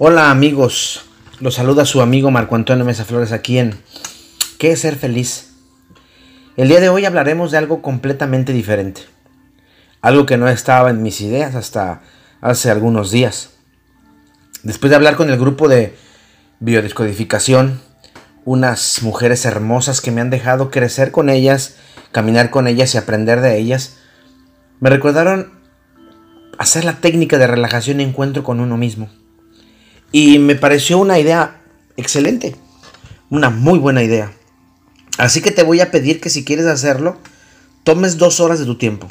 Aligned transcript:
Hola 0.00 0.30
amigos, 0.30 1.06
los 1.40 1.56
saluda 1.56 1.84
su 1.84 2.00
amigo 2.00 2.30
Marco 2.30 2.54
Antonio 2.54 2.84
Mesa 2.84 3.04
Flores 3.04 3.32
aquí 3.32 3.58
en 3.58 3.74
¿Qué 4.56 4.70
es 4.70 4.82
ser 4.82 4.94
feliz? 4.94 5.54
El 6.56 6.68
día 6.68 6.78
de 6.78 6.88
hoy 6.88 7.04
hablaremos 7.04 7.50
de 7.50 7.58
algo 7.58 7.82
completamente 7.82 8.52
diferente. 8.52 9.00
Algo 10.00 10.24
que 10.24 10.36
no 10.36 10.48
estaba 10.48 10.90
en 10.90 11.02
mis 11.02 11.20
ideas 11.20 11.56
hasta 11.56 12.02
hace 12.40 12.70
algunos 12.70 13.10
días. 13.10 13.50
Después 14.62 14.90
de 14.90 14.94
hablar 14.94 15.16
con 15.16 15.30
el 15.30 15.36
grupo 15.36 15.66
de 15.66 15.96
biodescodificación, 16.60 17.80
unas 18.44 19.02
mujeres 19.02 19.44
hermosas 19.46 20.00
que 20.00 20.12
me 20.12 20.20
han 20.20 20.30
dejado 20.30 20.70
crecer 20.70 21.10
con 21.10 21.28
ellas, 21.28 21.74
caminar 22.12 22.50
con 22.50 22.68
ellas 22.68 22.94
y 22.94 22.98
aprender 22.98 23.40
de 23.40 23.58
ellas, 23.58 23.96
me 24.78 24.90
recordaron 24.90 25.58
hacer 26.56 26.84
la 26.84 27.00
técnica 27.00 27.36
de 27.36 27.48
relajación 27.48 28.00
y 28.00 28.04
encuentro 28.04 28.44
con 28.44 28.60
uno 28.60 28.76
mismo. 28.76 29.10
Y 30.12 30.38
me 30.38 30.54
pareció 30.54 30.98
una 30.98 31.18
idea 31.18 31.60
excelente, 31.96 32.56
una 33.30 33.50
muy 33.50 33.78
buena 33.78 34.02
idea. 34.02 34.32
Así 35.18 35.42
que 35.42 35.50
te 35.50 35.62
voy 35.62 35.80
a 35.80 35.90
pedir 35.90 36.20
que 36.20 36.30
si 36.30 36.44
quieres 36.44 36.66
hacerlo, 36.66 37.18
tomes 37.82 38.16
dos 38.16 38.40
horas 38.40 38.58
de 38.58 38.64
tu 38.64 38.78
tiempo. 38.78 39.08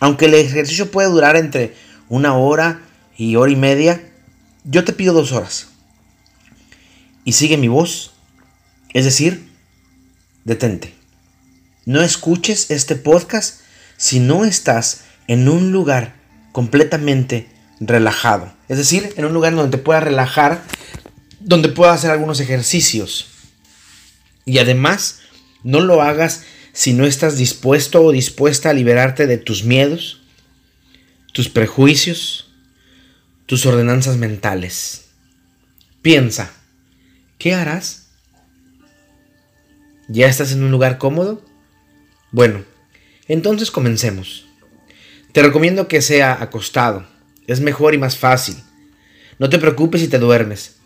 Aunque 0.00 0.24
el 0.24 0.34
ejercicio 0.34 0.90
puede 0.90 1.08
durar 1.08 1.36
entre 1.36 1.76
una 2.08 2.36
hora 2.36 2.82
y 3.16 3.36
hora 3.36 3.52
y 3.52 3.56
media, 3.56 4.02
yo 4.64 4.84
te 4.84 4.92
pido 4.92 5.12
dos 5.12 5.32
horas. 5.32 5.68
Y 7.24 7.32
sigue 7.32 7.56
mi 7.56 7.68
voz. 7.68 8.12
Es 8.94 9.04
decir, 9.04 9.48
detente. 10.44 10.94
No 11.84 12.02
escuches 12.02 12.70
este 12.70 12.96
podcast 12.96 13.60
si 13.96 14.20
no 14.20 14.44
estás 14.44 15.02
en 15.28 15.48
un 15.48 15.72
lugar 15.72 16.14
completamente 16.52 17.48
relajado. 17.86 18.52
Es 18.68 18.78
decir, 18.78 19.12
en 19.16 19.24
un 19.24 19.34
lugar 19.34 19.54
donde 19.54 19.76
te 19.76 19.82
puedas 19.82 20.04
relajar, 20.04 20.62
donde 21.40 21.68
puedas 21.68 21.96
hacer 21.96 22.10
algunos 22.10 22.40
ejercicios. 22.40 23.26
Y 24.44 24.58
además, 24.58 25.20
no 25.62 25.80
lo 25.80 26.02
hagas 26.02 26.44
si 26.72 26.94
no 26.94 27.04
estás 27.04 27.36
dispuesto 27.36 28.02
o 28.02 28.12
dispuesta 28.12 28.70
a 28.70 28.72
liberarte 28.72 29.26
de 29.26 29.38
tus 29.38 29.64
miedos, 29.64 30.22
tus 31.32 31.48
prejuicios, 31.48 32.50
tus 33.46 33.66
ordenanzas 33.66 34.16
mentales. 34.16 35.08
Piensa, 36.00 36.50
¿qué 37.38 37.54
harás? 37.54 38.06
¿Ya 40.08 40.26
estás 40.26 40.52
en 40.52 40.62
un 40.62 40.70
lugar 40.70 40.98
cómodo? 40.98 41.44
Bueno, 42.30 42.64
entonces 43.28 43.70
comencemos. 43.70 44.46
Te 45.32 45.42
recomiendo 45.42 45.88
que 45.88 46.02
sea 46.02 46.42
acostado. 46.42 47.11
Es 47.46 47.60
mejor 47.60 47.94
y 47.94 47.98
más 47.98 48.16
fácil. 48.16 48.56
No 49.38 49.48
te 49.48 49.58
preocupes 49.58 50.00
si 50.00 50.08
te 50.08 50.18
duermes. 50.18 50.76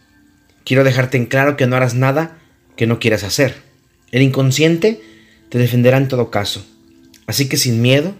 Quiero 0.64 0.84
dejarte 0.84 1.16
en 1.16 1.26
claro 1.26 1.56
que 1.56 1.66
no 1.66 1.76
harás 1.76 1.94
nada 1.94 2.38
que 2.76 2.86
no 2.86 2.98
quieras 2.98 3.22
hacer. 3.22 3.62
El 4.10 4.22
inconsciente 4.22 5.00
te 5.48 5.58
defenderá 5.58 5.96
en 5.96 6.08
todo 6.08 6.30
caso. 6.30 6.64
Así 7.26 7.48
que 7.48 7.56
sin 7.56 7.82
miedo, 7.82 8.14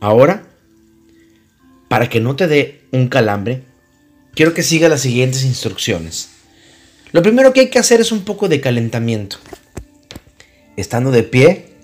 ahora, 0.00 0.44
para 1.88 2.08
que 2.08 2.20
no 2.20 2.36
te 2.36 2.48
dé 2.48 2.80
un 2.90 3.08
calambre, 3.08 3.62
quiero 4.34 4.54
que 4.54 4.62
sigas 4.62 4.90
las 4.90 5.00
siguientes 5.00 5.44
instrucciones. 5.44 6.30
Lo 7.12 7.22
primero 7.22 7.52
que 7.52 7.60
hay 7.60 7.70
que 7.70 7.78
hacer 7.78 8.00
es 8.00 8.12
un 8.12 8.24
poco 8.24 8.48
de 8.48 8.60
calentamiento. 8.60 9.36
Estando 10.76 11.10
de 11.10 11.22
pie, 11.22 11.74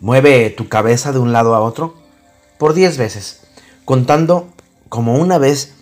mueve 0.00 0.50
tu 0.50 0.68
cabeza 0.68 1.12
de 1.12 1.20
un 1.20 1.32
lado 1.32 1.54
a 1.54 1.60
otro 1.60 2.02
por 2.58 2.74
10 2.74 2.98
veces, 2.98 3.41
contando 3.84 4.48
como 4.88 5.16
una 5.16 5.38
vez 5.38 5.74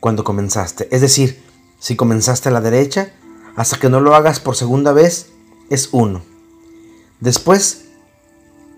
cuando 0.00 0.24
comenzaste. 0.24 0.88
Es 0.90 1.00
decir, 1.00 1.42
si 1.78 1.96
comenzaste 1.96 2.48
a 2.48 2.52
la 2.52 2.60
derecha, 2.60 3.12
hasta 3.56 3.78
que 3.78 3.88
no 3.88 4.00
lo 4.00 4.14
hagas 4.14 4.40
por 4.40 4.56
segunda 4.56 4.92
vez, 4.92 5.30
es 5.70 5.90
1. 5.92 6.22
Después, 7.20 7.86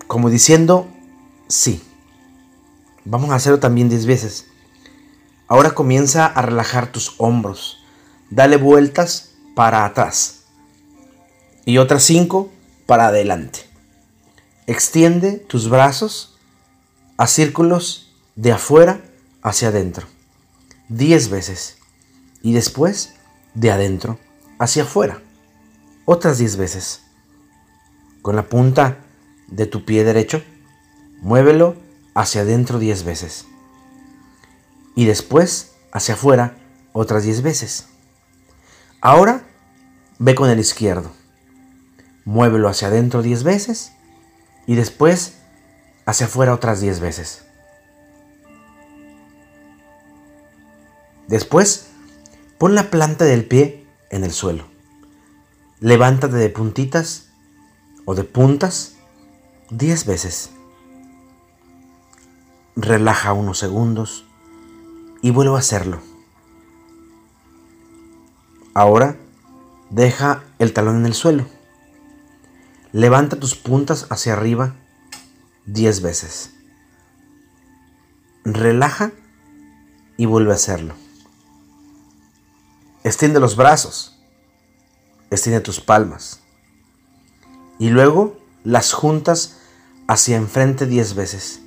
como 0.07 0.29
diciendo, 0.29 0.87
sí. 1.47 1.81
Vamos 3.05 3.29
a 3.29 3.35
hacerlo 3.35 3.59
también 3.59 3.89
10 3.89 4.05
veces. 4.05 4.47
Ahora 5.47 5.71
comienza 5.71 6.25
a 6.25 6.41
relajar 6.41 6.91
tus 6.91 7.15
hombros. 7.17 7.83
Dale 8.29 8.57
vueltas 8.57 9.31
para 9.55 9.85
atrás. 9.85 10.43
Y 11.65 11.77
otras 11.77 12.03
5 12.03 12.49
para 12.85 13.07
adelante. 13.07 13.59
Extiende 14.67 15.33
tus 15.33 15.69
brazos 15.69 16.37
a 17.17 17.27
círculos 17.27 18.06
de 18.37 18.53
afuera 18.53 19.01
hacia 19.41 19.67
adentro. 19.67 20.07
Diez 20.87 21.29
veces. 21.29 21.77
Y 22.41 22.53
después 22.53 23.15
de 23.53 23.71
adentro 23.71 24.17
hacia 24.59 24.83
afuera. 24.83 25.21
Otras 26.05 26.37
diez 26.37 26.55
veces. 26.55 27.01
Con 28.21 28.37
la 28.37 28.47
punta 28.47 28.99
de 29.49 29.65
tu 29.65 29.83
pie 29.83 30.05
derecho, 30.05 30.41
muévelo 31.21 31.75
hacia 32.15 32.41
adentro 32.41 32.79
diez 32.79 33.03
veces. 33.03 33.45
Y 34.95 35.05
después 35.05 35.73
hacia 35.91 36.13
afuera 36.13 36.57
otras 36.93 37.23
diez 37.23 37.41
veces. 37.41 37.87
Ahora 39.01 39.43
ve 40.19 40.35
con 40.35 40.49
el 40.49 40.59
izquierdo. 40.59 41.11
Muévelo 42.23 42.69
hacia 42.69 42.87
adentro 42.87 43.21
diez 43.21 43.43
veces. 43.43 43.91
Y 44.65 44.75
después 44.75 45.37
hacia 46.05 46.27
afuera 46.27 46.53
otras 46.53 46.79
10 46.79 46.99
veces. 47.01 47.46
Después, 51.27 51.87
pon 52.57 52.73
la 52.75 52.89
planta 52.89 53.25
del 53.25 53.45
pie 53.45 53.85
en 54.09 54.23
el 54.23 54.31
suelo. 54.31 54.65
Levántate 55.79 56.37
de 56.37 56.49
puntitas 56.49 57.27
o 58.05 58.15
de 58.15 58.23
puntas 58.23 58.95
10 59.69 60.05
veces. 60.05 60.51
Relaja 62.75 63.33
unos 63.33 63.59
segundos 63.59 64.25
y 65.21 65.31
vuelve 65.31 65.55
a 65.55 65.59
hacerlo. 65.59 65.99
Ahora, 68.73 69.17
deja 69.89 70.43
el 70.59 70.71
talón 70.71 70.97
en 70.97 71.05
el 71.05 71.13
suelo. 71.13 71.45
Levanta 72.93 73.39
tus 73.39 73.55
puntas 73.55 74.07
hacia 74.09 74.33
arriba 74.33 74.75
10 75.65 76.01
veces. 76.01 76.53
Relaja 78.45 79.11
y 80.15 80.25
vuelve 80.25 80.53
a 80.53 80.55
hacerlo. 80.55 80.95
Extiende 83.07 83.39
los 83.39 83.55
brazos. 83.55 84.19
Extiende 85.31 85.61
tus 85.61 85.79
palmas. 85.79 86.41
Y 87.79 87.89
luego 87.89 88.37
las 88.65 88.91
juntas 88.91 89.59
hacia 90.09 90.35
enfrente 90.35 90.85
10 90.85 91.15
veces. 91.15 91.61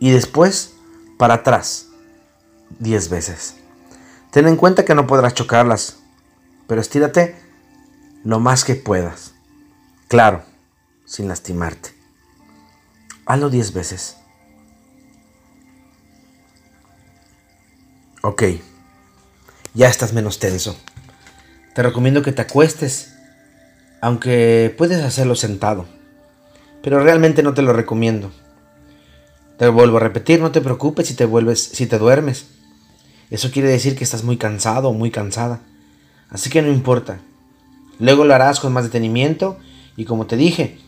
Y 0.00 0.10
después 0.10 0.72
para 1.18 1.34
atrás 1.34 1.86
10 2.80 3.10
veces. 3.10 3.54
Ten 4.32 4.48
en 4.48 4.56
cuenta 4.56 4.84
que 4.84 4.96
no 4.96 5.06
podrás 5.06 5.34
chocarlas, 5.34 5.98
pero 6.66 6.80
estírate 6.80 7.36
lo 8.24 8.40
más 8.40 8.64
que 8.64 8.74
puedas. 8.74 9.34
Claro, 10.08 10.42
sin 11.04 11.28
lastimarte. 11.28 11.94
Hazlo 13.24 13.50
10 13.50 13.72
veces. 13.72 14.16
Ok, 18.22 18.42
ya 19.74 19.88
estás 19.88 20.12
menos 20.12 20.38
tenso. 20.38 20.76
Te 21.74 21.82
recomiendo 21.82 22.22
que 22.22 22.32
te 22.32 22.42
acuestes, 22.42 23.14
aunque 24.00 24.74
puedes 24.76 25.02
hacerlo 25.02 25.34
sentado. 25.34 25.86
Pero 26.82 27.02
realmente 27.02 27.42
no 27.42 27.54
te 27.54 27.62
lo 27.62 27.72
recomiendo. 27.72 28.32
Te 29.58 29.68
vuelvo 29.68 29.98
a 29.98 30.00
repetir, 30.00 30.40
no 30.40 30.50
te 30.50 30.60
preocupes 30.60 31.06
si 31.06 31.14
te 31.14 31.24
vuelves, 31.24 31.62
si 31.62 31.86
te 31.86 31.98
duermes. 31.98 32.46
Eso 33.30 33.50
quiere 33.50 33.68
decir 33.68 33.96
que 33.96 34.04
estás 34.04 34.24
muy 34.24 34.36
cansado 34.36 34.88
o 34.88 34.92
muy 34.92 35.10
cansada. 35.10 35.60
Así 36.28 36.50
que 36.50 36.60
no 36.60 36.72
importa. 36.72 37.20
Luego 37.98 38.24
lo 38.24 38.34
harás 38.34 38.60
con 38.60 38.72
más 38.72 38.84
detenimiento 38.84 39.58
y 39.96 40.04
como 40.04 40.26
te 40.26 40.36
dije, 40.36 40.78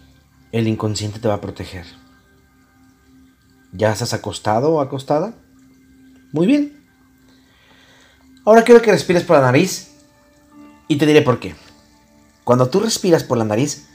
el 0.52 0.68
inconsciente 0.68 1.20
te 1.20 1.28
va 1.28 1.34
a 1.34 1.40
proteger. 1.40 1.86
¿Ya 3.72 3.92
estás 3.92 4.12
acostado 4.12 4.72
o 4.72 4.80
acostada? 4.80 5.34
Muy 6.32 6.46
bien. 6.46 6.83
Ahora 8.44 8.62
quiero 8.62 8.82
que 8.82 8.92
respires 8.92 9.22
por 9.22 9.36
la 9.36 9.42
nariz 9.42 9.88
y 10.86 10.96
te 10.96 11.06
diré 11.06 11.22
por 11.22 11.40
qué. 11.40 11.54
Cuando 12.44 12.68
tú 12.68 12.80
respiras 12.80 13.24
por 13.24 13.38
la 13.38 13.44
nariz, 13.44 13.86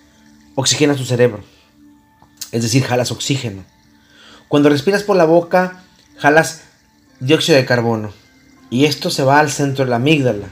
oxigenas 0.55 0.97
tu 0.97 1.05
cerebro. 1.05 1.43
Es 2.51 2.63
decir, 2.63 2.83
jalas 2.83 3.11
oxígeno. 3.11 3.63
Cuando 4.47 4.69
respiras 4.69 5.03
por 5.03 5.17
la 5.17 5.25
boca, 5.25 5.83
jalas 6.17 6.63
dióxido 7.19 7.57
de 7.57 7.65
carbono. 7.65 8.11
Y 8.71 8.85
esto 8.85 9.11
se 9.11 9.23
va 9.23 9.39
al 9.39 9.51
centro 9.51 9.85
de 9.85 9.91
la 9.91 9.97
amígdala, 9.97 10.47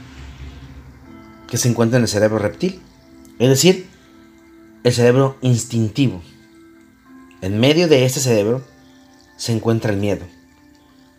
que 1.48 1.56
se 1.56 1.68
encuentra 1.68 1.96
en 1.96 2.04
el 2.04 2.08
cerebro 2.08 2.38
reptil. 2.38 2.80
Es 3.40 3.48
decir, 3.48 3.88
el 4.84 4.92
cerebro 4.92 5.36
instintivo. 5.40 6.22
En 7.40 7.58
medio 7.58 7.88
de 7.88 8.04
este 8.04 8.20
cerebro 8.20 8.64
se 9.36 9.52
encuentra 9.52 9.92
el 9.92 9.98
miedo. 9.98 10.24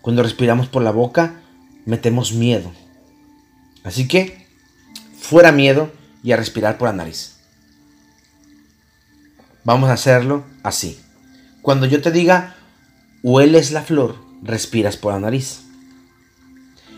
Cuando 0.02 0.24
respiramos 0.24 0.68
por 0.68 0.82
la 0.82 0.92
boca, 0.92 1.42
metemos 1.86 2.34
miedo. 2.34 2.72
Así 3.84 4.08
que, 4.08 4.46
fuera 5.18 5.52
miedo 5.52 5.92
y 6.24 6.32
a 6.32 6.38
respirar 6.38 6.78
por 6.78 6.88
la 6.88 6.94
nariz. 6.94 7.38
Vamos 9.64 9.90
a 9.90 9.94
hacerlo 9.94 10.46
así. 10.64 11.00
Cuando 11.62 11.86
yo 11.86 12.02
te 12.02 12.12
diga, 12.12 12.56
hueles 13.24 13.72
la 13.72 13.84
flor, 13.84 14.16
respiras 14.42 14.98
por 14.98 15.14
la 15.14 15.20
nariz. 15.20 15.62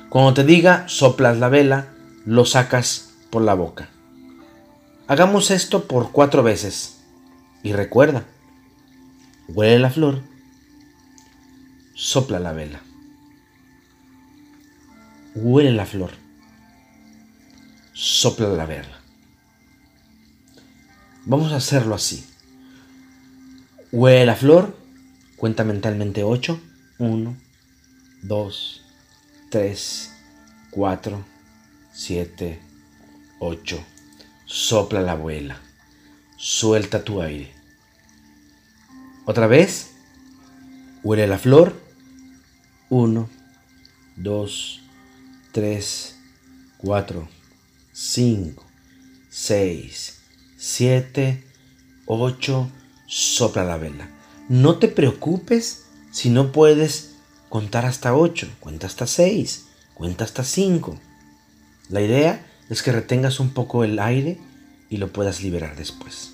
Cuando 0.09 0.33
te 0.33 0.43
diga, 0.43 0.87
soplas 0.87 1.37
la 1.37 1.49
vela, 1.49 1.89
lo 2.25 2.45
sacas 2.45 3.09
por 3.29 3.41
la 3.41 3.53
boca. 3.53 3.89
Hagamos 5.07 5.51
esto 5.51 5.87
por 5.87 6.11
cuatro 6.11 6.43
veces. 6.43 6.97
Y 7.63 7.73
recuerda, 7.73 8.25
huele 9.47 9.79
la 9.79 9.89
flor, 9.89 10.21
sopla 11.93 12.39
la 12.39 12.53
vela. 12.53 12.81
Huele 15.33 15.71
la 15.71 15.85
flor, 15.85 16.11
sopla 17.93 18.49
la 18.49 18.65
vela. 18.65 19.01
Vamos 21.25 21.53
a 21.53 21.57
hacerlo 21.57 21.95
así. 21.95 22.25
Huele 23.91 24.25
la 24.25 24.35
flor, 24.35 24.77
cuenta 25.37 25.63
mentalmente 25.63 26.23
8. 26.23 26.59
1, 26.99 27.35
2, 28.23 28.81
3, 29.49 30.13
4, 30.69 31.25
7, 31.93 32.61
8. 33.39 33.85
Sopla 34.45 35.01
la 35.01 35.13
abuela. 35.13 35.59
Suelta 36.37 37.03
tu 37.03 37.21
aire. 37.21 37.51
Otra 39.25 39.47
vez. 39.47 39.91
Huele 41.03 41.25
la 41.25 41.39
flor. 41.39 41.73
1, 42.89 43.29
2, 44.17 44.80
3, 45.51 46.15
4, 46.77 47.27
5, 47.91 48.65
6, 49.29 50.21
7, 50.57 51.43
8. 52.05 52.71
Sopla 53.07 53.63
la 53.63 53.77
vela. 53.77 54.09
No 54.47 54.77
te 54.77 54.87
preocupes 54.87 55.85
si 56.11 56.29
no 56.29 56.51
puedes 56.51 57.15
contar 57.49 57.85
hasta 57.85 58.15
8. 58.15 58.49
Cuenta 58.59 58.87
hasta 58.87 59.07
6. 59.07 59.67
Cuenta 59.93 60.23
hasta 60.23 60.43
5. 60.43 60.99
La 61.89 62.01
idea 62.01 62.45
es 62.69 62.81
que 62.81 62.91
retengas 62.91 63.39
un 63.39 63.49
poco 63.49 63.83
el 63.83 63.99
aire 63.99 64.39
y 64.89 64.97
lo 64.97 65.11
puedas 65.11 65.41
liberar 65.43 65.75
después. 65.75 66.33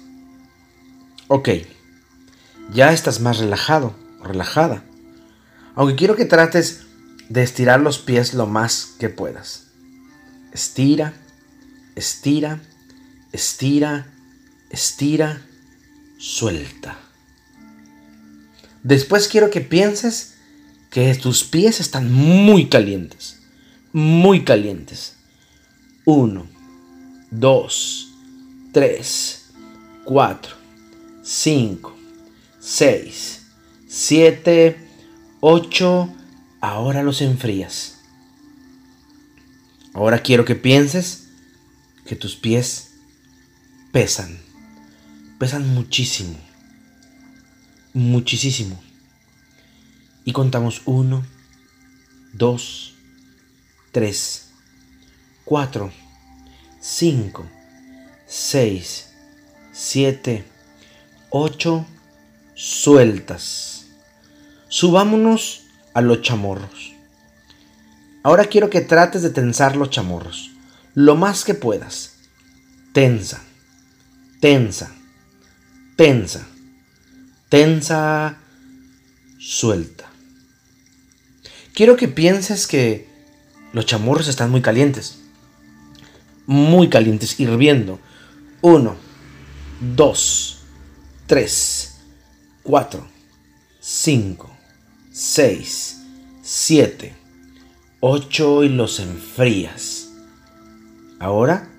Ok, 1.28 1.50
ya 2.74 2.94
estás 2.94 3.20
más 3.20 3.40
relajado, 3.40 3.96
relajada. 4.24 4.84
Aunque 5.76 5.96
quiero 5.96 6.16
que 6.16 6.26
trates 6.26 6.87
de 7.30 7.44
estirar 7.44 7.80
los 7.82 8.00
pies 8.00 8.34
lo 8.34 8.48
más 8.48 8.94
que 9.00 9.10
puedas. 9.10 9.68
Estira, 10.52 11.14
estira, 11.96 12.62
estira, 13.32 14.08
estira, 14.70 15.42
suelta. 16.18 16.98
Después 18.84 19.28
quiero 19.28 19.50
que 19.50 19.62
pienses 19.62 20.36
que 20.90 21.14
tus 21.16 21.44
pies 21.44 21.80
están 21.80 22.12
muy 22.12 22.70
calientes, 22.70 23.40
muy 23.92 24.44
calientes. 24.44 25.18
Uno, 26.06 26.48
dos, 27.30 28.14
tres, 28.72 29.48
cuatro, 30.06 30.56
cinco, 31.24 31.96
seis, 32.60 33.42
siete, 33.88 34.78
ocho. 35.42 36.14
Ahora 36.62 37.04
los 37.04 37.22
enfrías. 37.22 38.00
Ahora 39.94 40.20
quiero 40.20 40.46
que 40.46 40.56
pienses 40.56 41.28
que 42.06 42.16
tus 42.16 42.36
pies 42.36 42.94
pesan. 43.92 44.40
Pesan 45.40 45.68
muchísimo. 45.74 46.38
Muchísimo. 47.94 48.80
Y 50.26 50.34
contamos 50.34 50.82
uno, 50.86 51.26
dos, 52.34 52.96
tres, 53.92 54.50
cuatro, 55.46 55.92
cinco, 56.82 57.46
seis, 58.26 59.10
siete, 59.72 60.44
ocho, 61.30 61.86
sueltas. 62.56 63.86
Subámonos 64.70 65.67
a 65.98 66.02
los 66.02 66.22
chamorros. 66.22 66.94
Ahora 68.22 68.46
quiero 68.46 68.70
que 68.70 68.82
trates 68.82 69.24
de 69.24 69.32
tensar 69.32 69.76
los 69.76 69.90
chamorros, 69.90 70.52
lo 70.94 71.16
más 71.16 71.44
que 71.44 71.56
puedas. 71.56 72.18
Tensa, 72.94 73.42
tensa, 74.40 74.92
tensa, 75.96 76.46
tensa, 77.50 78.38
suelta. 79.40 80.06
Quiero 81.74 81.96
que 81.96 82.08
pienses 82.08 82.68
que 82.68 83.10
los 83.74 83.88
chamorros 83.88 84.28
están 84.28 84.52
muy 84.52 84.62
calientes. 84.62 85.18
Muy 86.46 86.90
calientes, 86.90 87.40
hirviendo. 87.40 88.00
Uno, 88.62 88.98
dos, 89.96 90.60
tres, 91.26 92.02
cuatro, 92.62 93.08
cinco, 93.80 94.57
seis, 95.20 96.04
siete, 96.44 97.16
ocho 98.02 98.64
y 98.64 98.70
los 98.70 99.00
enfrías. 99.00 100.12
Ahora 101.18 101.72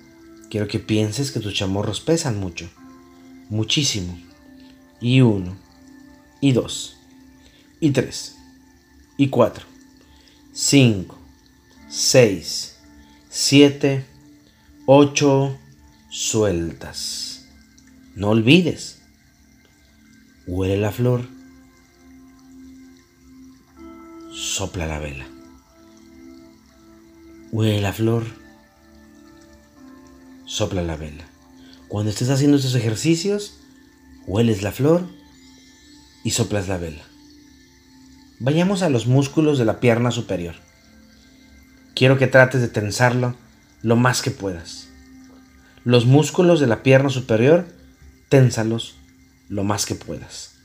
quiero 0.49 0.67
que 0.67 0.79
pienses 0.79 1.31
que 1.31 1.39
tus 1.39 1.53
chamorros 1.53 2.01
pesan 2.01 2.37
mucho 2.37 2.69
muchísimo. 3.47 4.19
Y 4.99 5.21
uno, 5.21 5.57
y 6.41 6.51
dos, 6.51 6.97
y 7.79 7.91
tres, 7.91 8.35
y 9.15 9.29
cuatro, 9.29 9.65
cinco, 10.51 11.17
seis, 11.87 12.75
siete, 13.29 14.05
ocho, 14.85 15.57
sueltas. 16.09 17.45
No 18.15 18.31
olvides, 18.31 19.01
huele 20.45 20.75
la 20.75 20.91
flor, 20.91 21.38
sopla 24.39 24.87
la 24.87 24.99
vela. 24.99 25.27
Huele 27.51 27.81
la 27.81 27.91
flor, 27.91 28.23
sopla 30.45 30.81
la 30.81 30.95
vela. 30.95 31.25
Cuando 31.89 32.09
estés 32.09 32.29
haciendo 32.29 32.55
estos 32.55 32.75
ejercicios, 32.75 33.59
hueles 34.27 34.61
la 34.61 34.71
flor 34.71 35.09
y 36.23 36.31
soplas 36.31 36.69
la 36.69 36.77
vela. 36.77 37.03
Vayamos 38.39 38.81
a 38.81 38.89
los 38.89 39.07
músculos 39.07 39.59
de 39.59 39.65
la 39.65 39.81
pierna 39.81 40.09
superior. 40.09 40.55
Quiero 41.93 42.17
que 42.17 42.27
trates 42.27 42.61
de 42.61 42.69
tensarlo 42.69 43.35
lo 43.81 43.97
más 43.97 44.21
que 44.21 44.31
puedas. 44.31 44.87
Los 45.83 46.05
músculos 46.05 46.61
de 46.61 46.67
la 46.67 46.81
pierna 46.81 47.09
superior, 47.09 47.67
ténsalos 48.29 48.95
lo 49.49 49.65
más 49.65 49.85
que 49.85 49.95
puedas. 49.95 50.55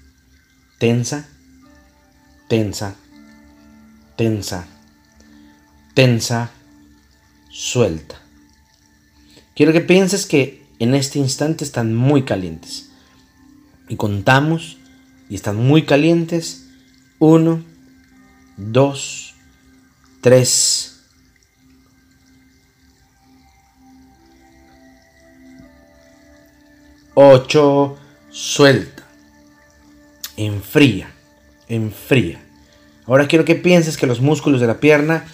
Tensa, 0.79 1.29
tensa, 2.49 2.97
tensa, 4.17 4.67
tensa, 5.95 6.51
suelta. 7.51 8.21
Quiero 9.55 9.73
que 9.73 9.81
pienses 9.81 10.27
que 10.27 10.65
en 10.79 10.95
este 10.95 11.19
instante 11.19 11.65
están 11.65 11.95
muy 11.95 12.25
calientes. 12.25 12.91
Y 13.89 13.97
contamos 13.97 14.79
y 15.29 15.35
están 15.35 15.57
muy 15.57 15.85
calientes. 15.85 16.67
Uno, 17.19 17.63
dos, 18.57 19.35
tres. 20.21 21.03
Ocho, 27.15 27.97
suelta. 28.31 29.05
Enfría, 30.37 31.15
enfría. 31.69 32.44
Ahora 33.07 33.29
quiero 33.29 33.45
que 33.45 33.55
pienses 33.55 33.97
que 33.97 34.07
los 34.07 34.21
músculos 34.21 34.61
de 34.61 34.67
la 34.67 34.81
pierna 34.81 35.25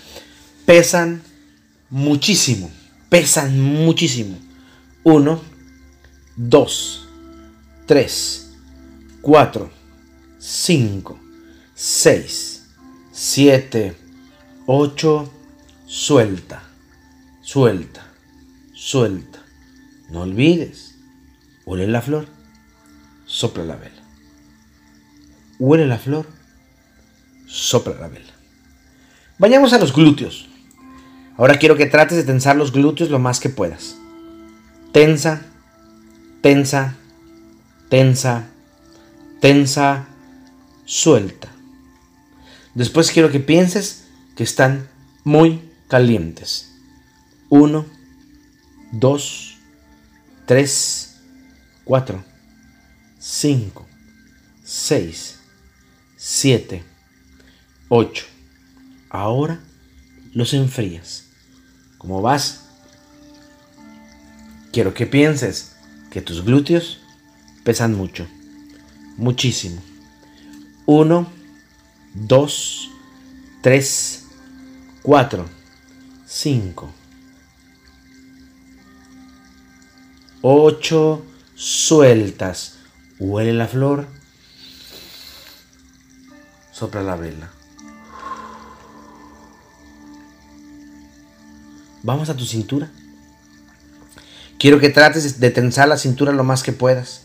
pesan 0.67 1.23
muchísimo, 1.89 2.71
pesan 3.09 3.61
muchísimo. 3.61 4.37
1, 5.05 5.41
2, 6.37 7.09
3, 7.87 8.51
4, 9.23 9.71
5, 10.39 11.21
6, 11.75 12.67
7, 13.13 13.97
8, 14.67 15.33
suelta, 15.87 16.63
suelta, 17.43 18.07
suelta. 18.73 19.39
No 20.11 20.23
olvides, 20.23 20.97
huele 21.65 21.87
la 21.87 22.03
flor, 22.03 22.27
sopla 23.27 23.65
la 23.65 23.77
vela. 23.77 24.03
Huele 25.59 25.87
la 25.87 25.99
flor, 25.99 26.27
sopla 27.51 27.95
la 28.01 28.09
vela. 28.09 28.33
Vayamos 29.39 29.73
a 29.73 29.79
los 29.79 29.93
glúteos. 29.93 30.49
Ahora 31.37 31.59
quiero 31.59 31.77
que 31.77 31.87
trates 31.87 32.17
de 32.17 32.25
tensar 32.25 32.57
los 32.57 32.73
glúteos 32.73 33.11
lo 33.11 33.19
más 33.19 33.41
que 33.41 33.49
puedas. 33.49 33.97
Tensa, 34.93 35.43
tensa, 36.43 36.97
tensa, 37.89 38.49
tensa, 39.41 40.07
suelta. 40.85 41.49
Después 42.75 43.11
quiero 43.11 43.31
que 43.31 43.41
pienses 43.41 44.07
que 44.37 44.45
están 44.45 44.89
muy 45.25 45.63
calientes. 45.89 46.73
Uno, 47.49 47.87
dos, 48.93 49.57
tres, 50.47 51.21
cuatro, 51.85 52.23
cinco, 53.19 53.87
seis, 54.63 55.41
siete, 56.17 56.85
ocho. 57.91 58.25
Ahora 59.11 59.61
los 60.33 60.55
enfrías. 60.55 61.25
¿Cómo 61.99 62.23
vas? 62.23 62.69
Quiero 64.73 64.95
que 64.95 65.07
pienses 65.07 65.77
que 66.11 66.23
tus 66.23 66.45
glúteos 66.45 67.01
pesan 67.65 67.95
mucho, 67.95 68.27
muchísimo. 69.17 69.83
Uno, 70.87 71.27
dos, 72.15 72.89
tres, 73.63 74.29
cuatro, 75.03 75.47
cinco, 76.25 76.93
ocho, 80.41 81.27
sueltas. 81.55 82.77
Huele 83.19 83.53
la 83.53 83.67
flor. 83.67 84.07
Sopla 86.73 87.03
la 87.03 87.17
vela. 87.17 87.60
Vamos 92.03 92.31
a 92.31 92.37
tu 92.37 92.45
cintura. 92.45 92.91
Quiero 94.59 94.79
que 94.79 94.91
trates 94.91 95.41
de 95.41 95.51
tensar 95.51 95.89
la 95.89 95.97
cintura 95.97 96.33
lo 96.33 96.45
más 96.45 96.63
que 96.63 96.73
puedas. 96.73 97.23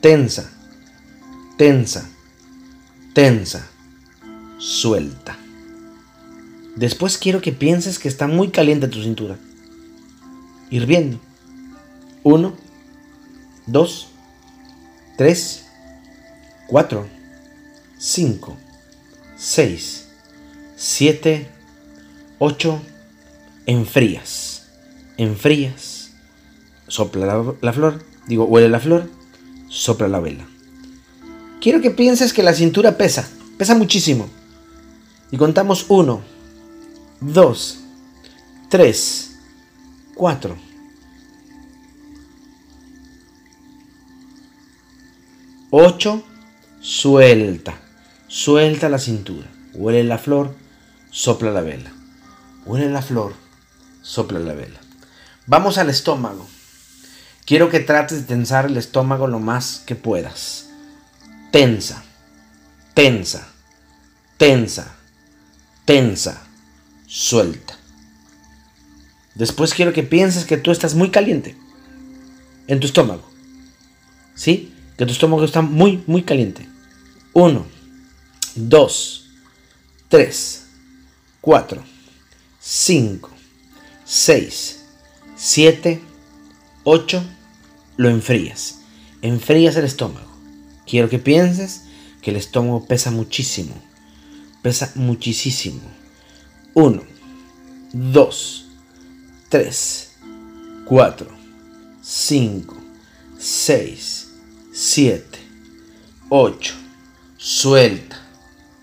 Tensa, 0.00 0.50
tensa, 1.56 2.08
tensa, 3.14 3.66
suelta. 4.58 5.38
Después 6.76 7.16
quiero 7.16 7.40
que 7.40 7.52
pienses 7.52 7.98
que 7.98 8.08
está 8.08 8.26
muy 8.26 8.50
caliente 8.50 8.88
tu 8.88 9.02
cintura. 9.02 9.38
Hirviendo. 10.70 11.20
Uno, 12.22 12.54
dos, 13.66 14.08
tres, 15.16 15.64
cuatro, 16.66 17.06
cinco, 17.98 18.56
seis, 19.36 20.08
siete, 20.76 21.48
ocho, 22.38 22.82
enfrías, 23.66 24.66
enfrías, 25.16 26.12
sopla 26.88 27.26
la, 27.26 27.54
la, 27.60 27.72
flor, 27.72 28.04
digo, 28.26 28.44
huele 28.44 28.68
la 28.68 28.80
flor, 28.80 29.10
sopla 29.68 30.08
la 30.08 30.20
vela. 30.20 30.46
Quiero 31.60 31.80
que 31.80 31.90
pienses 31.90 32.32
que 32.32 32.42
la 32.42 32.52
cintura 32.54 32.96
pesa, 32.96 33.28
pesa 33.56 33.74
muchísimo. 33.74 34.28
Y 35.30 35.36
contamos 35.36 35.86
uno, 35.88 36.20
dos, 37.20 37.78
tres, 38.68 39.36
cuatro. 40.14 40.56
Ocho, 45.70 46.22
suelta, 46.80 47.80
suelta 48.28 48.88
la 48.88 48.98
cintura, 48.98 49.50
huele 49.72 50.04
la 50.04 50.18
flor, 50.18 50.54
sopla 51.10 51.50
la 51.50 51.62
vela. 51.62 51.92
Huele 52.66 52.88
la 52.90 53.02
flor, 53.02 53.34
sopla 54.04 54.38
la 54.38 54.52
vela. 54.52 54.78
Vamos 55.46 55.78
al 55.78 55.90
estómago. 55.90 56.46
Quiero 57.44 57.68
que 57.68 57.80
trates 57.80 58.20
de 58.20 58.24
tensar 58.24 58.66
el 58.66 58.76
estómago 58.76 59.26
lo 59.26 59.40
más 59.40 59.82
que 59.84 59.96
puedas. 59.96 60.66
Tensa, 61.50 62.04
tensa, 62.94 63.48
tensa, 64.36 64.94
tensa, 65.84 66.42
suelta. 67.06 67.76
Después 69.34 69.74
quiero 69.74 69.92
que 69.92 70.04
pienses 70.04 70.44
que 70.44 70.56
tú 70.56 70.70
estás 70.70 70.94
muy 70.94 71.10
caliente 71.10 71.56
en 72.66 72.80
tu 72.80 72.86
estómago. 72.86 73.28
¿Sí? 74.34 74.72
Que 74.96 75.06
tu 75.06 75.12
estómago 75.12 75.44
está 75.44 75.60
muy, 75.60 76.02
muy 76.06 76.22
caliente. 76.22 76.68
Uno, 77.32 77.66
dos, 78.54 79.28
tres, 80.08 80.66
cuatro, 81.40 81.82
cinco, 82.60 83.33
6, 84.16 84.76
7, 85.34 86.00
8, 86.84 87.24
lo 87.96 88.10
enfrías. 88.10 88.78
Enfrías 89.22 89.74
el 89.74 89.84
estómago. 89.84 90.30
Quiero 90.86 91.08
que 91.10 91.18
pienses 91.18 91.82
que 92.22 92.30
el 92.30 92.36
estómago 92.36 92.86
pesa 92.86 93.10
muchísimo. 93.10 93.74
Pesa 94.62 94.92
muchísimo. 94.94 95.80
1, 96.74 97.02
2, 97.92 98.66
3, 99.48 100.10
4, 100.84 101.28
5, 102.00 102.76
6, 103.36 104.28
7, 104.72 105.38
8. 106.28 106.74
Suelta. 107.36 108.22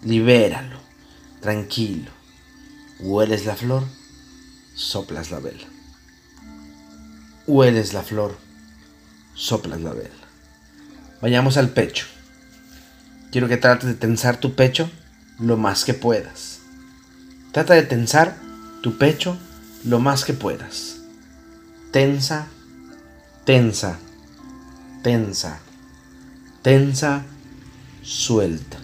Libéralo. 0.04 0.78
Tranquilo. 1.40 2.12
¿Hueles 3.00 3.46
la 3.46 3.56
flor? 3.56 4.01
Soplas 4.82 5.32
la 5.32 5.40
vela. 5.40 5.68
Hueles 7.48 7.94
la 7.94 8.02
flor, 8.02 8.38
soplas 9.36 9.82
la 9.82 9.94
vela. 9.94 10.10
Vayamos 11.22 11.58
al 11.58 11.70
pecho. 11.70 12.06
Quiero 13.32 13.48
que 13.48 13.58
trates 13.58 13.88
de 13.88 13.96
tensar 13.96 14.38
tu 14.38 14.56
pecho 14.56 14.90
lo 15.40 15.56
más 15.56 15.86
que 15.86 15.94
puedas. 15.94 16.60
Trata 17.52 17.76
de 17.76 17.84
tensar 17.84 18.36
tu 18.82 18.98
pecho 18.98 19.38
lo 19.86 20.00
más 20.00 20.26
que 20.26 20.34
puedas. 20.34 20.98
Tensa, 21.92 22.48
tensa, 23.46 24.00
tensa, 25.04 25.60
tensa, 26.64 27.24
suelta. 28.02 28.78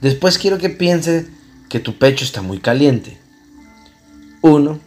Después 0.00 0.38
quiero 0.38 0.58
que 0.58 0.70
piense 0.70 1.28
que 1.68 1.80
tu 1.80 1.98
pecho 1.98 2.24
está 2.24 2.42
muy 2.42 2.58
caliente 2.58 3.20
1, 4.42 4.80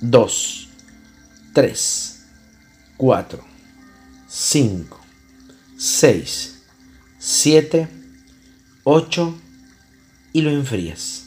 2, 0.00 0.68
3, 1.54 2.26
4, 2.96 3.44
5, 4.28 5.00
6, 5.76 6.62
7, 7.18 7.88
8 8.84 9.38
y 10.32 10.40
lo 10.42 10.50
enfrías. 10.50 11.26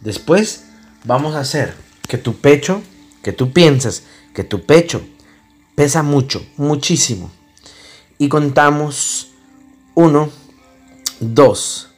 Después 0.00 0.64
vamos 1.04 1.34
a 1.34 1.40
hacer 1.40 1.74
que 2.08 2.18
tu 2.18 2.40
pecho, 2.40 2.82
que 3.22 3.32
tú 3.32 3.52
piensas 3.52 4.02
que 4.34 4.44
tu 4.44 4.64
pecho 4.64 5.02
pesa 5.74 6.02
mucho, 6.02 6.46
muchísimo. 6.56 7.30
Y 8.18 8.28
contamos 8.28 9.28
1, 9.94 10.30
2, 11.20 11.88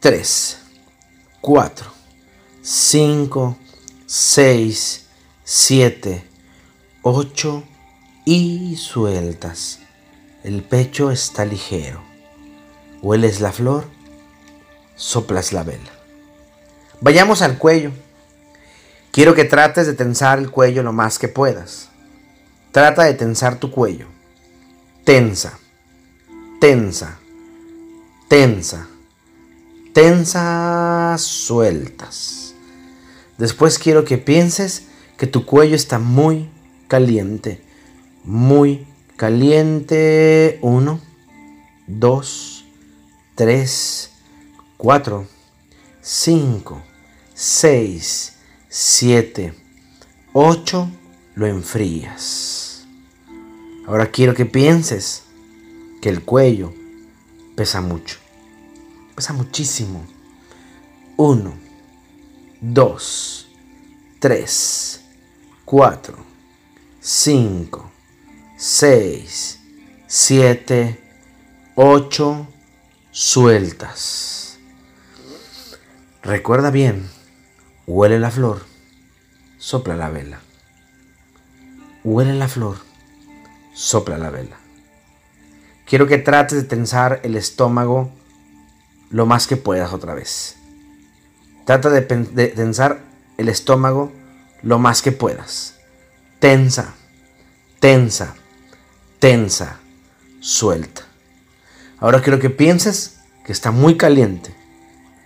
3, 0.00 0.58
4, 1.40 1.92
5, 2.62 3.58
6, 4.12 5.06
7, 5.44 6.24
8 7.02 7.64
y 8.24 8.74
sueltas. 8.74 9.78
El 10.42 10.64
pecho 10.64 11.12
está 11.12 11.44
ligero. 11.44 12.02
Hueles 13.02 13.40
la 13.40 13.52
flor, 13.52 13.86
soplas 14.96 15.52
la 15.52 15.62
vela. 15.62 15.92
Vayamos 17.00 17.40
al 17.40 17.56
cuello. 17.56 17.92
Quiero 19.12 19.36
que 19.36 19.44
trates 19.44 19.86
de 19.86 19.94
tensar 19.94 20.40
el 20.40 20.50
cuello 20.50 20.82
lo 20.82 20.92
más 20.92 21.20
que 21.20 21.28
puedas. 21.28 21.90
Trata 22.72 23.04
de 23.04 23.14
tensar 23.14 23.60
tu 23.60 23.70
cuello. 23.70 24.08
Tensa, 25.04 25.56
tensa, 26.60 27.20
tensa, 28.28 28.88
tensa, 29.94 31.14
sueltas. 31.16 32.49
Después 33.40 33.78
quiero 33.78 34.04
que 34.04 34.18
pienses 34.18 34.88
que 35.16 35.26
tu 35.26 35.46
cuello 35.46 35.74
está 35.74 35.98
muy 35.98 36.50
caliente. 36.88 37.62
Muy 38.22 38.86
caliente. 39.16 40.58
Uno, 40.60 41.00
dos, 41.86 42.66
tres, 43.34 44.10
cuatro, 44.76 45.26
cinco, 46.02 46.82
seis, 47.32 48.34
siete, 48.68 49.54
ocho. 50.34 50.90
Lo 51.34 51.46
enfrías. 51.46 52.86
Ahora 53.86 54.10
quiero 54.10 54.34
que 54.34 54.44
pienses 54.44 55.22
que 56.02 56.10
el 56.10 56.22
cuello 56.22 56.74
pesa 57.56 57.80
mucho. 57.80 58.18
Pesa 59.14 59.32
muchísimo. 59.32 60.04
Uno 61.16 61.59
2, 62.62 63.48
3, 64.18 65.00
4, 65.64 66.16
5, 67.00 67.90
6, 68.58 69.60
7, 70.06 71.00
8, 71.74 72.48
sueltas. 73.10 74.58
Recuerda 76.22 76.70
bien, 76.70 77.08
huele 77.86 78.18
la 78.18 78.30
flor, 78.30 78.66
sopla 79.56 79.96
la 79.96 80.10
vela. 80.10 80.40
Huele 82.04 82.34
la 82.34 82.46
flor, 82.48 82.76
sopla 83.72 84.18
la 84.18 84.28
vela. 84.28 84.58
Quiero 85.86 86.06
que 86.06 86.18
trates 86.18 86.58
de 86.58 86.68
tensar 86.68 87.20
el 87.22 87.36
estómago 87.36 88.12
lo 89.08 89.24
más 89.24 89.46
que 89.46 89.56
puedas 89.56 89.94
otra 89.94 90.12
vez. 90.12 90.59
Trata 91.70 91.88
de, 91.88 92.02
tensar 92.02 93.00
el 93.38 93.48
estómago 93.48 94.10
lo 94.60 94.80
más 94.80 95.02
que 95.02 95.12
puedas. 95.12 95.76
Tensa, 96.40 96.94
tensa, 97.78 98.34
tensa, 99.20 99.78
suelta. 100.40 101.02
Ahora 102.00 102.22
quiero 102.22 102.40
que 102.40 102.50
pienses 102.50 103.20
que 103.44 103.52
está 103.52 103.70
muy 103.70 103.96
caliente. 103.96 104.52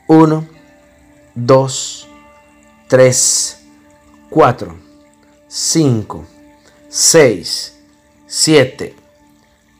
Uno, 0.07 0.47
dos, 1.35 2.09
tres, 2.89 3.61
cuatro, 4.29 4.77
cinco, 5.49 6.27
seis, 6.91 7.75
siete, 8.27 8.95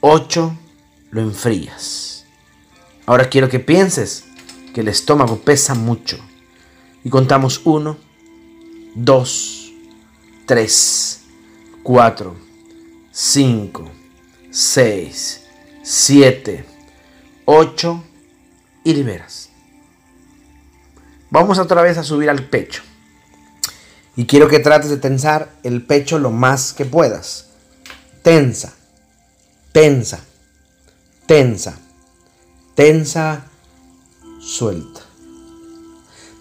ocho, 0.01 0.57
lo 1.11 1.21
enfrías. 1.21 2.25
Ahora 3.05 3.29
quiero 3.29 3.51
que 3.51 3.61
pienses 3.61 4.25
que 4.73 4.81
el 4.81 4.89
estómago 4.89 5.41
pesa 5.41 5.75
mucho. 5.75 6.25
Y 7.05 7.11
contamos 7.11 7.61
uno, 7.65 7.99
dos, 8.95 9.73
tres, 10.47 11.21
cuatro, 11.83 12.35
cinco, 13.13 13.91
seis, 14.51 15.45
siete, 15.83 16.65
ocho 17.45 18.03
y 18.83 18.95
liberas. 18.95 19.51
Vamos 21.31 21.59
otra 21.59 21.83
vez 21.83 21.99
a 21.99 22.05
subir 22.05 22.31
al 22.31 22.49
pecho. 22.49 22.83
Y 24.17 24.27
quiero 24.27 24.49
que 24.49 24.61
trates 24.61 24.89
de 24.89 24.97
tensar 24.97 25.51
el 25.63 25.85
pecho 25.85 26.19
lo 26.19 26.31
más 26.31 26.73
que 26.73 26.85
puedas. 26.85 27.51
Tensa, 28.23 28.73
tensa, 29.73 30.21
tensa, 31.27 31.79
tensa, 32.75 33.45
suelta. 34.41 35.04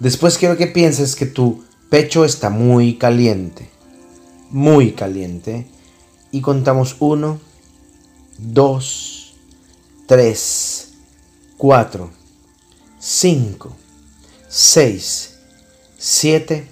Después 0.04 0.38
quiero 0.38 0.58
que 0.58 0.68
pienses 0.68 1.16
que 1.16 1.26
tu 1.26 1.64
pecho 1.90 2.26
está 2.26 2.50
muy 2.50 2.98
caliente, 2.98 3.70
muy 4.50 4.92
caliente. 4.92 5.66
Y 6.30 6.42
contamos 6.42 6.98
uno, 7.00 7.40
dos, 8.38 9.34
tres, 10.06 10.90
cuatro, 11.56 12.12
cinco, 13.00 13.78
seis, 14.50 15.36
siete, 15.98 16.68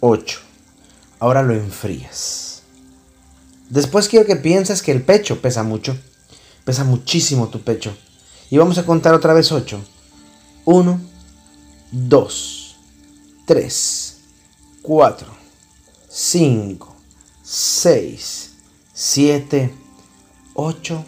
ocho. 0.00 0.40
Ahora 1.20 1.40
lo 1.44 1.54
enfrías. 1.54 2.64
Después 3.70 4.08
quiero 4.08 4.26
que 4.26 4.34
pienses 4.34 4.82
que 4.82 4.90
el 4.90 5.02
pecho 5.02 5.40
pesa 5.40 5.62
mucho. 5.62 5.96
Pesa 6.64 6.82
muchísimo 6.82 7.46
tu 7.46 7.60
pecho. 7.60 7.96
Y 8.50 8.58
vamos 8.58 8.76
a 8.78 8.84
contar 8.84 9.14
otra 9.14 9.34
vez 9.34 9.52
ocho. 9.52 9.80
Uno, 10.64 11.13
2, 11.96 12.76
3, 13.46 14.20
4, 14.82 15.28
5, 16.08 16.96
6, 17.40 18.52
7, 18.92 19.74
8, 20.54 21.04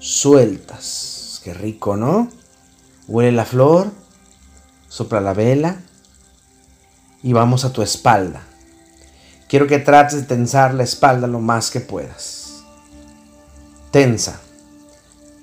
sueltas. 0.00 1.40
Qué 1.44 1.54
rico, 1.54 1.96
¿no? 1.96 2.28
Huele 3.06 3.30
la 3.30 3.44
flor, 3.44 3.92
sopla 4.88 5.20
la 5.20 5.32
vela 5.32 5.80
y 7.22 7.32
vamos 7.32 7.64
a 7.64 7.72
tu 7.72 7.82
espalda. 7.82 8.42
Quiero 9.48 9.68
que 9.68 9.78
trates 9.78 10.22
de 10.22 10.26
tensar 10.26 10.74
la 10.74 10.82
espalda 10.82 11.28
lo 11.28 11.38
más 11.38 11.70
que 11.70 11.78
puedas. 11.78 12.64
Tensa, 13.92 14.40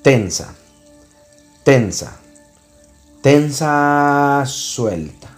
tensa, 0.01 0.53
tensa 1.63 2.19
tensa, 3.23 4.43
suelta. 4.45 5.29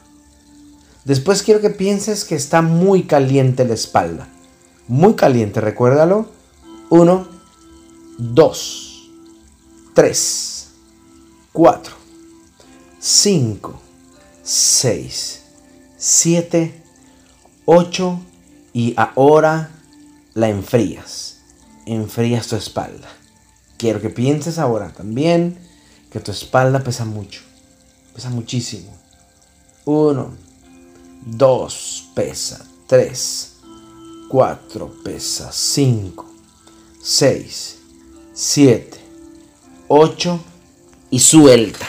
Después 1.05 1.43
quiero 1.43 1.61
que 1.61 1.69
pienses 1.69 2.25
que 2.25 2.33
está 2.33 2.63
muy 2.63 3.03
caliente 3.03 3.63
la 3.63 3.75
espalda. 3.75 4.27
Muy 4.87 5.13
caliente, 5.13 5.61
recuérdalo. 5.61 6.27
Uno, 6.89 7.27
dos, 8.17 9.07
tres, 9.93 10.69
cuatro, 11.53 11.93
cinco, 12.99 13.79
seis, 14.41 15.43
siete, 15.95 16.81
ocho 17.65 18.19
y 18.73 18.95
ahora 18.97 19.69
la 20.33 20.49
enfrías. 20.49 21.41
Enfrías 21.85 22.47
tu 22.47 22.55
espalda. 22.55 23.07
Quiero 23.77 24.01
que 24.01 24.09
pienses 24.09 24.57
ahora 24.57 24.91
también 24.91 25.59
que 26.09 26.19
tu 26.19 26.31
espalda 26.31 26.83
pesa 26.83 27.05
mucho. 27.05 27.44
Pesa 28.15 28.29
muchísimo. 28.29 28.97
Uno, 29.83 30.33
dos, 31.25 32.11
pesa. 32.15 32.65
Tres, 32.87 33.57
cuatro, 34.29 34.95
pesa. 35.03 35.51
Cinco, 35.51 36.25
seis, 37.01 37.79
siete, 38.33 38.97
ocho 39.89 40.39
y 41.09 41.19
suelta. 41.19 41.85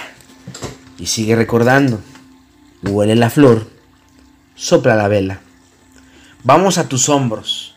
Y 0.99 1.07
sigue 1.07 1.37
recordando. 1.37 2.01
Huele 2.83 3.15
la 3.15 3.31
flor. 3.31 3.71
Sopla 4.57 4.97
la 4.97 5.07
vela. 5.07 5.41
Vamos 6.43 6.79
a 6.79 6.89
tus 6.89 7.09
hombros. 7.09 7.77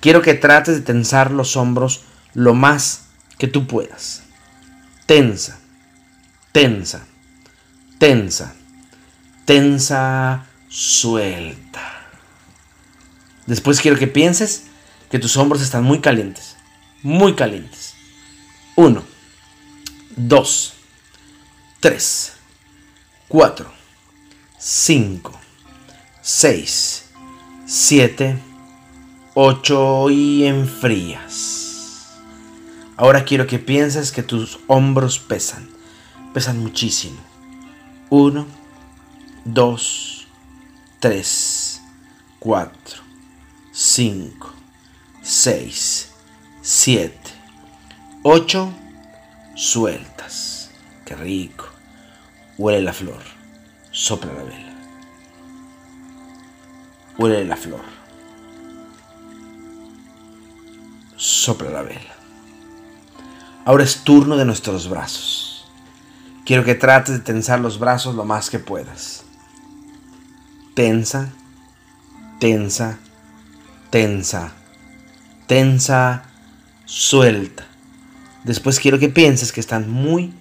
Quiero 0.00 0.22
que 0.22 0.32
trates 0.32 0.76
de 0.76 0.80
tensar 0.80 1.30
los 1.30 1.54
hombros 1.54 2.04
lo 2.32 2.54
más 2.54 3.08
que 3.36 3.46
tú 3.46 3.66
puedas. 3.66 4.22
Tensa, 5.06 5.58
tensa 6.52 7.06
tensa, 8.04 8.54
tensa, 9.46 10.44
suelta. 10.68 12.06
Después 13.46 13.80
quiero 13.80 13.98
que 13.98 14.06
pienses 14.06 14.64
que 15.10 15.18
tus 15.18 15.38
hombros 15.38 15.62
están 15.62 15.84
muy 15.84 16.00
calientes, 16.00 16.54
muy 17.02 17.34
calientes. 17.34 17.94
Uno, 18.76 19.02
dos, 20.16 20.74
tres, 21.80 22.34
cuatro, 23.26 23.72
cinco, 24.58 25.32
seis, 26.20 27.06
siete, 27.64 28.38
ocho 29.32 30.10
y 30.10 30.44
enfrías. 30.44 32.18
Ahora 32.98 33.24
quiero 33.24 33.46
que 33.46 33.58
pienses 33.58 34.12
que 34.12 34.22
tus 34.22 34.58
hombros 34.66 35.18
pesan, 35.18 35.70
pesan 36.34 36.58
muchísimo. 36.58 37.33
1, 38.10 38.46
2, 39.44 40.26
3, 41.00 41.80
4, 42.38 43.02
5, 43.72 44.52
6, 45.22 46.12
7, 46.62 47.18
8, 48.22 48.72
sueltas. 49.54 50.70
Qué 51.04 51.14
rico. 51.14 51.66
Huele 52.56 52.82
la 52.82 52.92
flor. 52.92 53.22
Sopla 53.90 54.32
la 54.32 54.42
vela. 54.42 54.74
Huele 57.18 57.44
la 57.44 57.56
flor. 57.56 57.84
Sopla 61.16 61.70
la 61.70 61.82
vela. 61.82 62.14
Ahora 63.64 63.84
es 63.84 64.04
turno 64.04 64.36
de 64.36 64.44
nuestros 64.44 64.88
brazos. 64.88 65.53
Quiero 66.44 66.64
que 66.64 66.74
trates 66.74 67.14
de 67.14 67.20
tensar 67.20 67.60
los 67.60 67.78
brazos 67.78 68.14
lo 68.14 68.24
más 68.24 68.50
que 68.50 68.58
puedas. 68.58 69.24
Tensa, 70.74 71.30
tensa, 72.38 72.98
tensa, 73.90 74.52
tensa, 75.46 76.24
suelta. 76.84 77.66
Después 78.44 78.78
quiero 78.78 78.98
que 78.98 79.08
pienses 79.08 79.52
que 79.52 79.60
están 79.60 79.90
muy 79.90 80.34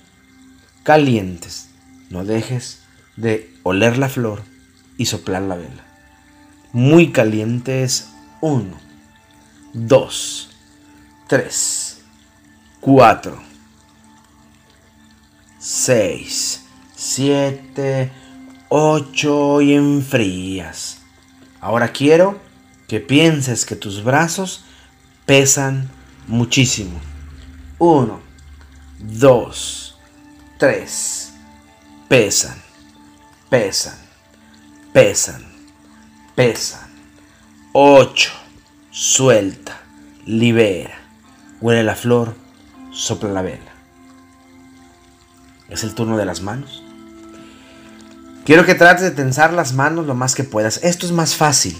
calientes. 0.83 1.69
No 2.09 2.25
dejes 2.25 2.79
de 3.15 3.55
oler 3.63 3.97
la 3.97 4.09
flor 4.09 4.43
y 4.97 5.05
soplar 5.05 5.43
la 5.43 5.55
vela. 5.55 5.85
Muy 6.73 7.11
calientes. 7.11 8.09
Uno, 8.41 8.77
dos, 9.73 10.49
tres, 11.29 12.01
cuatro. 12.81 13.52
6, 15.65 16.65
7, 16.93 18.11
8 18.67 19.61
y 19.61 19.73
enfrías. 19.75 20.97
Ahora 21.61 21.87
quiero 21.93 22.37
que 22.89 22.99
pienses 22.99 23.63
que 23.65 23.77
tus 23.77 24.03
brazos 24.03 24.65
pesan 25.25 25.89
muchísimo. 26.27 26.99
1, 27.79 28.19
2, 28.99 29.97
3. 30.59 31.33
Pesan, 32.09 32.61
pesan, 33.49 33.97
pesan, 34.91 35.45
pesan. 36.35 36.93
8. 37.71 38.33
Suelta, 38.91 39.79
libera. 40.25 40.99
Huele 41.61 41.83
la 41.85 41.95
flor, 41.95 42.35
sopla 42.91 43.29
la 43.29 43.41
vela. 43.41 43.72
Es 45.73 45.83
el 45.83 45.95
turno 45.95 46.17
de 46.17 46.25
las 46.25 46.41
manos. 46.41 46.83
Quiero 48.45 48.63
que 48.63 48.75
trates 48.75 49.01
de 49.01 49.11
tensar 49.11 49.53
las 49.53 49.73
manos 49.73 50.05
lo 50.05 50.13
más 50.13 50.35
que 50.35 50.43
puedas. 50.43 50.79
Esto 50.83 51.07
es 51.07 51.11
más 51.11 51.35
fácil. 51.35 51.75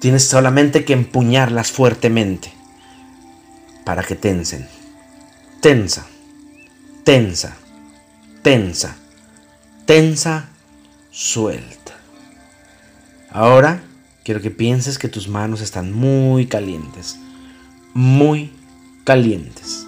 Tienes 0.00 0.28
solamente 0.28 0.84
que 0.84 0.92
empuñarlas 0.92 1.72
fuertemente 1.72 2.52
para 3.84 4.04
que 4.04 4.14
tensen. 4.14 4.68
Tensa, 5.60 6.06
tensa, 7.02 7.56
tensa, 8.42 8.96
tensa, 9.84 10.48
suelta. 11.10 11.94
Ahora 13.30 13.82
quiero 14.22 14.40
que 14.40 14.52
pienses 14.52 14.98
que 14.98 15.08
tus 15.08 15.26
manos 15.26 15.60
están 15.62 15.92
muy 15.92 16.46
calientes. 16.46 17.18
Muy 17.92 18.52
calientes. 19.04 19.84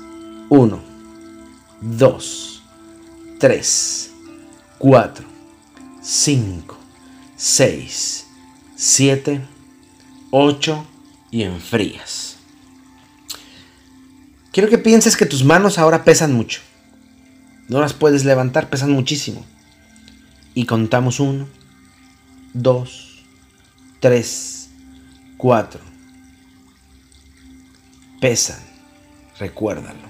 Uno, 0.48 0.80
dos, 1.80 2.53
tres, 3.44 4.10
cuatro. 4.78 5.26
5, 6.00 6.78
6, 7.36 8.26
7, 8.74 9.40
8 10.30 10.86
y 11.30 11.42
enfrías. 11.42 12.36
Quiero 14.50 14.70
que 14.70 14.78
pienses 14.78 15.18
que 15.18 15.26
tus 15.26 15.44
manos 15.44 15.78
ahora 15.78 16.04
pesan 16.04 16.32
mucho. 16.32 16.62
No 17.68 17.80
las 17.80 17.92
puedes 17.92 18.24
levantar, 18.24 18.70
pesan 18.70 18.92
muchísimo. 18.92 19.44
Y 20.54 20.64
contamos 20.64 21.20
1, 21.20 21.46
2, 22.54 23.24
3, 24.00 24.70
4. 25.36 25.80
Pesan, 28.22 28.60
recuérdalo. 29.38 30.08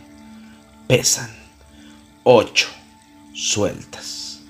Pesan. 0.87 1.31
8. 2.23 2.84
Sueltas 3.35 4.41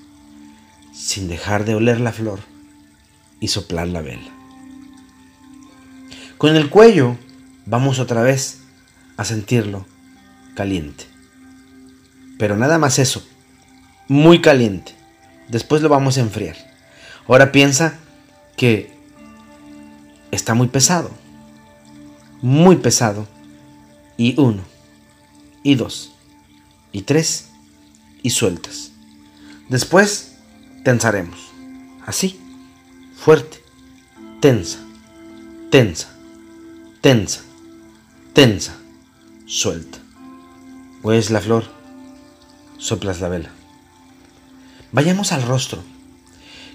sin 0.93 1.27
dejar 1.27 1.65
de 1.65 1.75
oler 1.75 1.99
la 1.99 2.11
flor 2.11 2.39
y 3.39 3.47
soplar 3.47 3.87
la 3.87 4.01
vela. 4.01 4.31
Con 6.37 6.55
el 6.55 6.69
cuello 6.69 7.17
vamos 7.65 7.99
otra 7.99 8.21
vez 8.21 8.59
a 9.17 9.25
sentirlo 9.25 9.85
caliente. 10.55 11.05
Pero 12.37 12.57
nada 12.57 12.77
más 12.77 12.99
eso, 12.99 13.25
muy 14.07 14.41
caliente. 14.41 14.93
Después 15.47 15.81
lo 15.81 15.89
vamos 15.89 16.17
a 16.17 16.21
enfriar. 16.21 16.55
Ahora 17.27 17.51
piensa 17.51 17.97
que 18.55 18.95
está 20.31 20.53
muy 20.53 20.67
pesado. 20.67 21.11
Muy 22.41 22.75
pesado. 22.77 23.27
Y 24.17 24.39
uno. 24.39 24.63
Y 25.63 25.75
dos. 25.75 26.13
Y 26.91 27.03
tres. 27.03 27.44
Y 28.25 28.31
sueltas. 28.31 28.89
Después 29.69 30.37
tensaremos. 30.83 31.51
Así, 32.07 32.41
fuerte, 33.15 33.63
tensa, 34.41 34.79
tensa, 35.69 36.07
tensa, 37.01 37.41
tensa, 38.33 38.73
suelta. 39.45 39.99
Hueles 41.03 41.29
la 41.29 41.39
flor, 41.39 41.65
soplas 42.79 43.21
la 43.21 43.29
vela. 43.29 43.51
Vayamos 44.91 45.31
al 45.31 45.43
rostro. 45.43 45.83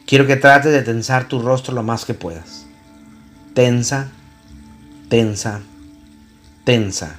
Quiero 0.07 0.29
que 0.29 0.37
trates 0.37 0.71
de 0.71 0.83
tensar 0.83 1.27
tu 1.27 1.43
rostro 1.43 1.75
lo 1.75 1.83
más 1.83 2.05
que 2.05 2.15
puedas. 2.15 2.65
Tensa, 3.55 4.13
tensa, 5.09 5.63
tensa, 6.63 7.19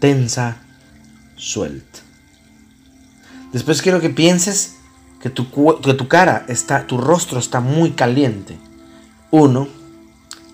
tensa, 0.00 0.56
suelta. 1.36 2.07
Después 3.52 3.80
quiero 3.82 4.00
que 4.00 4.10
pienses 4.10 4.76
que 5.20 5.30
tu, 5.30 6.08
cara 6.08 6.44
está, 6.48 6.86
tu 6.86 6.98
rostro 6.98 7.38
está 7.38 7.60
muy 7.60 7.92
caliente. 7.92 8.58
Uno, 9.30 9.68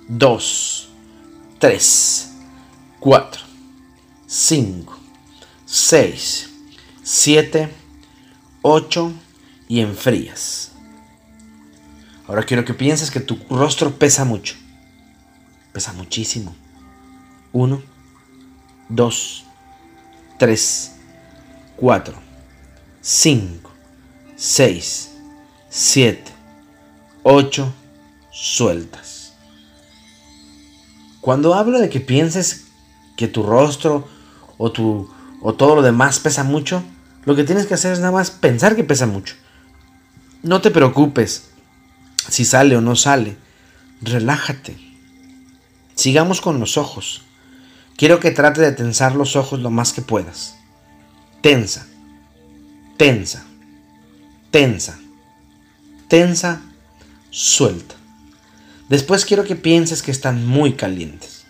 dos, 0.09 0.89
tres, 1.59 2.33
cuatro, 3.01 3.43
cinco, 4.27 4.97
seis, 5.65 6.51
siete, 7.03 7.69
ocho 8.63 9.13
y 9.69 9.81
enfrías. 9.81 10.73
Ahora 12.27 12.45
quiero 12.45 12.65
que 12.65 12.75
pienses 12.75 13.11
que 13.11 13.21
tu 13.21 13.39
rostro 13.51 13.99
pesa 13.99 14.25
mucho. 14.25 14.57
Pesa 15.73 15.93
muchísimo. 15.93 16.55
Uno, 17.53 17.83
dos, 18.89 19.45
tres, 20.39 20.93
cuatro, 21.77 22.24
cinco, 23.05 23.71
6, 24.35 25.11
7, 25.69 26.33
8 27.23 27.73
sueltas. 28.33 29.35
Cuando 31.21 31.55
hablo 31.55 31.81
de 31.81 31.91
que 31.91 32.01
pienses 32.01 32.65
que 33.17 33.29
tu 33.29 33.43
rostro 33.43 34.09
o, 34.57 34.73
tu, 34.73 35.11
o 35.43 35.53
todo 35.53 35.77
lo 35.77 35.83
demás 35.83 36.19
pesa 36.19 36.45
mucho, 36.45 36.83
lo 37.27 37.37
que 37.37 37.45
tienes 37.45 37.67
que 37.67 37.75
hacer 37.75 37.93
es 37.93 37.99
nada 37.99 38.13
más 38.13 38.31
pensar 38.31 38.75
que 38.75 38.85
pesa 38.85 39.07
mucho. 39.07 39.35
No 40.43 40.63
te 40.63 40.71
preocupes 40.71 41.51
si 42.31 42.47
sale 42.47 42.75
o 42.75 42.81
no 42.81 42.97
sale. 42.97 43.37
Relájate. 44.01 44.79
Sigamos 45.95 46.41
con 46.41 46.59
los 46.59 46.79
ojos. 46.79 47.23
Quiero 47.97 48.19
que 48.19 48.31
trate 48.31 48.63
de 48.63 48.73
tensar 48.73 49.15
los 49.15 49.37
ojos 49.37 49.61
lo 49.61 49.71
más 49.71 49.93
que 49.93 50.03
puedas. 50.03 50.57
Tensa. 51.43 51.87
Tensa 52.97 53.45
tensa, 54.55 54.97
tensa, 56.07 56.63
suelta. 57.31 57.97
Después 58.89 59.25
quiero 59.25 59.43
que 59.43 59.57
pienses 59.57 60.01
que 60.01 60.13
están 60.13 60.47
muy 60.47 60.75
calientes. 60.75 61.45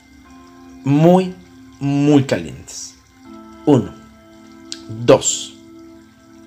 Muy, 0.84 1.34
muy 1.80 2.24
calientes. 2.24 2.94
Uno, 3.66 3.92
dos, 5.04 5.52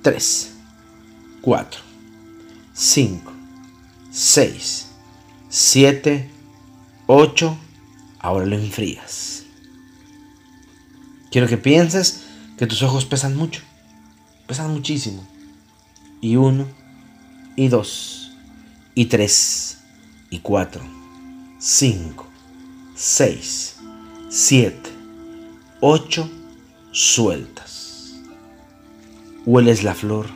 tres, 0.01 0.53
cuatro, 1.41 1.79
cinco, 2.73 3.31
seis, 4.09 4.87
siete, 5.49 6.31
ocho. 7.05 7.55
Ahora 8.17 8.47
lo 8.47 8.55
enfrías. 8.55 9.43
Quiero 11.29 11.47
que 11.47 11.57
pienses 11.57 12.23
que 12.57 12.65
tus 12.65 12.81
ojos 12.81 13.05
pesan 13.05 13.35
mucho. 13.35 13.61
Pesan 14.47 14.71
muchísimo 14.71 15.27
y 16.21 16.37
uno, 16.37 16.65
y 17.55 17.67
dos, 17.67 18.31
y 18.95 19.05
tres, 19.05 19.79
y 20.29 20.39
cuatro, 20.39 20.81
cinco, 21.59 22.25
seis, 22.95 23.77
siete, 24.29 24.89
ocho, 25.81 26.29
sueltas. 26.91 28.15
Hueles 29.45 29.83
la 29.83 29.93
flor, 29.93 30.27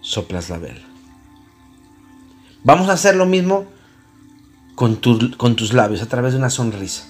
soplas 0.00 0.48
la 0.48 0.58
vela. 0.58 0.86
Vamos 2.64 2.88
a 2.88 2.92
hacer 2.94 3.16
lo 3.16 3.26
mismo 3.26 3.66
con, 4.74 5.00
con 5.36 5.56
tus 5.56 5.72
labios 5.72 6.02
a 6.02 6.08
través 6.08 6.32
de 6.32 6.38
una 6.38 6.50
sonrisa. 6.50 7.04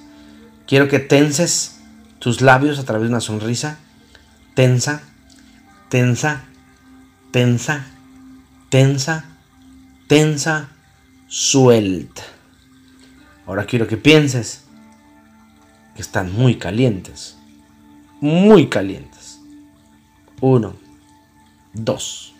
Quiero 0.66 0.88
que 0.88 0.98
tenses 0.98 1.76
tus 2.18 2.40
labios 2.40 2.78
a 2.78 2.84
través 2.84 3.08
de 3.08 3.14
una 3.14 3.20
sonrisa. 3.20 3.78
Tensa, 4.54 5.02
tensa, 5.88 6.44
tensa, 7.30 7.86
tensa, 8.68 9.24
tensa, 10.08 10.68
suelta. 11.28 12.22
Ahora 13.46 13.64
quiero 13.64 13.86
que 13.86 13.96
pienses 13.96 14.64
que 15.94 16.02
están 16.02 16.32
muy 16.32 16.56
calientes, 16.56 17.36
muy 18.20 18.68
calientes. 18.68 19.40
Uno, 20.40 20.74
dos, 21.72 22.34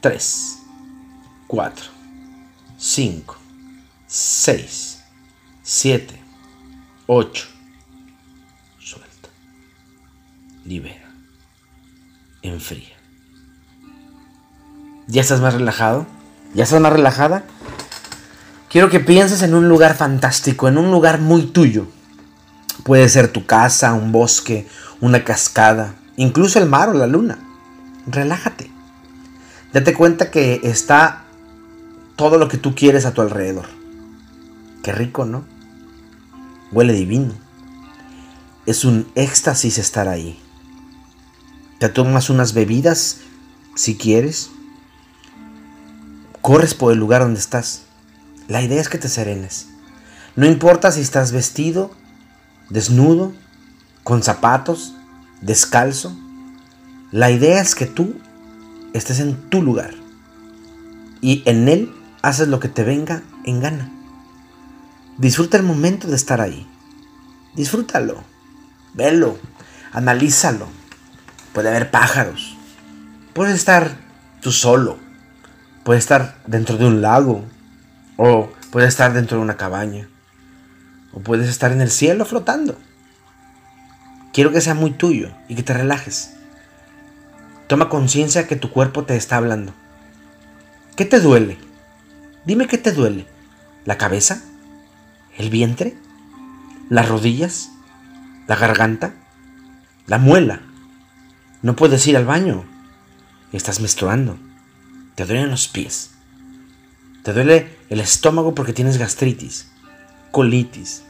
tres, 0.00 0.58
cuatro, 1.46 1.86
cinco, 2.78 3.36
seis, 4.06 5.02
siete, 5.62 6.20
ocho. 7.06 7.48
Suelta. 8.78 9.28
Libera. 10.64 11.01
Enfría. 12.42 12.96
¿Ya 15.06 15.20
estás 15.20 15.40
más 15.40 15.54
relajado? 15.54 16.06
¿Ya 16.54 16.64
estás 16.64 16.80
más 16.80 16.92
relajada? 16.92 17.44
Quiero 18.68 18.90
que 18.90 19.00
pienses 19.00 19.42
en 19.42 19.54
un 19.54 19.68
lugar 19.68 19.94
fantástico, 19.94 20.66
en 20.66 20.78
un 20.78 20.90
lugar 20.90 21.20
muy 21.20 21.42
tuyo. 21.42 21.86
Puede 22.84 23.08
ser 23.08 23.28
tu 23.28 23.46
casa, 23.46 23.92
un 23.92 24.12
bosque, 24.12 24.66
una 25.00 25.24
cascada, 25.24 25.94
incluso 26.16 26.58
el 26.58 26.68
mar 26.68 26.88
o 26.88 26.94
la 26.94 27.06
luna. 27.06 27.38
Relájate. 28.06 28.70
Date 29.72 29.94
cuenta 29.94 30.30
que 30.30 30.60
está 30.64 31.24
todo 32.16 32.38
lo 32.38 32.48
que 32.48 32.58
tú 32.58 32.74
quieres 32.74 33.06
a 33.06 33.14
tu 33.14 33.20
alrededor. 33.20 33.66
Qué 34.82 34.90
rico, 34.90 35.24
¿no? 35.24 35.44
Huele 36.72 36.92
divino. 36.92 37.34
Es 38.66 38.84
un 38.84 39.06
éxtasis 39.14 39.78
estar 39.78 40.08
ahí. 40.08 40.41
Te 41.82 41.88
tomas 41.88 42.30
unas 42.30 42.54
bebidas 42.54 43.16
si 43.74 43.96
quieres. 43.96 44.52
Corres 46.40 46.74
por 46.74 46.92
el 46.92 47.00
lugar 47.00 47.22
donde 47.22 47.40
estás. 47.40 47.86
La 48.46 48.62
idea 48.62 48.80
es 48.80 48.88
que 48.88 48.98
te 48.98 49.08
serenes. 49.08 49.66
No 50.36 50.46
importa 50.46 50.92
si 50.92 51.00
estás 51.00 51.32
vestido, 51.32 51.90
desnudo, 52.70 53.32
con 54.04 54.22
zapatos, 54.22 54.94
descalzo. 55.40 56.16
La 57.10 57.32
idea 57.32 57.60
es 57.60 57.74
que 57.74 57.86
tú 57.86 58.14
estés 58.92 59.18
en 59.18 59.34
tu 59.50 59.60
lugar 59.60 59.92
y 61.20 61.42
en 61.46 61.68
él 61.68 61.92
haces 62.22 62.46
lo 62.46 62.60
que 62.60 62.68
te 62.68 62.84
venga 62.84 63.24
en 63.42 63.58
gana. 63.58 63.90
Disfruta 65.18 65.56
el 65.56 65.64
momento 65.64 66.06
de 66.06 66.14
estar 66.14 66.40
ahí. 66.40 66.64
Disfrútalo, 67.56 68.22
velo, 68.94 69.36
analízalo. 69.90 70.81
Puede 71.52 71.68
haber 71.68 71.90
pájaros. 71.90 72.56
Puedes 73.34 73.54
estar 73.54 73.96
tú 74.40 74.52
solo. 74.52 74.98
Puedes 75.84 76.04
estar 76.04 76.36
dentro 76.46 76.76
de 76.76 76.86
un 76.86 77.02
lago. 77.02 77.44
O 78.16 78.50
puedes 78.70 78.88
estar 78.88 79.12
dentro 79.12 79.38
de 79.38 79.44
una 79.44 79.56
cabaña. 79.56 80.08
O 81.12 81.20
puedes 81.20 81.48
estar 81.48 81.72
en 81.72 81.80
el 81.80 81.90
cielo 81.90 82.24
flotando. 82.24 82.78
Quiero 84.32 84.50
que 84.50 84.62
sea 84.62 84.74
muy 84.74 84.92
tuyo 84.92 85.30
y 85.48 85.54
que 85.54 85.62
te 85.62 85.74
relajes. 85.74 86.34
Toma 87.66 87.90
conciencia 87.90 88.46
que 88.46 88.56
tu 88.56 88.70
cuerpo 88.70 89.04
te 89.04 89.16
está 89.16 89.36
hablando. 89.36 89.74
¿Qué 90.96 91.04
te 91.04 91.20
duele? 91.20 91.58
Dime 92.46 92.66
qué 92.66 92.78
te 92.78 92.92
duele. 92.92 93.26
¿La 93.84 93.98
cabeza? 93.98 94.42
¿El 95.36 95.50
vientre? 95.50 95.96
¿Las 96.88 97.08
rodillas? 97.08 97.70
¿La 98.46 98.56
garganta? 98.56 99.14
¿La 100.06 100.18
muela? 100.18 100.60
No 101.62 101.76
puedes 101.76 102.04
ir 102.08 102.16
al 102.16 102.24
baño. 102.24 102.64
Estás 103.52 103.78
menstruando. 103.78 104.36
Te 105.14 105.24
duelen 105.24 105.50
los 105.50 105.68
pies. 105.68 106.10
Te 107.22 107.32
duele 107.32 107.76
el 107.88 108.00
estómago 108.00 108.52
porque 108.52 108.72
tienes 108.72 108.98
gastritis, 108.98 109.68
colitis. 110.32 111.04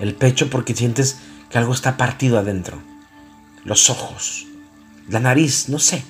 El 0.00 0.14
pecho 0.14 0.50
porque 0.50 0.74
sientes 0.74 1.18
que 1.48 1.58
algo 1.58 1.72
está 1.72 1.96
partido 1.96 2.38
adentro. 2.38 2.82
Los 3.64 3.88
ojos, 3.88 4.46
la 5.08 5.20
nariz, 5.20 5.68
no 5.68 5.78
sé. 5.78 6.02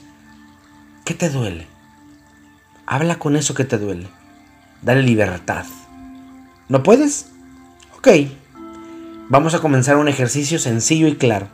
¿Qué 1.04 1.12
te 1.12 1.28
duele? 1.28 1.66
Habla 2.86 3.18
con 3.18 3.36
eso 3.36 3.52
que 3.52 3.64
te 3.64 3.76
duele. 3.76 4.08
Dale 4.80 5.02
libertad. 5.02 5.66
¿No 6.70 6.82
puedes? 6.82 7.26
Ok. 7.98 8.08
Vamos 9.28 9.52
a 9.54 9.58
comenzar 9.58 9.96
un 9.96 10.08
ejercicio 10.08 10.58
sencillo 10.58 11.06
y 11.06 11.16
claro. 11.16 11.48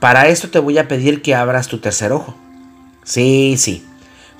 Para 0.00 0.28
esto 0.28 0.48
te 0.48 0.58
voy 0.58 0.78
a 0.78 0.88
pedir 0.88 1.20
que 1.20 1.34
abras 1.34 1.68
tu 1.68 1.78
tercer 1.78 2.12
ojo. 2.12 2.34
Sí, 3.04 3.56
sí. 3.58 3.86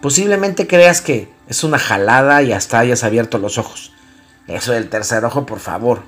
Posiblemente 0.01 0.67
creas 0.67 1.03
que 1.03 1.29
es 1.49 1.65
una 1.65 1.79
jalada 1.79 2.43
y 2.43 2.53
hasta 2.53 2.79
hayas 2.79 3.05
abierto 3.05 3.39
los 3.39 3.59
ojos. 3.59 3.93
Eso 4.47 4.73
del 4.73 4.89
tercer 4.89 5.25
ojo, 5.25 5.45
por 5.45 5.61
favor. 5.61 6.03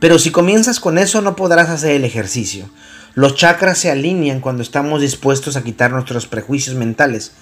Pero 0.00 0.18
si 0.18 0.30
comienzas 0.30 0.80
con 0.80 0.96
eso 0.96 1.20
no 1.20 1.36
podrás 1.36 1.68
hacer 1.68 1.92
el 1.92 2.04
ejercicio. 2.04 2.68
Los 3.14 3.36
chakras 3.36 3.78
se 3.78 3.90
alinean 3.90 4.40
cuando 4.40 4.62
estamos 4.62 5.02
dispuestos 5.02 5.56
a 5.56 5.62
quitar 5.62 5.92
nuestros 5.92 6.26
prejuicios 6.26 6.76
mentales 6.76 7.32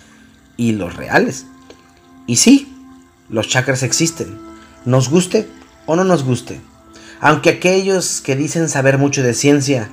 y 0.56 0.72
los 0.72 0.96
reales. 0.96 1.46
Y 2.26 2.36
sí, 2.36 2.76
los 3.28 3.48
chakras 3.48 3.82
existen, 3.82 4.38
nos 4.84 5.08
guste 5.08 5.48
o 5.86 5.96
no 5.96 6.04
nos 6.04 6.24
guste. 6.24 6.60
Aunque 7.20 7.50
aquellos 7.50 8.20
que 8.20 8.36
dicen 8.36 8.68
saber 8.68 8.98
mucho 8.98 9.22
de 9.22 9.32
ciencia 9.32 9.88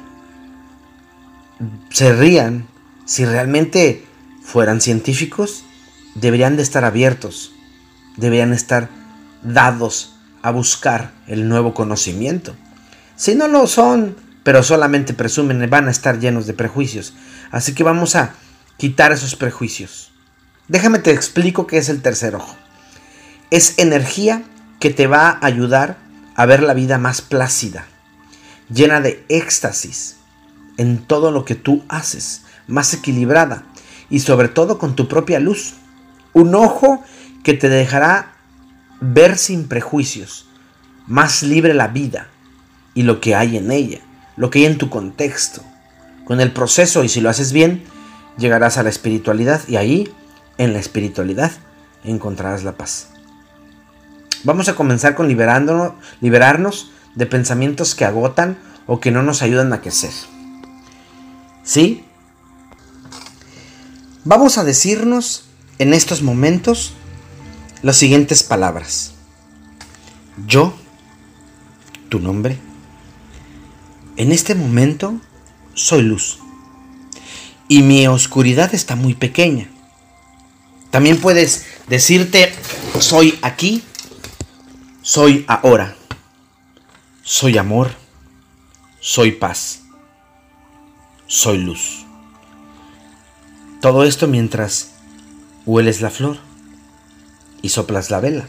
se 1.89 2.13
rían, 2.13 2.67
si 3.05 3.25
realmente 3.25 4.05
fueran 4.43 4.81
científicos, 4.81 5.63
deberían 6.15 6.55
de 6.55 6.63
estar 6.63 6.85
abiertos, 6.85 7.53
deberían 8.17 8.53
estar 8.53 8.89
dados 9.43 10.15
a 10.41 10.51
buscar 10.51 11.11
el 11.27 11.49
nuevo 11.49 11.73
conocimiento. 11.73 12.55
Si 13.15 13.35
no 13.35 13.47
lo 13.47 13.67
son, 13.67 14.15
pero 14.43 14.63
solamente 14.63 15.13
presumen, 15.13 15.69
van 15.69 15.87
a 15.87 15.91
estar 15.91 16.19
llenos 16.19 16.47
de 16.47 16.53
prejuicios. 16.53 17.13
Así 17.51 17.73
que 17.73 17.83
vamos 17.83 18.15
a 18.15 18.33
quitar 18.77 19.11
esos 19.11 19.35
prejuicios. 19.35 20.11
Déjame 20.67 20.99
te 20.99 21.11
explico 21.11 21.67
qué 21.67 21.77
es 21.77 21.89
el 21.89 22.01
tercer 22.01 22.35
ojo. 22.35 22.55
Es 23.51 23.73
energía 23.77 24.43
que 24.79 24.91
te 24.91 25.07
va 25.07 25.29
a 25.29 25.45
ayudar 25.45 25.97
a 26.35 26.45
ver 26.45 26.63
la 26.63 26.73
vida 26.73 26.97
más 26.97 27.21
plácida, 27.21 27.85
llena 28.69 29.01
de 29.01 29.25
éxtasis 29.27 30.18
en 30.79 31.05
todo 31.05 31.31
lo 31.31 31.45
que 31.45 31.53
tú 31.53 31.83
haces, 31.87 32.41
más 32.67 32.91
equilibrada 32.95 33.65
y 34.09 34.21
sobre 34.21 34.47
todo 34.47 34.79
con 34.79 34.95
tu 34.95 35.07
propia 35.07 35.39
luz. 35.39 35.75
Un 36.33 36.55
ojo 36.55 37.03
que 37.43 37.53
te 37.53 37.69
dejará 37.69 38.33
ver 38.99 39.37
sin 39.37 39.67
prejuicios, 39.67 40.47
más 41.05 41.43
libre 41.43 41.75
la 41.75 41.87
vida 41.87 42.29
y 42.95 43.03
lo 43.03 43.21
que 43.21 43.35
hay 43.35 43.55
en 43.55 43.71
ella 43.71 43.99
lo 44.39 44.49
que 44.49 44.59
hay 44.59 44.65
en 44.65 44.77
tu 44.77 44.89
contexto. 44.89 45.61
Con 46.23 46.39
el 46.39 46.53
proceso, 46.53 47.03
y 47.03 47.09
si 47.09 47.19
lo 47.19 47.29
haces 47.29 47.51
bien, 47.51 47.83
llegarás 48.37 48.77
a 48.77 48.83
la 48.83 48.89
espiritualidad 48.89 49.61
y 49.67 49.75
ahí, 49.75 50.11
en 50.57 50.71
la 50.71 50.79
espiritualidad, 50.79 51.51
encontrarás 52.05 52.63
la 52.63 52.71
paz. 52.71 53.09
Vamos 54.45 54.69
a 54.69 54.75
comenzar 54.75 55.13
con 55.13 55.27
liberándonos, 55.27 55.91
liberarnos 56.21 56.91
de 57.15 57.25
pensamientos 57.25 57.95
que 57.95 58.05
agotan 58.05 58.57
o 58.87 59.01
que 59.01 59.11
no 59.11 59.23
nos 59.23 59.41
ayudan 59.41 59.73
a 59.73 59.81
crecer. 59.81 60.11
¿Sí? 61.69 62.03
Vamos 64.25 64.57
a 64.57 64.63
decirnos 64.63 65.43
en 65.77 65.93
estos 65.93 66.23
momentos 66.23 66.93
las 67.83 67.95
siguientes 67.95 68.41
palabras. 68.41 69.13
Yo, 70.47 70.73
tu 72.09 72.19
nombre, 72.19 72.57
en 74.15 74.31
este 74.31 74.55
momento 74.55 75.21
soy 75.75 76.01
luz. 76.01 76.39
Y 77.67 77.83
mi 77.83 78.07
oscuridad 78.07 78.73
está 78.73 78.95
muy 78.95 79.13
pequeña. 79.13 79.69
También 80.89 81.21
puedes 81.21 81.67
decirte, 81.87 82.51
soy 82.99 83.37
aquí, 83.43 83.83
soy 85.03 85.45
ahora, 85.47 85.95
soy 87.21 87.59
amor, 87.59 87.91
soy 88.99 89.33
paz, 89.33 89.78
soy 91.29 91.59
luz. 91.59 92.05
Todo 93.79 94.03
esto 94.03 94.27
mientras 94.27 94.95
hueles 95.65 96.01
la 96.01 96.09
flor 96.09 96.35
y 97.61 97.69
soplas 97.69 98.11
la 98.11 98.19
vela. 98.19 98.45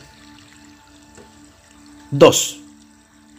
2. 2.11 2.61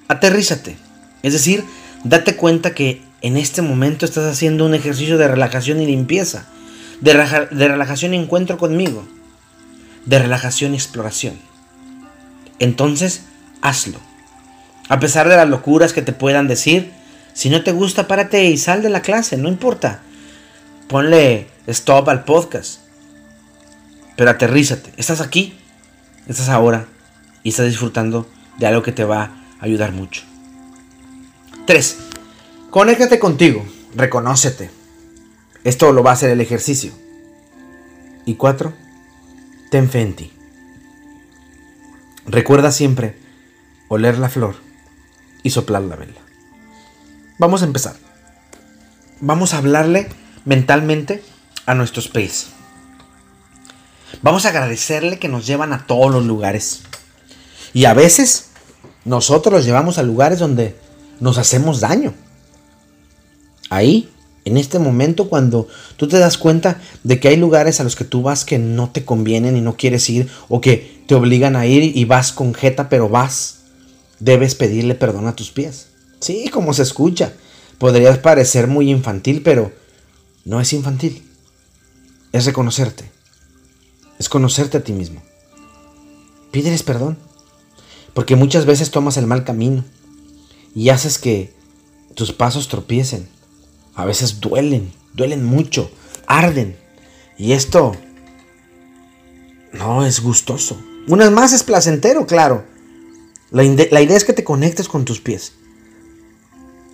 Aterrízate. 0.07 0.77
Es 1.21 1.33
decir, 1.33 1.65
Date 2.03 2.35
cuenta 2.35 2.73
que 2.73 3.01
en 3.21 3.37
este 3.37 3.61
momento 3.61 4.05
estás 4.05 4.25
haciendo 4.25 4.65
un 4.65 4.73
ejercicio 4.73 5.19
de 5.19 5.27
relajación 5.27 5.81
y 5.81 5.85
limpieza, 5.85 6.47
de, 6.99 7.13
relajación 7.13 8.13
y 8.13 8.17
encuentro 8.17 8.57
conmigo, 8.57 9.05
de 10.05 10.17
relajación 10.17 10.73
y 10.73 10.77
exploración. 10.77 11.35
Entonces, 12.57 13.21
hazlo. 13.61 13.99
A 14.89 14.99
pesar 14.99 15.29
de 15.29 15.35
las 15.35 15.47
locuras 15.47 15.93
que 15.93 16.01
te 16.01 16.11
puedan 16.11 16.47
decir, 16.47 16.91
si 17.33 17.49
no 17.49 17.63
te 17.63 17.71
gusta, 17.71 18.07
párate 18.07 18.45
y 18.45 18.57
sal 18.57 18.81
de 18.81 18.89
la 18.89 19.01
clase, 19.01 19.37
no 19.37 19.49
importa. 19.49 20.01
Ponle 20.87 21.47
stop 21.67 22.09
al 22.09 22.23
podcast. 22.23 22.81
Pero 24.15 24.29
aterrízate. 24.29 24.91
Estás 24.97 25.21
aquí, 25.21 25.57
estás 26.27 26.49
ahora 26.49 26.87
y 27.43 27.49
estás 27.49 27.67
disfrutando 27.67 28.27
de 28.57 28.67
algo 28.67 28.83
que 28.83 28.91
te 28.91 29.03
va 29.03 29.23
a 29.23 29.65
ayudar 29.65 29.91
mucho. 29.91 30.23
3. 31.65 31.97
Conéctate 32.69 33.19
contigo, 33.19 33.65
reconócete. 33.95 34.69
Esto 35.63 35.91
lo 35.91 36.03
va 36.03 36.11
a 36.11 36.13
hacer 36.13 36.29
el 36.31 36.41
ejercicio. 36.41 36.91
Y 38.25 38.35
4. 38.35 38.73
Ten 39.69 39.89
fe 39.89 40.01
en 40.01 40.15
ti. 40.15 40.31
Recuerda 42.25 42.71
siempre 42.71 43.17
oler 43.87 44.17
la 44.17 44.29
flor 44.29 44.55
y 45.43 45.49
soplar 45.49 45.81
la 45.83 45.95
vela. 45.95 46.20
Vamos 47.41 47.63
a 47.63 47.65
empezar. 47.65 47.95
Vamos 49.19 49.55
a 49.55 49.57
hablarle 49.57 50.07
mentalmente 50.45 51.23
a 51.65 51.73
nuestros 51.73 52.07
pies. 52.07 52.49
Vamos 54.21 54.45
a 54.45 54.49
agradecerle 54.49 55.17
que 55.17 55.27
nos 55.27 55.47
llevan 55.47 55.73
a 55.73 55.87
todos 55.87 56.13
los 56.13 56.23
lugares. 56.23 56.83
Y 57.73 57.85
a 57.85 57.95
veces 57.95 58.51
nosotros 59.05 59.51
los 59.51 59.65
llevamos 59.65 59.97
a 59.97 60.03
lugares 60.03 60.37
donde 60.37 60.75
nos 61.19 61.39
hacemos 61.39 61.79
daño. 61.79 62.13
Ahí, 63.71 64.11
en 64.45 64.57
este 64.57 64.77
momento, 64.77 65.27
cuando 65.27 65.67
tú 65.97 66.07
te 66.07 66.19
das 66.19 66.37
cuenta 66.37 66.79
de 67.03 67.19
que 67.19 67.29
hay 67.29 67.37
lugares 67.37 67.79
a 67.79 67.83
los 67.83 67.95
que 67.95 68.05
tú 68.05 68.21
vas 68.21 68.45
que 68.45 68.59
no 68.59 68.91
te 68.91 69.03
convienen 69.03 69.57
y 69.57 69.61
no 69.61 69.77
quieres 69.77 70.07
ir, 70.11 70.29
o 70.47 70.61
que 70.61 71.01
te 71.07 71.15
obligan 71.15 71.55
a 71.55 71.65
ir 71.65 71.97
y 71.97 72.05
vas 72.05 72.33
con 72.33 72.53
jeta, 72.53 72.87
pero 72.87 73.09
vas, 73.09 73.61
debes 74.19 74.53
pedirle 74.53 74.93
perdón 74.93 75.25
a 75.25 75.35
tus 75.35 75.49
pies. 75.49 75.90
Sí, 76.21 76.49
como 76.49 76.73
se 76.73 76.83
escucha. 76.83 77.33
Podrías 77.77 78.19
parecer 78.19 78.67
muy 78.67 78.89
infantil, 78.89 79.41
pero 79.43 79.73
no 80.45 80.61
es 80.61 80.71
infantil. 80.71 81.27
Es 82.31 82.45
reconocerte. 82.45 83.11
Es 84.19 84.29
conocerte 84.29 84.77
a 84.77 84.83
ti 84.83 84.93
mismo. 84.93 85.21
Pídeles 86.51 86.83
perdón. 86.83 87.17
Porque 88.13 88.35
muchas 88.35 88.65
veces 88.65 88.91
tomas 88.91 89.17
el 89.17 89.25
mal 89.25 89.43
camino 89.43 89.83
y 90.75 90.89
haces 90.89 91.17
que 91.17 91.53
tus 92.13 92.31
pasos 92.31 92.67
tropiecen. 92.67 93.27
A 93.95 94.05
veces 94.05 94.39
duelen, 94.39 94.93
duelen 95.13 95.43
mucho, 95.43 95.89
arden. 96.27 96.77
Y 97.37 97.53
esto 97.53 97.93
no 99.73 100.05
es 100.05 100.21
gustoso. 100.21 100.79
Una 101.07 101.25
vez 101.25 101.33
más 101.33 101.53
es 101.53 101.63
placentero, 101.63 102.27
claro. 102.27 102.65
La, 103.49 103.63
la, 103.63 104.01
idea 104.01 104.17
es 104.17 104.23
que 104.23 104.33
te 104.33 104.43
conectes 104.43 104.87
con 104.87 105.03
tus 105.03 105.19
pies. 105.19 105.53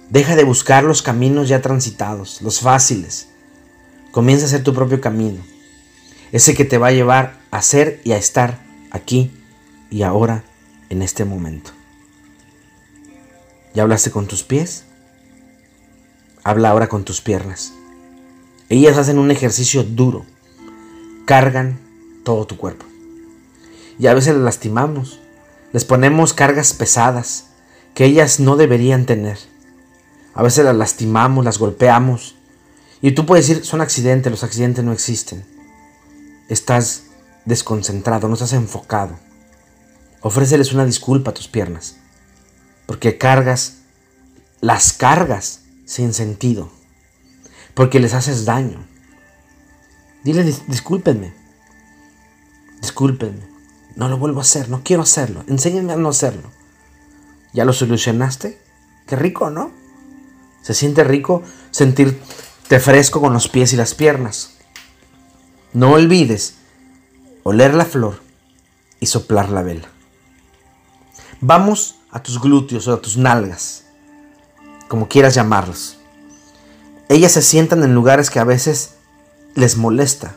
Deja 0.10 0.36
de 0.36 0.44
buscar 0.44 0.84
los 0.84 1.02
caminos 1.02 1.50
ya 1.50 1.62
transitados, 1.62 2.42
los 2.42 2.62
fáciles. 2.62 3.28
Comienza 4.12 4.46
a 4.46 4.48
hacer 4.48 4.64
tu 4.64 4.74
propio 4.74 5.02
camino. 5.02 5.44
Ese 6.32 6.56
que 6.56 6.66
te 6.66 6.78
va 6.78 6.88
a 6.88 6.92
llevar 6.92 7.40
a 7.52 7.62
ser 7.62 8.02
y 8.04 8.14
a 8.14 8.18
estar 8.18 8.60
aquí 8.92 9.32
y 9.90 10.04
ahora 10.04 10.44
en 10.90 11.02
este 11.02 11.26
momento. 11.26 11.72
¿Ya 13.74 13.84
hablaste 13.84 14.12
con 14.12 14.28
tus 14.28 14.44
pies? 14.44 14.86
Habla 16.44 16.70
ahora 16.70 16.88
con 16.88 17.04
tus 17.04 17.22
piernas. 17.22 17.74
Ellas 18.70 18.98
hacen 18.98 19.20
un 19.20 19.32
ejercicio 19.32 19.84
duro. 19.84 20.26
Cargan 21.26 21.80
todo 22.24 22.48
tu 22.48 22.58
cuerpo. 22.58 22.86
Y 24.00 24.08
a 24.08 24.14
veces 24.14 24.36
las 24.36 24.44
lastimamos. 24.44 25.20
Les 25.74 25.84
ponemos 25.84 26.34
cargas 26.34 26.74
pesadas 26.74 27.48
que 27.94 28.06
ellas 28.06 28.40
no 28.40 28.56
deberían 28.56 29.06
tener. 29.06 29.38
A 30.38 30.44
veces 30.44 30.64
las 30.64 30.76
lastimamos, 30.76 31.44
las 31.44 31.58
golpeamos. 31.58 32.36
Y 33.02 33.14
tú 33.14 33.26
puedes 33.26 33.48
decir, 33.48 33.66
son 33.66 33.82
accidentes, 33.82 34.32
los 34.32 34.44
accidentes 34.44 34.86
no 34.86 34.94
existen. 34.94 35.44
Estás 36.48 37.06
desconcentrado, 37.46 38.28
no 38.28 38.36
estás 38.36 38.54
enfocado. 38.54 39.18
Ofréceles 40.22 40.74
una 40.74 40.86
disculpa 40.86 41.32
a 41.32 41.34
tus 41.34 41.48
piernas, 41.48 41.98
porque 42.86 43.18
cargas, 43.18 43.78
las 44.62 44.94
cargas 44.94 45.62
sin 45.86 46.14
sentido, 46.14 46.70
porque 47.74 48.00
les 48.00 48.14
haces 48.14 48.46
daño. 48.46 48.86
Dile, 50.24 50.44
discúlpenme, 50.68 51.34
discúlpenme, 52.82 53.48
no 53.96 54.08
lo 54.08 54.18
vuelvo 54.20 54.40
a 54.40 54.44
hacer, 54.44 54.70
no 54.70 54.84
quiero 54.84 55.02
hacerlo, 55.02 55.44
enséñenme 55.48 55.94
a 55.94 55.98
no 55.98 56.10
hacerlo. 56.10 56.52
¿Ya 57.54 57.66
lo 57.66 57.74
solucionaste? 57.74 58.62
Qué 59.08 59.16
rico, 59.16 59.50
¿no? 59.50 59.87
Se 60.68 60.74
siente 60.74 61.06
rico 61.06 61.44
sentirte 61.72 62.82
fresco 62.82 63.22
con 63.22 63.32
los 63.32 63.48
pies 63.48 63.72
y 63.72 63.78
las 63.78 63.96
piernas. 63.96 64.58
No 65.72 65.94
olvides 65.94 66.56
oler 67.44 67.74
la 67.74 67.86
flor 67.86 68.20
y 69.00 69.06
soplar 69.06 69.48
la 69.48 69.64
vela. 69.64 69.88
Vamos 71.40 71.96
a 72.12 72.22
tus 72.22 72.42
glúteos 72.42 72.86
o 72.90 72.94
a 72.96 73.02
tus 73.02 73.16
nalgas, 73.16 73.86
como 74.90 75.08
quieras 75.08 75.36
llamarlos. 75.36 76.00
Ellas 77.08 77.32
se 77.32 77.44
sientan 77.44 77.82
en 77.84 77.96
lugares 77.96 78.30
que 78.30 78.40
a 78.40 78.44
veces 78.44 78.96
les 79.56 79.78
molesta. 79.78 80.36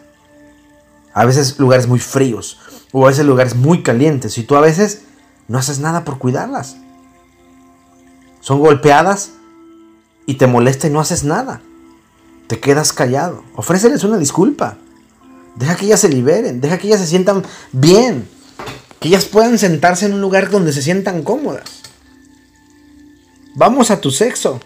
A 1.13 1.25
veces 1.25 1.59
lugares 1.59 1.89
muy 1.89 1.99
fríos 1.99 2.61
o 2.93 3.05
a 3.05 3.09
veces 3.09 3.27
lugares 3.27 3.57
muy 3.57 3.83
calientes 3.83 4.39
y 4.39 4.45
tú 4.45 4.55
a 4.55 4.61
veces 4.61 5.03
no 5.49 5.59
haces 5.59 5.81
nada 5.81 6.05
por 6.05 6.19
cuidarlas. 6.19 6.77
Son 8.41 8.61
golpeadas 8.61 9.33
y 10.27 10.35
te 10.35 10.47
molesta 10.47 10.87
y 10.87 10.91
no 10.91 11.01
haces 11.01 11.25
nada. 11.25 11.63
Te 12.47 12.59
quedas 12.61 12.93
callado. 12.93 13.45
Ofréceles 13.55 14.05
una 14.05 14.19
disculpa. 14.19 14.79
Deja 15.57 15.77
que 15.77 15.87
ellas 15.87 16.01
se 16.01 16.09
liberen, 16.09 16.61
deja 16.61 16.79
que 16.79 16.87
ellas 16.87 17.01
se 17.01 17.07
sientan 17.07 17.45
bien 17.73 18.27
que 19.01 19.09
ellas 19.09 19.25
puedan 19.25 19.59
sentarse 19.59 20.07
en 20.07 20.13
un 20.13 20.21
lugar 20.21 20.51
donde 20.51 20.73
se 20.73 20.83
sientan 20.83 21.23
cómodas. 21.23 21.81
Vamos 23.57 23.91
a 23.91 24.01
tu 24.01 24.11
sexo. 24.11 24.61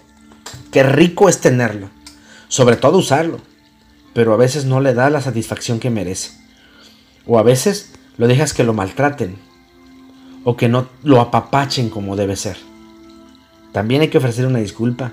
Qué 0.72 0.82
rico 0.82 1.28
es 1.28 1.38
tenerlo. 1.38 1.88
Sobre 2.48 2.76
todo 2.76 2.98
usarlo. 2.98 3.40
Pero 4.12 4.34
a 4.34 4.36
veces 4.36 4.64
no 4.64 4.80
le 4.80 4.92
da 4.92 5.08
la 5.08 5.20
satisfacción 5.20 5.78
que 5.78 5.88
merece. 5.88 6.32
O 7.26 7.38
a 7.38 7.44
veces 7.44 7.92
lo 8.16 8.26
dejas 8.26 8.52
que 8.52 8.64
lo 8.64 8.74
maltraten. 8.74 9.38
O 10.42 10.56
que 10.56 10.68
no 10.68 10.88
lo 11.04 11.20
apapachen 11.20 11.88
como 11.88 12.16
debe 12.16 12.34
ser. 12.34 12.58
También 13.72 14.02
hay 14.02 14.08
que 14.08 14.18
ofrecer 14.18 14.46
una 14.46 14.58
disculpa. 14.58 15.12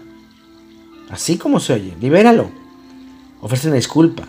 Así 1.12 1.38
como 1.38 1.60
se 1.60 1.74
oye. 1.74 1.96
Libéralo. 2.00 2.50
Ofrece 3.42 3.68
una 3.68 3.76
disculpa. 3.76 4.26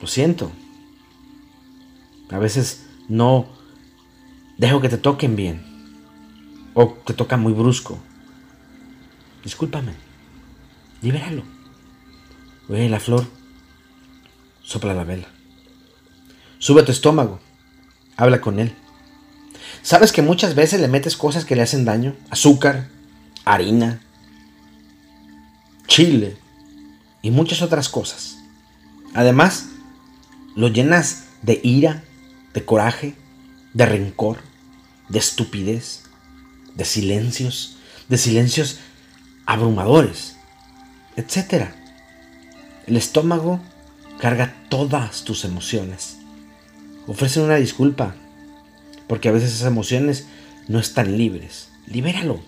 Lo 0.00 0.06
siento. 0.06 0.50
A 2.30 2.38
veces 2.38 2.84
no 3.08 3.46
dejo 4.58 4.80
que 4.80 4.88
te 4.88 4.98
toquen 4.98 5.36
bien. 5.36 5.64
O 6.74 6.88
te 6.88 7.14
toca 7.14 7.36
muy 7.36 7.52
brusco. 7.52 7.98
Discúlpame. 9.44 9.94
Libéralo. 11.02 11.44
Oye, 12.68 12.88
la 12.88 12.98
flor. 12.98 13.26
Sopla 14.62 14.92
la 14.92 15.04
vela. 15.04 15.28
Sube 16.58 16.80
a 16.80 16.84
tu 16.84 16.90
estómago. 16.90 17.38
Habla 18.16 18.40
con 18.40 18.58
él. 18.58 18.74
¿Sabes 19.82 20.12
que 20.12 20.22
muchas 20.22 20.54
veces 20.54 20.80
le 20.80 20.88
metes 20.88 21.16
cosas 21.16 21.44
que 21.44 21.54
le 21.54 21.62
hacen 21.62 21.84
daño? 21.84 22.16
Azúcar, 22.30 22.88
harina, 23.44 24.00
chile 25.86 26.36
y 27.22 27.30
muchas 27.30 27.62
otras 27.62 27.88
cosas. 27.88 28.38
Además, 29.14 29.66
lo 30.56 30.68
llenas 30.68 31.24
de 31.42 31.60
ira, 31.62 32.04
de 32.52 32.64
coraje, 32.64 33.14
de 33.72 33.86
rencor, 33.86 34.38
de 35.08 35.18
estupidez, 35.18 36.02
de 36.74 36.84
silencios, 36.84 37.76
de 38.08 38.18
silencios 38.18 38.78
abrumadores, 39.46 40.36
etc. 41.16 41.68
El 42.86 42.96
estómago 42.96 43.60
carga 44.18 44.54
todas 44.68 45.24
tus 45.24 45.44
emociones. 45.44 46.18
Ofrece 47.06 47.40
una 47.40 47.56
disculpa, 47.56 48.14
porque 49.06 49.28
a 49.28 49.32
veces 49.32 49.52
esas 49.52 49.66
emociones 49.66 50.26
no 50.68 50.78
están 50.78 51.18
libres. 51.18 51.68
Libéralo. 51.86 52.40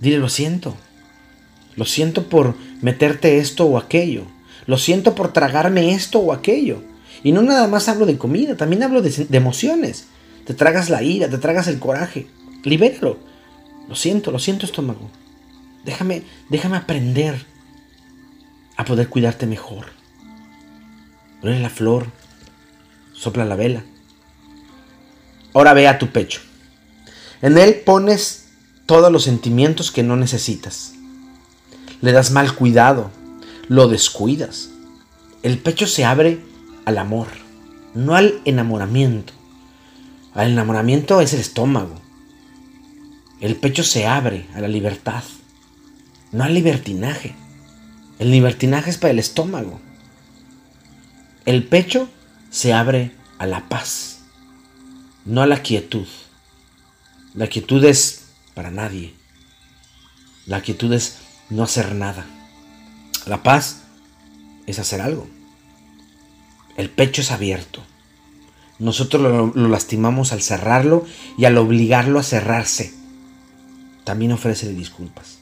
Dile 0.00 0.18
lo 0.18 0.28
siento. 0.28 0.76
Lo 1.78 1.84
siento 1.84 2.28
por 2.28 2.56
meterte 2.82 3.38
esto 3.38 3.64
o 3.64 3.78
aquello. 3.78 4.24
Lo 4.66 4.78
siento 4.78 5.14
por 5.14 5.32
tragarme 5.32 5.94
esto 5.94 6.18
o 6.18 6.32
aquello. 6.32 6.82
Y 7.22 7.30
no 7.30 7.40
nada 7.40 7.68
más 7.68 7.88
hablo 7.88 8.04
de 8.04 8.18
comida, 8.18 8.56
también 8.56 8.82
hablo 8.82 9.00
de, 9.00 9.28
emociones. 9.30 10.08
Te 10.44 10.54
tragas 10.54 10.90
la 10.90 11.04
ira, 11.04 11.30
te 11.30 11.38
tragas 11.38 11.68
el 11.68 11.78
coraje. 11.78 12.26
Libéralo. 12.64 13.16
Lo 13.88 13.94
siento, 13.94 14.32
lo 14.32 14.40
siento 14.40 14.66
estómago. 14.66 15.08
Déjame, 15.84 16.24
déjame 16.50 16.78
aprender 16.78 17.46
a 18.76 18.84
poder 18.84 19.08
cuidarte 19.08 19.46
mejor. 19.46 19.86
Huele 21.44 21.60
la 21.60 21.70
flor, 21.70 22.08
sopla 23.12 23.44
la 23.44 23.54
vela. 23.54 23.84
Ahora 25.54 25.74
ve 25.74 25.86
a 25.86 26.00
tu 26.00 26.08
pecho. 26.08 26.40
En 27.40 27.56
él 27.56 27.82
pones 27.86 28.48
todos 28.84 29.12
los 29.12 29.22
sentimientos 29.22 29.92
que 29.92 30.02
no 30.02 30.16
necesitas. 30.16 30.97
Le 32.00 32.12
das 32.12 32.30
mal 32.30 32.54
cuidado, 32.54 33.10
lo 33.68 33.88
descuidas. 33.88 34.70
El 35.42 35.58
pecho 35.58 35.86
se 35.86 36.04
abre 36.04 36.40
al 36.84 36.98
amor, 36.98 37.28
no 37.94 38.14
al 38.14 38.40
enamoramiento. 38.44 39.32
Al 40.34 40.50
enamoramiento 40.50 41.20
es 41.20 41.32
el 41.32 41.40
estómago. 41.40 42.00
El 43.40 43.56
pecho 43.56 43.82
se 43.82 44.06
abre 44.06 44.46
a 44.54 44.60
la 44.60 44.68
libertad, 44.68 45.22
no 46.32 46.44
al 46.44 46.54
libertinaje. 46.54 47.34
El 48.18 48.30
libertinaje 48.30 48.90
es 48.90 48.98
para 48.98 49.12
el 49.12 49.18
estómago. 49.18 49.80
El 51.44 51.64
pecho 51.64 52.08
se 52.50 52.72
abre 52.72 53.12
a 53.38 53.46
la 53.46 53.68
paz, 53.68 54.20
no 55.24 55.42
a 55.42 55.46
la 55.46 55.62
quietud. 55.62 56.06
La 57.34 57.46
quietud 57.46 57.84
es 57.84 58.26
para 58.54 58.70
nadie. 58.70 59.14
La 60.46 60.60
quietud 60.60 60.92
es 60.92 61.18
no 61.50 61.62
hacer 61.62 61.94
nada. 61.94 62.26
La 63.26 63.42
paz 63.42 63.82
es 64.66 64.78
hacer 64.78 65.00
algo 65.00 65.26
El 66.76 66.90
pecho 66.90 67.22
es 67.22 67.30
abierto. 67.30 67.82
Nosotros 68.78 69.52
lo, 69.54 69.68
lastimamos 69.68 70.32
al 70.32 70.40
cerrarlo 70.40 71.04
y 71.36 71.46
al 71.46 71.58
obligarlo 71.58 72.20
a 72.20 72.22
cerrarse. 72.22 72.94
También 74.04 74.32
ofrécele 74.32 74.72
disculpas. 74.72 75.38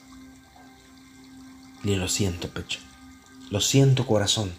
Y 1.85 1.95
lo 1.97 2.09
siento, 2.09 2.49
pecho. 2.49 2.81
Lo 3.51 3.61
siento, 3.61 4.07
corazón. 4.07 4.51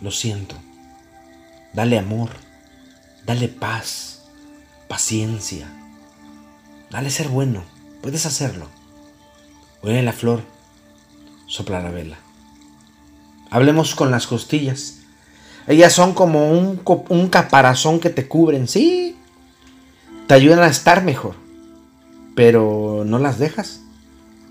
Lo 0.00 0.12
siento. 0.12 0.54
Dale 1.74 1.98
amor. 1.98 2.30
Dale 3.26 3.48
paz. 3.48 4.22
Paciencia. 4.88 5.68
Dale 6.90 7.10
ser 7.10 7.28
bueno. 7.28 7.64
Puedes 8.00 8.24
hacerlo. 8.26 8.68
Huele 9.86 10.02
la 10.02 10.12
flor. 10.12 10.42
Sopla 11.46 11.80
la 11.80 11.92
vela. 11.92 12.18
Hablemos 13.50 13.94
con 13.94 14.10
las 14.10 14.26
costillas. 14.26 14.96
Ellas 15.68 15.92
son 15.92 16.12
como 16.12 16.50
un, 16.50 16.80
un 17.08 17.28
caparazón 17.28 18.00
que 18.00 18.10
te 18.10 18.26
cubren. 18.26 18.66
Sí. 18.66 19.16
Te 20.26 20.34
ayudan 20.34 20.58
a 20.58 20.66
estar 20.66 21.04
mejor. 21.04 21.36
Pero 22.34 23.04
no 23.06 23.20
las 23.20 23.38
dejas. 23.38 23.80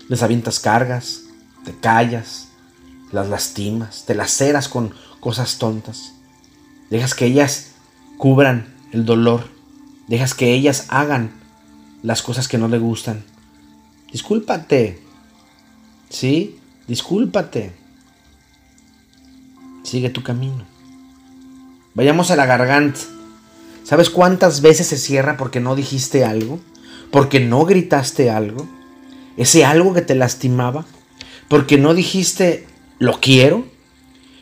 Les 0.08 0.22
avientas 0.22 0.58
cargas. 0.58 1.24
Te 1.66 1.74
callas. 1.78 2.48
Las 3.12 3.28
lastimas. 3.28 4.06
Te 4.06 4.14
laceras 4.14 4.70
con 4.70 4.94
cosas 5.20 5.58
tontas. 5.58 6.14
Dejas 6.88 7.14
que 7.14 7.26
ellas 7.26 7.72
cubran 8.16 8.74
el 8.90 9.04
dolor. 9.04 9.50
Dejas 10.08 10.32
que 10.32 10.54
ellas 10.54 10.86
hagan 10.88 11.30
las 12.02 12.22
cosas 12.22 12.48
que 12.48 12.56
no 12.56 12.68
le 12.68 12.78
gustan. 12.78 13.22
Discúlpate. 14.10 15.04
¿Sí? 16.08 16.58
Discúlpate. 16.86 17.72
Sigue 19.82 20.10
tu 20.10 20.22
camino. 20.22 20.64
Vayamos 21.94 22.30
a 22.30 22.36
la 22.36 22.46
garganta. 22.46 23.00
¿Sabes 23.84 24.10
cuántas 24.10 24.60
veces 24.60 24.86
se 24.88 24.98
cierra 24.98 25.36
porque 25.36 25.60
no 25.60 25.76
dijiste 25.76 26.24
algo? 26.24 26.60
¿Porque 27.10 27.40
no 27.40 27.64
gritaste 27.64 28.30
algo? 28.30 28.68
¿Ese 29.36 29.64
algo 29.64 29.94
que 29.94 30.02
te 30.02 30.14
lastimaba? 30.14 30.84
¿Porque 31.48 31.78
no 31.78 31.94
dijiste 31.94 32.66
lo 32.98 33.20
quiero? 33.20 33.64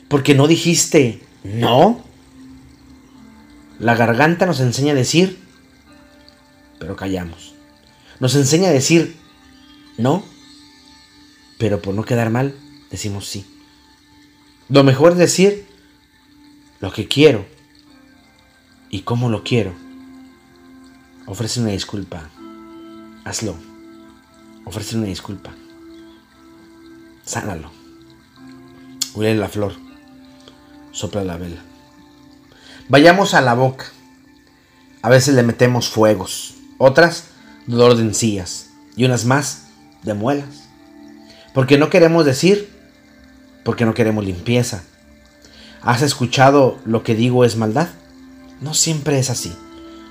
¿Porque 0.08 0.34
no 0.34 0.46
dijiste 0.46 1.20
no? 1.42 2.02
La 3.78 3.94
garganta 3.94 4.46
nos 4.46 4.60
enseña 4.60 4.92
a 4.92 4.96
decir, 4.96 5.38
pero 6.78 6.96
callamos. 6.96 7.54
Nos 8.20 8.34
enseña 8.36 8.68
a 8.68 8.72
decir 8.72 9.16
no, 9.98 10.24
pero 11.64 11.80
por 11.80 11.94
no 11.94 12.04
quedar 12.04 12.28
mal, 12.28 12.54
decimos 12.90 13.26
sí. 13.26 13.46
Lo 14.68 14.84
mejor 14.84 15.12
es 15.12 15.18
decir 15.18 15.66
lo 16.78 16.92
que 16.92 17.08
quiero 17.08 17.46
y 18.90 19.00
cómo 19.00 19.30
lo 19.30 19.44
quiero. 19.44 19.72
Ofrece 21.24 21.60
una 21.60 21.70
disculpa. 21.70 22.28
Hazlo. 23.24 23.56
Ofrece 24.66 24.98
una 24.98 25.06
disculpa. 25.06 25.54
Sánalo. 27.24 27.70
Huele 29.14 29.34
la 29.34 29.48
flor. 29.48 29.72
Sopla 30.92 31.24
la 31.24 31.38
vela. 31.38 31.62
Vayamos 32.90 33.32
a 33.32 33.40
la 33.40 33.54
boca. 33.54 33.86
A 35.00 35.08
veces 35.08 35.34
le 35.34 35.42
metemos 35.42 35.88
fuegos, 35.88 36.56
otras 36.76 37.28
dolor 37.66 37.96
de 37.96 38.02
encías 38.02 38.68
y 38.96 39.06
unas 39.06 39.24
más 39.24 39.68
de 40.02 40.12
muelas. 40.12 40.63
Porque 41.54 41.78
no 41.78 41.88
queremos 41.88 42.26
decir, 42.26 42.68
porque 43.64 43.86
no 43.86 43.94
queremos 43.94 44.24
limpieza. 44.24 44.82
¿Has 45.82 46.02
escuchado 46.02 46.78
lo 46.84 47.02
que 47.04 47.14
digo 47.14 47.44
es 47.44 47.56
maldad? 47.56 47.88
No 48.60 48.74
siempre 48.74 49.18
es 49.18 49.30
así. 49.30 49.54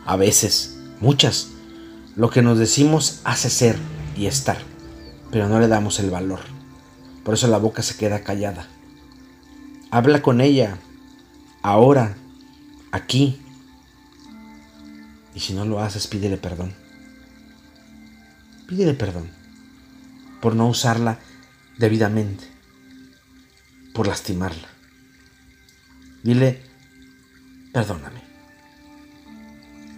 A 0.05 0.15
veces, 0.15 0.77
muchas, 1.01 1.49
lo 2.15 2.29
que 2.29 2.41
nos 2.41 2.57
decimos 2.57 3.19
hace 3.25 3.49
ser 3.49 3.77
y 4.15 4.27
estar, 4.27 4.57
pero 5.31 5.49
no 5.49 5.59
le 5.59 5.67
damos 5.67 5.99
el 5.99 6.09
valor. 6.09 6.39
Por 7.25 7.33
eso 7.33 7.47
la 7.47 7.57
boca 7.57 7.81
se 7.81 7.97
queda 7.97 8.23
callada. 8.23 8.67
Habla 9.91 10.21
con 10.21 10.39
ella, 10.39 10.77
ahora, 11.61 12.15
aquí. 12.91 13.41
Y 15.35 15.41
si 15.41 15.53
no 15.53 15.65
lo 15.65 15.81
haces, 15.81 16.07
pídele 16.07 16.37
perdón. 16.37 16.73
Pídele 18.67 18.93
perdón 18.93 19.43
por 20.43 20.55
no 20.57 20.67
usarla 20.67 21.19
debidamente, 21.77 22.45
por 23.93 24.07
lastimarla. 24.07 24.67
Dile, 26.23 26.61
perdóname. 27.73 28.21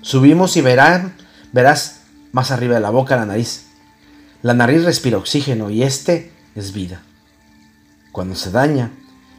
Subimos 0.01 0.55
y 0.57 0.61
verán, 0.61 1.15
verás 1.51 2.01
más 2.31 2.51
arriba 2.51 2.75
de 2.75 2.81
la 2.81 2.89
boca 2.89 3.15
la 3.15 3.25
nariz. 3.25 3.67
La 4.41 4.53
nariz 4.53 4.83
respira 4.83 5.17
oxígeno 5.17 5.69
y 5.69 5.83
este 5.83 6.31
es 6.55 6.73
vida. 6.73 7.01
Cuando 8.11 8.35
se 8.35 8.51
daña 8.51 8.91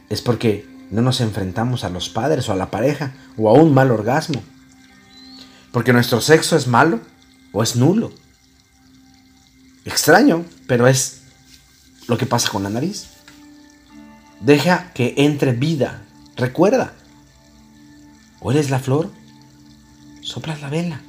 es 0.09 0.21
porque 0.21 0.67
no 0.91 1.01
nos 1.01 1.21
enfrentamos 1.21 1.83
a 1.83 1.89
los 1.89 2.09
padres 2.09 2.47
o 2.49 2.53
a 2.53 2.55
la 2.55 2.71
pareja 2.71 3.13
o 3.37 3.49
a 3.49 3.53
un 3.53 3.73
mal 3.73 3.91
orgasmo. 3.91 4.41
Porque 5.71 5.93
nuestro 5.93 6.21
sexo 6.21 6.55
es 6.55 6.67
malo 6.67 6.99
o 7.51 7.63
es 7.63 7.75
nulo. 7.75 8.11
Extraño, 9.85 10.45
pero 10.67 10.87
es 10.87 11.21
lo 12.07 12.17
que 12.17 12.25
pasa 12.25 12.49
con 12.49 12.63
la 12.63 12.69
nariz. 12.69 13.07
Deja 14.39 14.91
que 14.93 15.13
entre 15.17 15.51
vida. 15.51 16.03
Recuerda. 16.35 16.93
¿O 18.39 18.51
eres 18.51 18.69
la 18.69 18.79
flor? 18.79 19.11
Soplas 20.21 20.61
la 20.61 20.69
vela. 20.69 21.01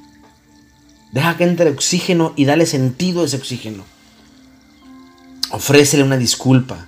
Deja 1.11 1.37
que 1.37 1.43
entre 1.43 1.69
oxígeno 1.69 2.33
y 2.35 2.45
dale 2.45 2.65
sentido 2.65 3.21
a 3.21 3.25
ese 3.25 3.37
oxígeno. 3.37 3.83
Ofrécele 5.51 6.03
una 6.03 6.17
disculpa. 6.17 6.85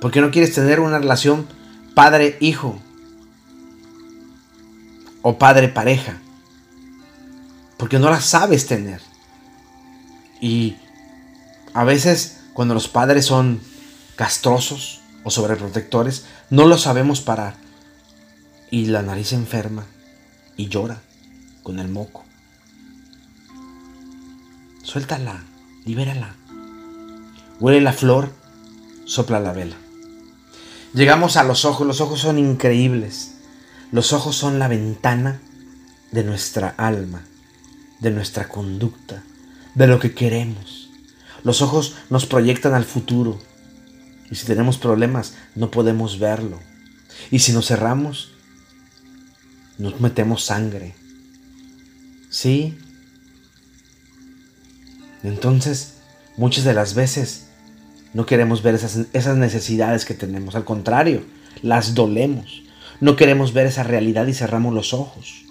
Porque 0.00 0.20
no 0.20 0.30
quieres 0.30 0.54
tener 0.54 0.80
una 0.80 0.98
relación 0.98 1.46
padre-hijo 1.94 2.78
o 5.22 5.38
padre-pareja. 5.38 6.18
Porque 7.76 7.98
no 7.98 8.10
la 8.10 8.20
sabes 8.20 8.66
tener. 8.66 9.00
Y 10.40 10.76
a 11.72 11.84
veces 11.84 12.35
cuando 12.56 12.72
los 12.72 12.88
padres 12.88 13.26
son 13.26 13.60
castrosos 14.16 15.02
o 15.24 15.30
sobreprotectores, 15.30 16.24
no 16.48 16.66
lo 16.66 16.78
sabemos 16.78 17.20
parar. 17.20 17.54
Y 18.70 18.86
la 18.86 19.02
nariz 19.02 19.34
enferma 19.34 19.84
y 20.56 20.68
llora 20.68 21.02
con 21.62 21.78
el 21.78 21.88
moco. 21.88 22.24
Suéltala, 24.82 25.44
libérala. 25.84 26.34
Huele 27.60 27.82
la 27.82 27.92
flor, 27.92 28.32
sopla 29.04 29.38
la 29.38 29.52
vela. 29.52 29.76
Llegamos 30.94 31.36
a 31.36 31.44
los 31.44 31.66
ojos, 31.66 31.86
los 31.86 32.00
ojos 32.00 32.20
son 32.20 32.38
increíbles. 32.38 33.34
Los 33.92 34.14
ojos 34.14 34.34
son 34.34 34.58
la 34.58 34.68
ventana 34.68 35.42
de 36.10 36.24
nuestra 36.24 36.70
alma, 36.78 37.20
de 38.00 38.12
nuestra 38.12 38.48
conducta, 38.48 39.22
de 39.74 39.86
lo 39.86 39.98
que 40.00 40.14
queremos. 40.14 40.75
Los 41.46 41.62
ojos 41.62 41.94
nos 42.10 42.26
proyectan 42.26 42.74
al 42.74 42.84
futuro. 42.84 43.38
Y 44.32 44.34
si 44.34 44.46
tenemos 44.46 44.78
problemas, 44.78 45.36
no 45.54 45.70
podemos 45.70 46.18
verlo. 46.18 46.58
Y 47.30 47.38
si 47.38 47.52
nos 47.52 47.68
cerramos, 47.68 48.32
nos 49.78 50.00
metemos 50.00 50.42
sangre. 50.42 50.96
¿Sí? 52.30 52.76
Entonces, 55.22 55.98
muchas 56.36 56.64
de 56.64 56.74
las 56.74 56.94
veces 56.94 57.46
no 58.12 58.26
queremos 58.26 58.64
ver 58.64 58.74
esas, 58.74 59.06
esas 59.12 59.36
necesidades 59.36 60.04
que 60.04 60.14
tenemos. 60.14 60.56
Al 60.56 60.64
contrario, 60.64 61.22
las 61.62 61.94
dolemos. 61.94 62.64
No 63.00 63.14
queremos 63.14 63.52
ver 63.52 63.68
esa 63.68 63.84
realidad 63.84 64.26
y 64.26 64.34
cerramos 64.34 64.74
los 64.74 64.92
ojos. 64.92 65.44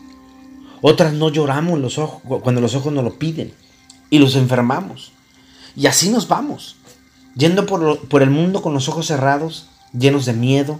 Otras 0.81 1.13
no 1.13 1.29
lloramos 1.29 1.79
los 1.79 1.97
ojos 1.99 2.21
cuando 2.41 2.59
los 2.59 2.75
ojos 2.75 2.91
nos 2.91 3.05
lo 3.05 3.17
piden 3.17 3.53
y 4.09 4.19
los 4.19 4.35
enfermamos. 4.35 5.14
Y 5.75 5.87
así 5.87 6.09
nos 6.09 6.27
vamos, 6.27 6.77
yendo 7.35 7.65
por, 7.65 8.21
el 8.23 8.29
mundo 8.29 8.61
con 8.61 8.73
los 8.73 8.87
ojos 8.89 9.07
cerrados, 9.07 9.67
llenos 9.97 10.25
de 10.25 10.33
miedo, 10.33 10.79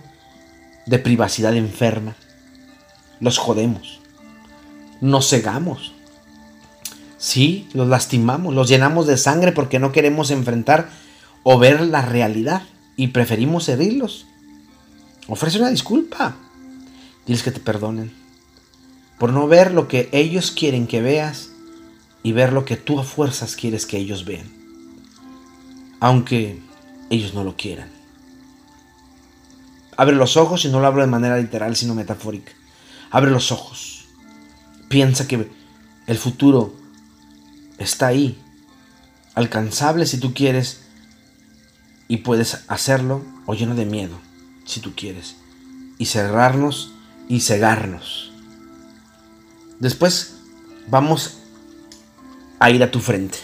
de 0.86 1.00
privacidad 1.00 1.56
enferma. 1.56 2.16
Los 3.20 3.38
jodemos, 3.38 4.00
nos 5.02 5.30
cegamos. 5.30 5.93
Sí, 7.18 7.68
los 7.74 7.88
lastimamos, 7.88 8.54
los 8.54 8.70
llenamos 8.70 9.08
de 9.08 9.18
sangre 9.18 9.52
porque 9.52 9.80
no 9.80 9.91
queremos 9.91 10.32
enfrentar 10.32 10.89
o 11.43 11.58
ver 11.58 11.82
la 11.82 12.02
realidad 12.02 12.64
y 12.96 13.08
preferimos 13.08 13.68
herirlos. 13.68 14.26
Ofrece 15.28 15.58
una 15.58 15.70
disculpa. 15.70 16.36
Diles 17.26 17.41
que 17.41 17.52
te 17.52 17.60
perdonen 17.60 18.26
por 19.18 19.32
no 19.32 19.48
ver 19.48 19.72
lo 19.72 19.88
que 19.88 20.10
ellos 20.12 20.52
quieren 20.52 20.88
que 20.88 21.02
veas 21.02 21.52
y 22.24 22.32
ver 22.32 22.54
lo 22.54 22.66
que 22.66 22.76
tú 22.76 23.00
a 23.00 23.04
fuerzas 23.04 23.56
quieres 23.56 23.86
que 23.86 23.98
ellos 23.98 24.26
vean, 24.26 24.52
aunque 26.06 26.62
ellos 27.10 27.34
no 27.34 27.43
lo 27.43 27.58
quieran. 27.58 27.89
Abre 29.97 30.16
los 30.16 30.38
ojos 30.38 30.64
y 30.64 30.68
no 30.68 30.80
lo 30.80 30.86
hablo 30.86 31.01
de 31.01 31.08
manera 31.08 31.36
literal, 31.36 31.76
sino 31.76 31.95
metafórica. 31.95 32.51
Abre 33.10 33.32
los 33.32 33.51
ojos. 33.51 34.06
Piensa 34.88 35.28
que 35.28 35.49
el 36.06 36.18
futuro 36.20 36.76
está 37.80 38.06
ahí, 38.06 38.39
alcanzable 39.34 40.06
si 40.06 40.20
tú 40.20 40.36
quieres, 40.36 40.84
y 42.08 42.18
puedes 42.18 42.66
hacerlo 42.68 43.24
o 43.47 43.56
lleno 43.56 43.74
de 43.74 43.86
miedo, 43.86 44.20
si 44.64 44.82
tú 44.82 44.93
quieres, 44.95 45.38
y 45.97 46.06
cerrarnos 46.06 46.91
y 47.28 47.39
cegarnos. 47.39 48.32
Después 49.80 50.36
vamos 50.88 51.39
a 52.60 52.70
ir 52.70 52.84
a 52.84 52.91
tu 52.91 52.99
frente. 52.99 53.39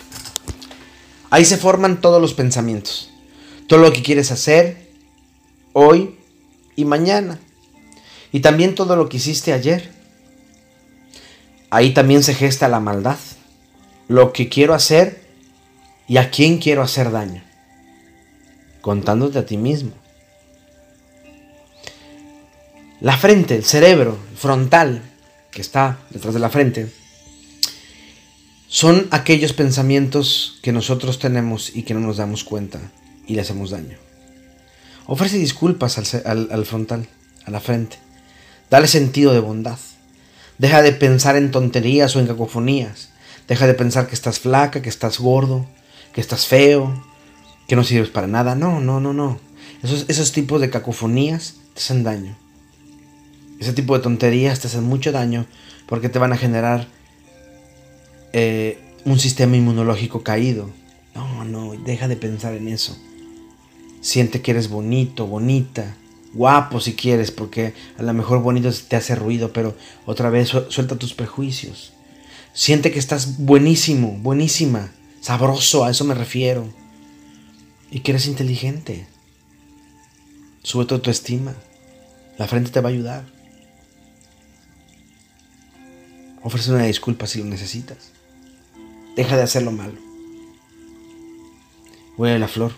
Ahí 1.31 1.45
se 1.45 1.57
forman 1.57 2.01
todos 2.01 2.21
los 2.21 2.33
pensamientos, 2.33 3.09
todo 3.67 3.79
lo 3.79 3.93
que 3.93 4.03
quieres 4.03 4.31
hacer 4.31 4.89
hoy 5.71 6.19
y 6.75 6.83
mañana, 6.83 7.39
y 8.33 8.41
también 8.41 8.75
todo 8.75 8.97
lo 8.97 9.07
que 9.07 9.15
hiciste 9.15 9.53
ayer. 9.53 9.91
Ahí 11.69 11.93
también 11.93 12.21
se 12.21 12.33
gesta 12.33 12.67
la 12.67 12.81
maldad, 12.81 13.17
lo 14.09 14.33
que 14.33 14.49
quiero 14.49 14.73
hacer 14.73 15.21
y 16.05 16.17
a 16.17 16.29
quién 16.31 16.57
quiero 16.57 16.81
hacer 16.81 17.11
daño, 17.11 17.41
contándote 18.81 19.39
a 19.39 19.45
ti 19.45 19.55
mismo. 19.55 19.93
La 22.99 23.15
frente, 23.15 23.55
el 23.55 23.63
cerebro 23.63 24.19
frontal 24.35 25.01
que 25.49 25.61
está 25.61 25.97
detrás 26.09 26.33
de 26.33 26.41
la 26.41 26.49
frente, 26.49 26.91
son 28.71 29.09
aquellos 29.11 29.51
pensamientos 29.51 30.57
que 30.61 30.71
nosotros 30.71 31.19
tenemos 31.19 31.75
y 31.75 31.83
que 31.83 31.93
no 31.93 31.99
nos 31.99 32.15
damos 32.15 32.45
cuenta 32.45 32.79
y 33.27 33.35
le 33.35 33.41
hacemos 33.41 33.71
daño. 33.71 33.97
Ofrece 35.07 35.37
disculpas 35.37 35.97
al, 35.97 36.65
frontal, 36.65 37.05
a 37.43 37.51
la 37.51 37.59
frente. 37.59 37.97
Dale 38.69 38.87
sentido 38.87 39.33
de 39.33 39.41
bondad. 39.41 39.77
Deja 40.57 40.81
de 40.81 40.93
pensar 40.93 41.35
en 41.35 41.51
tonterías 41.51 42.15
o 42.15 42.21
en 42.21 42.27
cacofonías. 42.27 43.09
Deja 43.45 43.67
de 43.67 43.73
pensar 43.73 44.07
que 44.07 44.15
estás 44.15 44.39
flaca, 44.39 44.81
que 44.81 44.87
estás 44.87 45.19
gordo, 45.19 45.67
que 46.13 46.21
estás 46.21 46.47
feo, 46.47 47.03
que 47.67 47.75
no 47.75 47.83
sirves 47.83 48.09
para 48.09 48.27
nada. 48.27 48.55
No, 48.55 48.79
no, 48.79 49.01
no, 49.01 49.11
no. 49.11 49.37
Esos, 49.83 50.05
esos 50.07 50.31
tipos 50.31 50.61
de 50.61 50.69
cacofonías 50.69 51.55
te 51.73 51.81
hacen 51.81 52.05
daño. 52.05 52.37
Ese 53.59 53.73
tipo 53.73 53.97
de 53.97 54.03
tonterías 54.03 54.61
te 54.61 54.67
hacen 54.67 54.85
mucho 54.85 55.11
daño 55.11 55.45
porque 55.87 56.07
te 56.07 56.19
van 56.19 56.31
a 56.31 56.37
generar 56.37 56.87
eh, 58.33 58.79
un 59.05 59.19
sistema 59.19 59.57
inmunológico 59.57 60.23
caído. 60.23 60.69
No, 61.15 61.43
no, 61.45 61.73
deja 61.73 62.07
de 62.07 62.15
pensar 62.15 62.53
en 62.53 62.67
eso. 62.67 62.97
Siente 64.01 64.41
que 64.41 64.51
eres 64.51 64.69
bonito, 64.69 65.27
bonita, 65.27 65.95
guapo 66.33 66.79
si 66.79 66.93
quieres, 66.93 67.31
porque 67.31 67.73
a 67.97 68.03
lo 68.03 68.13
mejor 68.13 68.41
bonito 68.41 68.71
te 68.87 68.95
hace 68.95 69.15
ruido, 69.15 69.53
pero 69.53 69.75
otra 70.05 70.29
vez 70.29 70.49
suelta 70.69 70.97
tus 70.97 71.13
prejuicios. 71.13 71.93
Siente 72.53 72.91
que 72.91 72.99
estás 72.99 73.37
buenísimo, 73.37 74.17
buenísima, 74.19 74.91
sabroso, 75.21 75.85
a 75.85 75.91
eso 75.91 76.03
me 76.03 76.15
refiero. 76.15 76.67
Y 77.89 77.99
que 77.99 78.11
eres 78.11 78.27
inteligente. 78.27 79.07
Sube 80.63 80.85
tu 80.85 80.95
autoestima. 80.95 81.53
La 82.37 82.47
frente 82.47 82.71
te 82.71 82.79
va 82.79 82.89
a 82.89 82.93
ayudar. 82.93 83.25
Ofrece 86.43 86.71
una 86.71 86.85
disculpa 86.85 87.27
si 87.27 87.39
lo 87.39 87.45
necesitas. 87.45 88.11
Deja 89.15 89.35
de 89.35 89.43
hacerlo 89.43 89.71
malo. 89.71 89.97
Huele 92.17 92.39
la 92.39 92.47
flor. 92.47 92.73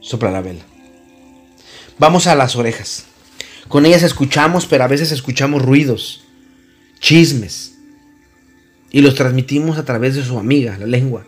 Sopla 0.00 0.30
la 0.30 0.40
vela. 0.40 0.64
Vamos 1.98 2.26
a 2.26 2.34
las 2.34 2.56
orejas. 2.56 3.06
Con 3.68 3.86
ellas 3.86 4.02
escuchamos, 4.02 4.66
pero 4.66 4.84
a 4.84 4.88
veces 4.88 5.12
escuchamos 5.12 5.62
ruidos, 5.62 6.24
chismes. 7.00 7.74
Y 8.90 9.02
los 9.02 9.14
transmitimos 9.14 9.78
a 9.78 9.84
través 9.84 10.14
de 10.14 10.24
su 10.24 10.38
amiga, 10.38 10.78
la 10.78 10.86
lengua. 10.86 11.26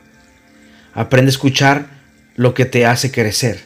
Aprende 0.94 1.28
a 1.28 1.34
escuchar 1.34 2.00
lo 2.36 2.54
que 2.54 2.64
te 2.64 2.86
hace 2.86 3.10
crecer. 3.10 3.62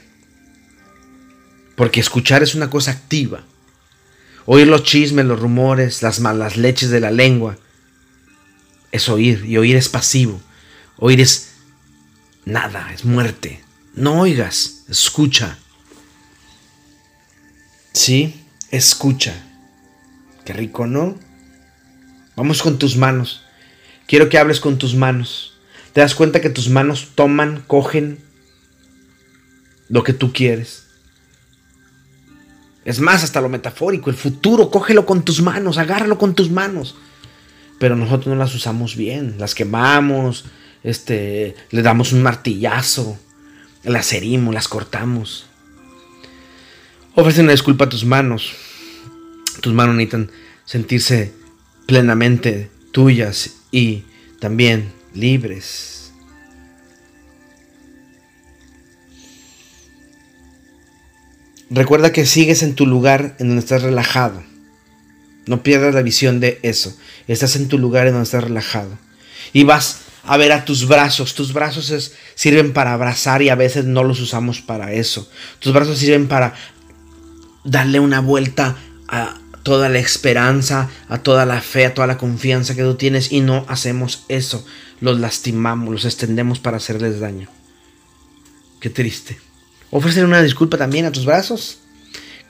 Porque 1.76 2.00
escuchar 2.00 2.42
es 2.42 2.54
una 2.54 2.70
cosa 2.70 2.90
activa. 2.90 3.44
Oír 4.46 4.66
los 4.66 4.82
chismes, 4.82 5.26
los 5.26 5.40
rumores, 5.40 6.02
las 6.02 6.20
malas 6.20 6.56
leches 6.56 6.90
de 6.90 7.00
la 7.00 7.10
lengua 7.10 7.58
es 8.94 9.08
oír 9.08 9.44
y 9.44 9.56
oír 9.56 9.74
es 9.74 9.88
pasivo. 9.88 10.40
Oír 10.98 11.20
es 11.20 11.54
nada, 12.44 12.92
es 12.94 13.04
muerte. 13.04 13.60
No 13.92 14.20
oigas, 14.20 14.84
escucha. 14.88 15.58
Sí, 17.92 18.46
escucha. 18.70 19.34
Qué 20.44 20.52
rico, 20.52 20.86
¿no? 20.86 21.18
Vamos 22.36 22.62
con 22.62 22.78
tus 22.78 22.96
manos. 22.96 23.42
Quiero 24.06 24.28
que 24.28 24.38
hables 24.38 24.60
con 24.60 24.78
tus 24.78 24.94
manos. 24.94 25.54
¿Te 25.92 26.00
das 26.00 26.14
cuenta 26.14 26.40
que 26.40 26.50
tus 26.50 26.68
manos 26.68 27.08
toman, 27.16 27.64
cogen 27.66 28.22
lo 29.88 30.04
que 30.04 30.12
tú 30.12 30.32
quieres? 30.32 30.84
Es 32.84 33.00
más, 33.00 33.24
hasta 33.24 33.40
lo 33.40 33.48
metafórico, 33.48 34.08
el 34.08 34.16
futuro, 34.16 34.70
cógelo 34.70 35.04
con 35.04 35.24
tus 35.24 35.42
manos, 35.42 35.78
agárralo 35.78 36.16
con 36.16 36.36
tus 36.36 36.48
manos 36.48 36.94
pero 37.78 37.96
nosotros 37.96 38.28
no 38.28 38.36
las 38.36 38.54
usamos 38.54 38.96
bien, 38.96 39.36
las 39.38 39.54
quemamos, 39.54 40.44
este, 40.82 41.56
le 41.70 41.82
damos 41.82 42.12
un 42.12 42.22
martillazo, 42.22 43.18
las 43.82 44.12
herimos, 44.12 44.54
las 44.54 44.68
cortamos. 44.68 45.46
Ofrece 47.14 47.42
una 47.42 47.52
disculpa 47.52 47.84
a 47.84 47.88
tus 47.88 48.04
manos. 48.04 48.52
Tus 49.60 49.72
manos 49.72 49.94
necesitan 49.94 50.30
sentirse 50.64 51.32
plenamente 51.86 52.70
tuyas 52.92 53.56
y 53.70 54.04
también 54.40 54.92
libres. 55.14 56.12
Recuerda 61.70 62.12
que 62.12 62.26
sigues 62.26 62.62
en 62.62 62.74
tu 62.74 62.86
lugar 62.86 63.36
en 63.38 63.48
donde 63.48 63.60
estás 63.60 63.82
relajado. 63.82 64.42
No 65.46 65.62
pierdas 65.62 65.94
la 65.94 66.02
visión 66.02 66.40
de 66.40 66.58
eso. 66.62 66.96
Estás 67.28 67.56
en 67.56 67.68
tu 67.68 67.78
lugar 67.78 68.06
en 68.06 68.14
donde 68.14 68.24
estás 68.24 68.44
relajado. 68.44 68.98
Y 69.52 69.64
vas 69.64 70.00
a 70.24 70.36
ver 70.36 70.52
a 70.52 70.64
tus 70.64 70.88
brazos. 70.88 71.34
Tus 71.34 71.52
brazos 71.52 72.12
sirven 72.34 72.72
para 72.72 72.92
abrazar 72.92 73.42
y 73.42 73.50
a 73.50 73.54
veces 73.54 73.84
no 73.84 74.04
los 74.04 74.20
usamos 74.20 74.60
para 74.60 74.92
eso. 74.92 75.28
Tus 75.58 75.72
brazos 75.72 75.98
sirven 75.98 76.28
para 76.28 76.54
darle 77.64 78.00
una 78.00 78.20
vuelta 78.20 78.76
a 79.08 79.38
toda 79.62 79.88
la 79.88 79.98
esperanza, 79.98 80.90
a 81.08 81.18
toda 81.18 81.46
la 81.46 81.60
fe, 81.60 81.86
a 81.86 81.94
toda 81.94 82.06
la 82.06 82.18
confianza 82.18 82.74
que 82.74 82.82
tú 82.82 82.94
tienes 82.94 83.32
y 83.32 83.40
no 83.40 83.64
hacemos 83.68 84.24
eso. 84.28 84.64
Los 85.00 85.18
lastimamos, 85.20 85.92
los 85.92 86.04
extendemos 86.04 86.58
para 86.58 86.76
hacerles 86.78 87.20
daño. 87.20 87.48
Qué 88.80 88.90
triste. 88.90 89.38
¿Ofrecer 89.90 90.24
una 90.24 90.42
disculpa 90.42 90.76
también 90.76 91.06
a 91.06 91.12
tus 91.12 91.24
brazos? 91.24 91.78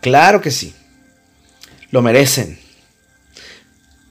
Claro 0.01 0.41
que 0.41 0.51
sí. 0.51 0.75
Lo 1.91 2.03
merecen. 2.03 2.64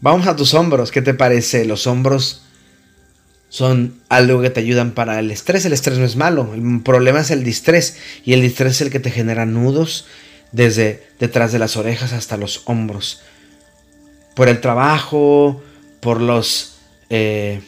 Vamos 0.03 0.27
a 0.27 0.35
tus 0.35 0.53
hombros, 0.53 0.91
¿qué 0.91 1.01
te 1.01 1.13
parece? 1.13 1.63
Los 1.63 1.87
hombros 1.87 2.41
son 3.47 4.01
algo 4.09 4.41
que 4.41 4.49
te 4.49 4.59
ayudan 4.59 4.91
para 4.91 5.17
el 5.17 5.31
estrés. 5.31 5.63
El 5.63 5.71
estrés 5.71 5.97
no 5.97 6.03
es 6.03 6.17
malo, 6.17 6.53
el 6.53 6.81
problema 6.81 7.21
es 7.21 7.31
el 7.31 7.45
distrés 7.45 7.95
y 8.25 8.33
el 8.33 8.41
distrés 8.41 8.73
es 8.73 8.81
el 8.81 8.89
que 8.89 8.99
te 8.99 9.11
genera 9.11 9.45
nudos 9.45 10.05
desde 10.51 11.07
detrás 11.21 11.53
de 11.53 11.59
las 11.59 11.77
orejas 11.77 12.11
hasta 12.11 12.35
los 12.35 12.63
hombros. 12.65 13.21
Por 14.35 14.49
el 14.49 14.59
trabajo, 14.59 15.63
por 16.01 16.19
los 16.19 16.79
eh, 17.09 17.61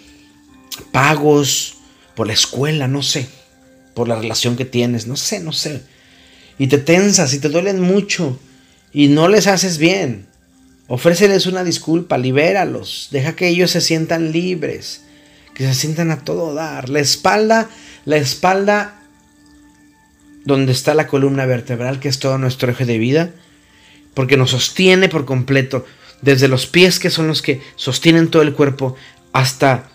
pagos, 0.91 1.77
por 2.15 2.27
la 2.27 2.33
escuela, 2.33 2.89
no 2.89 3.01
sé, 3.01 3.29
por 3.93 4.09
la 4.09 4.19
relación 4.19 4.57
que 4.57 4.65
tienes, 4.65 5.07
no 5.07 5.15
sé, 5.15 5.39
no 5.39 5.53
sé. 5.53 5.83
Y 6.59 6.67
te 6.67 6.79
tensas 6.79 7.33
y 7.33 7.39
te 7.39 7.47
duelen 7.47 7.79
mucho 7.79 8.37
y 8.91 9.07
no 9.07 9.29
les 9.29 9.47
haces 9.47 9.77
bien. 9.77 10.34
Ofréceles 10.87 11.47
una 11.47 11.63
disculpa, 11.63 12.17
libéralos, 12.17 13.07
deja 13.11 13.35
que 13.35 13.47
ellos 13.47 13.71
se 13.71 13.81
sientan 13.81 14.31
libres, 14.31 15.01
que 15.55 15.65
se 15.65 15.73
sientan 15.73 16.11
a 16.11 16.23
todo 16.23 16.53
dar. 16.53 16.89
La 16.89 16.99
espalda, 16.99 17.69
la 18.05 18.17
espalda 18.17 19.01
donde 20.43 20.71
está 20.71 20.93
la 20.93 21.07
columna 21.07 21.47
vertebral, 21.47 21.99
que 21.99 22.07
es 22.07 22.19
todo 22.19 22.37
nuestro 22.37 22.71
eje 22.71 22.85
de 22.85 22.99
vida, 22.99 23.31
porque 24.13 24.37
nos 24.37 24.51
sostiene 24.51 25.09
por 25.09 25.25
completo, 25.25 25.85
desde 26.21 26.47
los 26.47 26.67
pies 26.67 26.99
que 26.99 27.09
son 27.09 27.27
los 27.27 27.41
que 27.41 27.61
sostienen 27.75 28.29
todo 28.29 28.43
el 28.43 28.53
cuerpo, 28.53 28.95
hasta 29.33 29.89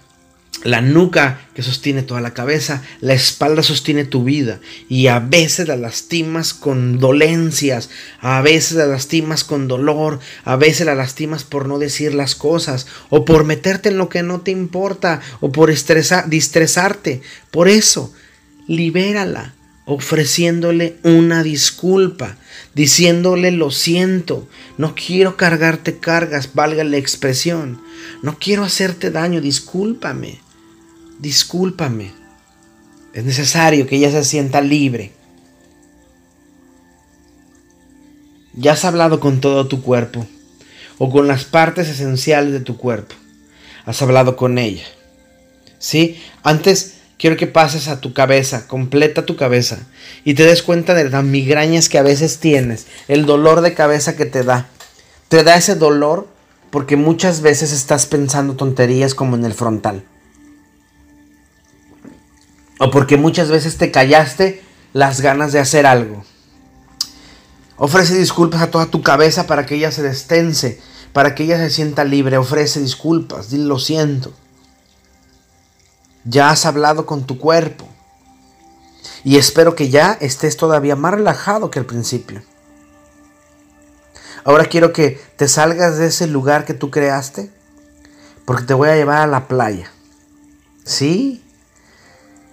la 0.65 0.83
nuca 0.83 1.41
que 1.55 1.63
sostiene 1.63 2.03
toda 2.03 2.21
la 2.21 2.35
cabeza, 2.35 2.83
la 3.01 3.15
espalda 3.15 3.63
sostiene 3.63 4.05
tu 4.05 4.25
vida 4.25 4.61
y 4.89 5.07
a 5.07 5.19
veces 5.19 5.69
la 5.69 5.77
lastimas 5.77 6.53
con 6.53 6.99
dolencias, 6.99 7.89
a 8.21 8.43
veces 8.43 8.77
la 8.77 8.87
lastimas 8.87 9.45
con 9.45 9.69
dolor, 9.69 10.21
a 10.45 10.57
veces 10.57 10.87
la 10.87 10.95
lastimas 10.95 11.45
por 11.45 11.67
no 11.67 11.79
decir 11.79 12.15
las 12.15 12.35
cosas 12.35 12.87
o 13.09 13.25
por 13.25 13.45
meterte 13.45 13.89
en 13.89 13.99
lo 13.99 14.09
que 14.09 14.23
no 14.23 14.43
te 14.43 14.51
importa 14.51 15.21
o 15.41 15.51
por 15.51 15.71
estresar, 15.71 16.29
distresarte. 16.29 17.23
Por 17.51 17.69
eso, 17.69 18.13
libérala, 18.67 19.55
ofreciéndole 19.87 20.97
una 21.03 21.43
disculpa, 21.43 22.37
diciéndole 22.75 23.51
lo 23.51 23.71
siento, 23.71 24.47
no 24.77 24.95
quiero 24.95 25.37
cargarte 25.37 25.99
cargas, 25.99 26.51
valga 26.55 26.85
la 26.85 26.99
expresión, 26.99 27.81
no 28.23 28.39
quiero 28.39 28.63
hacerte 28.63 29.11
daño, 29.11 29.41
discúlpame, 29.41 30.39
discúlpame. 31.21 32.13
Es 33.13 33.25
necesario 33.25 33.87
que 33.87 33.97
ella 33.97 34.11
se 34.11 34.25
sienta 34.25 34.61
libre. 34.61 35.13
Ya 38.55 38.73
has 38.73 38.85
hablado 38.85 39.21
con 39.21 39.41
todo 39.41 39.69
tu 39.69 39.83
cuerpo 39.83 40.27
o 40.99 41.11
con 41.11 41.29
las 41.29 41.45
partes 41.45 41.89
esenciales 41.89 42.53
de 42.53 42.61
tu 42.61 42.77
cuerpo. 42.77 43.15
Has 43.85 44.03
hablado 44.03 44.37
con 44.37 44.59
ella. 44.59 44.85
¿Sí? 45.79 46.21
Antes 46.43 46.97
quiero 47.19 47.37
que 47.37 47.47
pases 47.47 47.89
a 47.89 48.01
tu 48.01 48.13
cabeza, 48.13 48.67
completa 48.67 49.27
tu 49.27 49.37
cabeza 49.37 49.79
y 50.25 50.35
te 50.35 50.45
des 50.45 50.63
cuenta 50.63 50.95
de 50.95 51.09
las 51.09 51.25
migrañas 51.25 51.89
que 51.89 51.99
a 51.99 52.03
veces 52.03 52.39
tienes, 52.39 52.87
el 53.09 53.25
dolor 53.25 53.61
de 53.61 53.75
cabeza 53.75 54.17
que 54.17 54.27
te 54.27 54.43
da. 54.43 54.69
Te 55.29 55.43
da 55.43 55.57
ese 55.57 55.75
dolor 55.75 56.29
porque 56.71 56.97
muchas 56.97 57.41
veces 57.41 57.73
estás 57.73 58.07
pensando 58.07 58.57
tonterías 58.57 59.15
como 59.15 59.37
en 59.37 59.45
el 59.45 59.55
frontal. 59.55 60.05
O 62.83 62.91
porque 62.91 63.19
muchas 63.19 63.51
veces 63.51 63.77
te 63.77 63.91
callaste 63.91 64.63
las 64.95 65.21
ganas 65.21 65.53
de 65.53 65.61
hacer 65.61 65.85
algo. 65.85 66.25
Ofrece 67.77 68.15
disculpas 68.15 68.63
a 68.63 68.71
toda 68.71 68.87
tu 68.87 69.03
cabeza 69.03 69.47
para 69.47 69.67
que 69.67 69.75
ella 69.75 69.93
se 69.93 70.03
destense, 70.03 70.81
para 71.13 71.35
que 71.35 71.45
ella 71.45 71.59
se 71.59 71.69
sienta 71.69 72.05
libre. 72.05 72.39
Ofrece 72.39 72.81
disculpas, 72.81 73.51
dile 73.51 73.65
lo 73.65 73.79
siento. 73.79 74.33
Ya 76.25 76.49
has 76.49 76.65
hablado 76.65 77.05
con 77.05 77.27
tu 77.27 77.39
cuerpo. 77.39 77.87
Y 79.25 79.37
espero 79.37 79.75
que 79.75 79.91
ya 79.91 80.17
estés 80.19 80.57
todavía 80.57 80.97
más 80.97 81.13
relajado 81.13 81.71
que 81.71 81.81
al 81.81 81.87
principio. 81.87 82.43
Ahora 84.43 84.65
quiero 84.65 84.95
que 84.95 85.21
te 85.37 85.49
salgas 85.49 85.99
de 85.99 86.07
ese 86.07 86.27
lugar 86.27 86.65
que 86.65 86.73
tú 86.73 86.91
creaste, 86.91 87.51
porque 88.47 88.65
te 88.65 88.73
voy 88.73 88.89
a 88.89 88.97
llevar 88.97 89.19
a 89.19 89.27
la 89.27 89.49
playa. 89.49 89.93
¿Sí? 90.83 91.45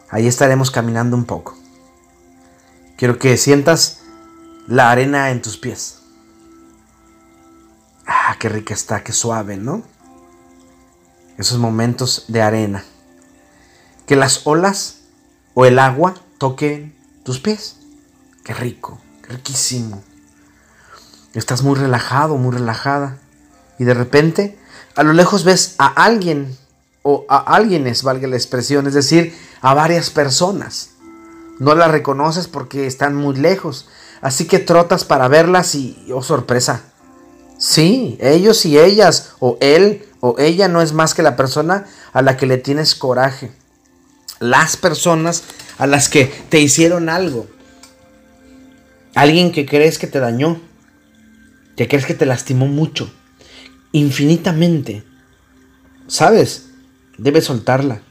Ahí 0.10 0.28
estaremos 0.28 0.72
caminando 0.72 1.18
un 1.18 1.26
poco. 1.26 1.58
Quiero 2.98 3.20
que 3.20 3.38
sientas 3.38 4.02
la 4.68 4.90
arena 4.90 5.32
en 5.32 5.42
tus 5.42 5.58
pies. 5.58 6.00
Ah, 8.06 8.38
qué 8.40 8.50
rica 8.50 8.74
está, 8.74 9.04
qué 9.04 9.12
suave, 9.12 9.58
¿no? 9.58 9.84
Esos 11.38 11.60
momentos 11.60 12.26
de 12.28 12.42
arena. 12.42 12.84
Que 14.06 14.16
las 14.16 14.48
olas 14.48 15.02
o 15.54 15.66
el 15.66 15.78
agua 15.78 16.16
toquen 16.38 16.96
tus 17.24 17.40
pies. 17.40 17.78
Qué 18.44 18.54
rico, 18.54 19.00
riquísimo. 19.24 20.02
Estás 21.34 21.62
muy 21.64 21.76
relajado, 21.76 22.38
muy 22.38 22.56
relajada. 22.56 23.18
Y 23.78 23.84
de 23.84 23.94
repente, 23.94 24.58
a 24.96 25.04
lo 25.04 25.14
lejos 25.14 25.44
ves 25.44 25.76
a 25.78 25.88
alguien 25.88 26.58
o 27.10 27.26
a 27.30 27.38
alguienes, 27.56 28.04
valga 28.04 28.28
la 28.28 28.36
expresión, 28.36 28.86
es 28.86 28.94
decir, 28.94 29.34
a 29.62 29.74
varias 29.74 30.10
personas. 30.10 30.90
No 31.58 31.74
las 31.74 31.90
reconoces 31.90 32.50
porque 32.50 32.86
están 32.86 33.16
muy 33.16 33.38
lejos, 33.38 33.88
así 34.20 34.46
que 34.46 34.60
trotas 34.60 35.06
para 35.06 35.30
verlas 35.30 35.74
y, 35.74 36.06
oh 36.14 36.22
sorpresa, 36.22 36.82
sí, 37.58 38.18
ellos 38.20 38.66
y 38.66 38.78
ellas, 38.78 39.32
o 39.40 39.58
él 39.62 40.06
o 40.20 40.36
ella 40.38 40.68
no 40.68 40.82
es 40.82 40.92
más 40.92 41.14
que 41.14 41.24
la 41.24 41.38
persona 41.38 41.86
a 42.12 42.22
la 42.22 42.36
que 42.36 42.46
le 42.46 42.58
tienes 42.58 42.94
coraje. 42.94 43.52
Las 44.42 44.76
personas 44.76 45.44
a 45.78 45.88
las 45.88 46.10
que 46.10 46.26
te 46.26 46.60
hicieron 46.60 47.08
algo. 47.08 47.48
Alguien 49.16 49.54
que 49.54 49.66
crees 49.66 49.98
que 49.98 50.08
te 50.08 50.20
dañó, 50.20 50.60
que 51.78 51.88
crees 51.88 52.06
que 52.06 52.16
te 52.16 52.26
lastimó 52.26 52.68
mucho, 52.68 53.10
infinitamente. 53.94 55.06
¿Sabes? 56.08 56.67
Debes 57.18 57.46
soltarla. 57.46 58.02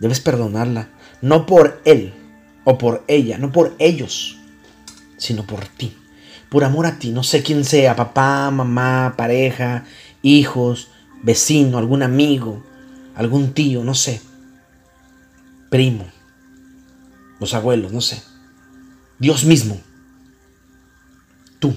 Debes 0.00 0.20
perdonarla. 0.20 0.90
No 1.22 1.46
por 1.46 1.80
él 1.84 2.14
o 2.64 2.76
por 2.76 3.02
ella, 3.08 3.38
no 3.38 3.50
por 3.50 3.74
ellos, 3.78 4.38
sino 5.16 5.46
por 5.46 5.66
ti. 5.66 5.96
Por 6.50 6.64
amor 6.64 6.86
a 6.86 6.98
ti, 6.98 7.10
no 7.10 7.22
sé 7.22 7.42
quién 7.42 7.64
sea, 7.64 7.96
papá, 7.96 8.50
mamá, 8.50 9.14
pareja, 9.16 9.84
hijos, 10.22 10.88
vecino, 11.22 11.78
algún 11.78 12.02
amigo, 12.02 12.62
algún 13.14 13.52
tío, 13.52 13.84
no 13.84 13.94
sé. 13.94 14.20
Primo, 15.70 16.06
los 17.40 17.54
abuelos, 17.54 17.92
no 17.92 18.00
sé. 18.00 18.22
Dios 19.18 19.44
mismo. 19.44 19.80
Tú, 21.58 21.76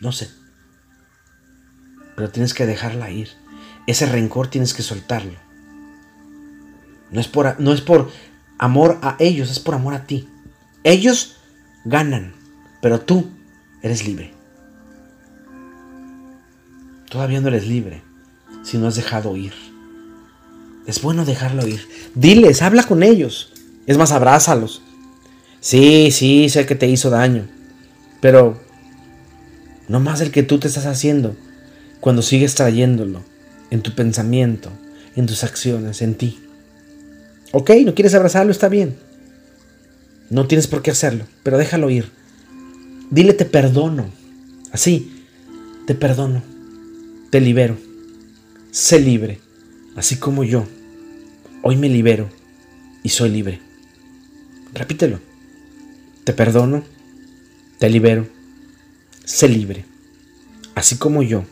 no 0.00 0.12
sé. 0.12 0.30
Pero 2.14 2.30
tienes 2.30 2.54
que 2.54 2.66
dejarla 2.66 3.10
ir. 3.10 3.30
Ese 3.86 4.06
rencor 4.06 4.48
tienes 4.48 4.72
que 4.72 4.82
soltarlo. 4.82 5.43
No 7.14 7.20
es, 7.20 7.28
por, 7.28 7.60
no 7.60 7.72
es 7.72 7.80
por 7.80 8.10
amor 8.58 8.98
a 9.00 9.14
ellos, 9.20 9.48
es 9.48 9.60
por 9.60 9.76
amor 9.76 9.94
a 9.94 10.04
ti. 10.04 10.28
Ellos 10.82 11.36
ganan, 11.84 12.34
pero 12.82 12.98
tú 12.98 13.30
eres 13.82 14.04
libre. 14.04 14.34
Todavía 17.08 17.40
no 17.40 17.46
eres 17.46 17.68
libre 17.68 18.02
si 18.64 18.78
no 18.78 18.88
has 18.88 18.96
dejado 18.96 19.36
ir. 19.36 19.52
Es 20.88 21.00
bueno 21.02 21.24
dejarlo 21.24 21.64
ir. 21.68 21.86
Diles, 22.16 22.62
habla 22.62 22.82
con 22.82 23.04
ellos. 23.04 23.52
Es 23.86 23.96
más, 23.96 24.10
abrázalos. 24.10 24.82
Sí, 25.60 26.10
sí, 26.10 26.48
sé 26.48 26.66
que 26.66 26.74
te 26.74 26.88
hizo 26.88 27.10
daño. 27.10 27.46
Pero 28.20 28.60
no 29.86 30.00
más 30.00 30.20
el 30.20 30.32
que 30.32 30.42
tú 30.42 30.58
te 30.58 30.66
estás 30.66 30.86
haciendo 30.86 31.36
cuando 32.00 32.22
sigues 32.22 32.56
trayéndolo 32.56 33.22
en 33.70 33.82
tu 33.82 33.94
pensamiento, 33.94 34.70
en 35.14 35.26
tus 35.26 35.44
acciones, 35.44 36.02
en 36.02 36.16
ti. 36.16 36.43
Ok, 37.56 37.70
no 37.84 37.94
quieres 37.94 38.14
abrazarlo, 38.14 38.50
está 38.50 38.68
bien. 38.68 38.96
No 40.28 40.48
tienes 40.48 40.66
por 40.66 40.82
qué 40.82 40.90
hacerlo, 40.90 41.24
pero 41.44 41.56
déjalo 41.56 41.88
ir. 41.88 42.10
Dile 43.10 43.32
te 43.32 43.44
perdono. 43.44 44.06
Así, 44.72 45.24
te 45.86 45.94
perdono. 45.94 46.42
Te 47.30 47.40
libero. 47.40 47.76
Sé 48.72 48.98
libre, 48.98 49.38
así 49.94 50.16
como 50.16 50.42
yo. 50.42 50.66
Hoy 51.62 51.76
me 51.76 51.88
libero 51.88 52.28
y 53.04 53.10
soy 53.10 53.30
libre. 53.30 53.60
Repítelo. 54.72 55.20
Te 56.24 56.32
perdono, 56.32 56.82
te 57.78 57.90
libero, 57.90 58.26
sé 59.26 59.46
libre, 59.46 59.84
así 60.74 60.96
como 60.96 61.22
yo. 61.22 61.44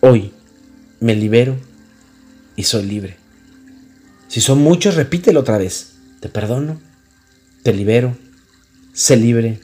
Hoy 0.00 0.32
me 1.00 1.16
libero 1.16 1.56
y 2.56 2.64
soy 2.64 2.84
libre. 2.84 3.19
Si 4.30 4.40
son 4.40 4.62
muchos, 4.62 4.94
repítelo 4.94 5.40
otra 5.40 5.58
vez. 5.58 5.96
Te 6.20 6.28
perdono, 6.28 6.80
te 7.64 7.74
libero, 7.74 8.16
sé 8.92 9.16
libre, 9.16 9.58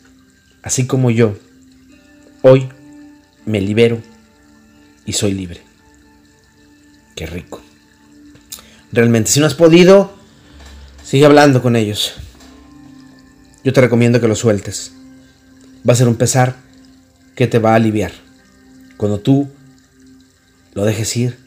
así 0.60 0.88
como 0.88 1.12
yo. 1.12 1.38
Hoy 2.42 2.68
me 3.44 3.60
libero 3.60 4.02
y 5.04 5.12
soy 5.12 5.34
libre. 5.34 5.60
Qué 7.14 7.26
rico. 7.26 7.62
Realmente, 8.90 9.30
si 9.30 9.38
no 9.38 9.46
has 9.46 9.54
podido, 9.54 10.12
sigue 11.04 11.26
hablando 11.26 11.62
con 11.62 11.76
ellos. 11.76 12.14
Yo 13.62 13.72
te 13.72 13.80
recomiendo 13.80 14.20
que 14.20 14.26
lo 14.26 14.34
sueltes. 14.34 14.90
Va 15.88 15.92
a 15.92 15.96
ser 15.96 16.08
un 16.08 16.16
pesar 16.16 16.56
que 17.36 17.46
te 17.46 17.60
va 17.60 17.70
a 17.70 17.76
aliviar. 17.76 18.10
Cuando 18.96 19.20
tú 19.20 19.48
lo 20.74 20.84
dejes 20.84 21.16
ir, 21.16 21.38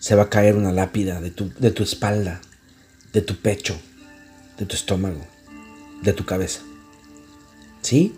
se 0.00 0.16
va 0.16 0.24
a 0.24 0.28
caer 0.28 0.56
una 0.56 0.72
lápida 0.72 1.20
de 1.20 1.30
tu, 1.30 1.52
de 1.56 1.70
tu 1.70 1.84
espalda, 1.84 2.40
de 3.14 3.22
tu 3.22 3.36
pecho, 3.36 3.80
de 4.58 4.66
tu 4.66 4.74
estómago, 4.74 5.24
de 6.02 6.12
tu 6.12 6.26
cabeza. 6.26 6.60
¿Sí? 7.80 8.14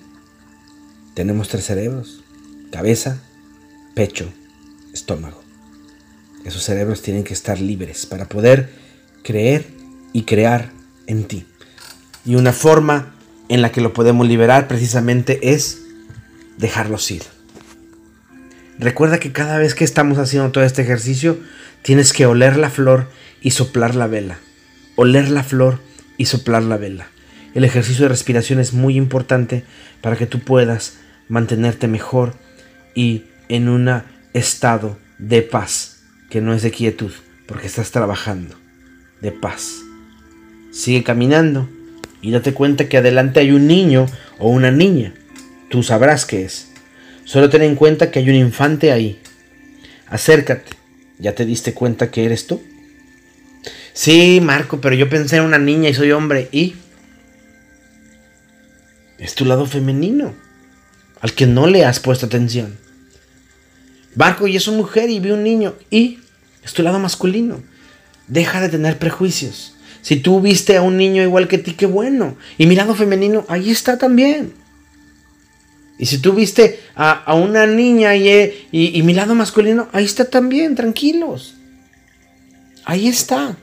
Tenemos 1.15 1.49
tres 1.49 1.67
cerebros, 1.67 2.25
cabeza, 2.73 3.21
pecho, 3.95 4.33
estómago. 4.93 5.43
Esos 6.45 6.65
cerebros 6.65 7.03
tienen 7.03 7.25
que 7.25 7.35
estar 7.35 7.61
libres 7.61 8.07
para 8.07 8.29
poder 8.29 8.71
creer 9.23 9.67
y 10.13 10.23
crear 10.23 10.73
en 11.07 11.25
ti. 11.25 11.47
Y 12.25 12.37
una 12.37 12.53
forma 12.53 13.15
en 13.49 13.63
la 13.63 13.73
que 13.73 13.81
lo 13.81 13.93
podemos 13.93 14.27
liberar 14.27 14.67
precisamente 14.67 15.53
es 15.53 15.83
dejarlos 16.57 17.11
ir. 17.11 17.23
Recuerda 18.79 19.19
que 19.19 19.33
cada 19.33 19.59
vez 19.59 19.75
que 19.75 19.85
estamos 19.85 20.19
haciendo 20.19 20.53
todo 20.53 20.65
este 20.65 20.83
ejercicio, 20.83 21.39
tienes 21.83 22.13
que 22.13 22.27
oler 22.27 22.57
la 22.57 22.71
flor 22.71 23.09
y 23.41 23.51
soplar 23.51 23.95
la 23.95 24.07
vela 24.07 24.39
oler 24.97 25.31
la 25.31 25.45
flor 25.45 25.79
y 26.19 26.27
soplar 26.27 26.63
la 26.63 26.77
vela. 26.77 27.09
El 27.55 27.65
ejercicio 27.65 28.05
de 28.05 28.09
respiración 28.09 28.59
es 28.59 28.73
muy 28.73 28.97
importante 28.97 29.65
para 30.01 30.17
que 30.17 30.27
tú 30.27 30.41
puedas 30.41 30.99
mantenerte 31.29 31.89
mejor 31.89 32.35
y 32.95 33.25
en 33.49 33.69
un 33.69 34.03
estado 34.33 34.99
de 35.19 35.43
paz, 35.43 36.03
que 36.29 36.41
no 36.41 36.53
es 36.53 36.63
de 36.63 36.71
quietud, 36.71 37.13
porque 37.47 37.67
estás 37.67 37.91
trabajando, 37.93 38.57
de 39.21 39.33
paz. 39.33 39.77
Sigue 40.73 41.03
caminando 41.03 41.69
y 42.21 42.31
date 42.31 42.53
cuenta 42.53 42.89
que 42.89 42.99
adelante 42.99 43.41
hay 43.41 43.53
un 43.53 43.67
niño 43.67 44.07
o 44.39 44.51
una 44.51 44.71
niña. 44.71 45.15
Tú 45.71 45.83
sabrás 45.83 46.27
qué 46.27 46.45
es. 46.45 46.73
Solo 47.25 47.51
ten 47.51 47.63
en 47.63 47.77
cuenta 47.77 48.11
que 48.11 48.19
hay 48.19 48.29
un 48.29 48.37
infante 48.37 48.93
ahí. 48.93 49.21
Acércate. 50.09 50.73
¿Ya 51.19 51.35
te 51.35 51.47
diste 51.47 51.73
cuenta 51.73 52.11
que 52.11 52.25
eres 52.25 52.47
tú? 52.47 52.63
Sí, 53.97 54.43
Marco, 54.43 54.79
pero 54.79 54.95
yo 54.95 55.09
pensé 55.09 55.37
en 55.37 55.45
una 55.45 55.59
niña 55.59 55.89
y 55.89 55.95
soy 55.95 56.13
hombre. 56.13 56.51
¿Y? 56.53 56.75
Es 59.17 59.35
tu 59.35 59.47
lado 59.47 59.65
femenino, 59.65 60.35
al 61.23 61.33
que 61.33 61.47
no 61.47 61.67
le 61.67 61.83
has 61.87 61.99
puesto 61.99 62.27
atención. 62.27 62.77
Marco, 64.15 64.47
y 64.47 64.55
es 64.55 64.69
una 64.69 64.77
mujer 64.77 65.09
y 65.09 65.19
vi 65.19 65.31
un 65.31 65.43
niño. 65.43 65.77
¿Y? 65.91 66.21
Es 66.63 66.75
tu 66.75 66.83
lado 66.83 66.99
masculino. 66.99 67.63
Deja 68.29 68.61
de 68.61 68.69
tener 68.69 68.99
prejuicios. 68.99 69.75
Si 70.03 70.17
tú 70.17 70.43
viste 70.43 70.77
a 70.77 70.83
un 70.83 70.99
niño 70.99 71.23
igual 71.23 71.49
que 71.49 71.57
ti, 71.57 71.73
qué 71.73 71.87
bueno. 71.87 72.37
Y 72.59 72.67
mi 72.67 72.77
lado 72.77 72.95
femenino, 72.95 73.47
ahí 73.49 73.71
está 73.71 73.97
también. 73.97 74.53
Y 75.99 76.05
si 76.05 76.19
tú 76.19 76.35
viste 76.35 76.81
a, 76.95 77.33
una 77.35 77.67
niña 77.67 78.15
y, 78.15 78.69
y, 78.71 79.03
mi 79.03 79.15
lado 79.15 79.35
masculino, 79.35 79.89
ahí 79.95 80.05
está 80.05 80.27
también, 80.27 80.75
tranquilos. 80.75 81.55
Ahí 82.85 83.09
está. 83.09 83.57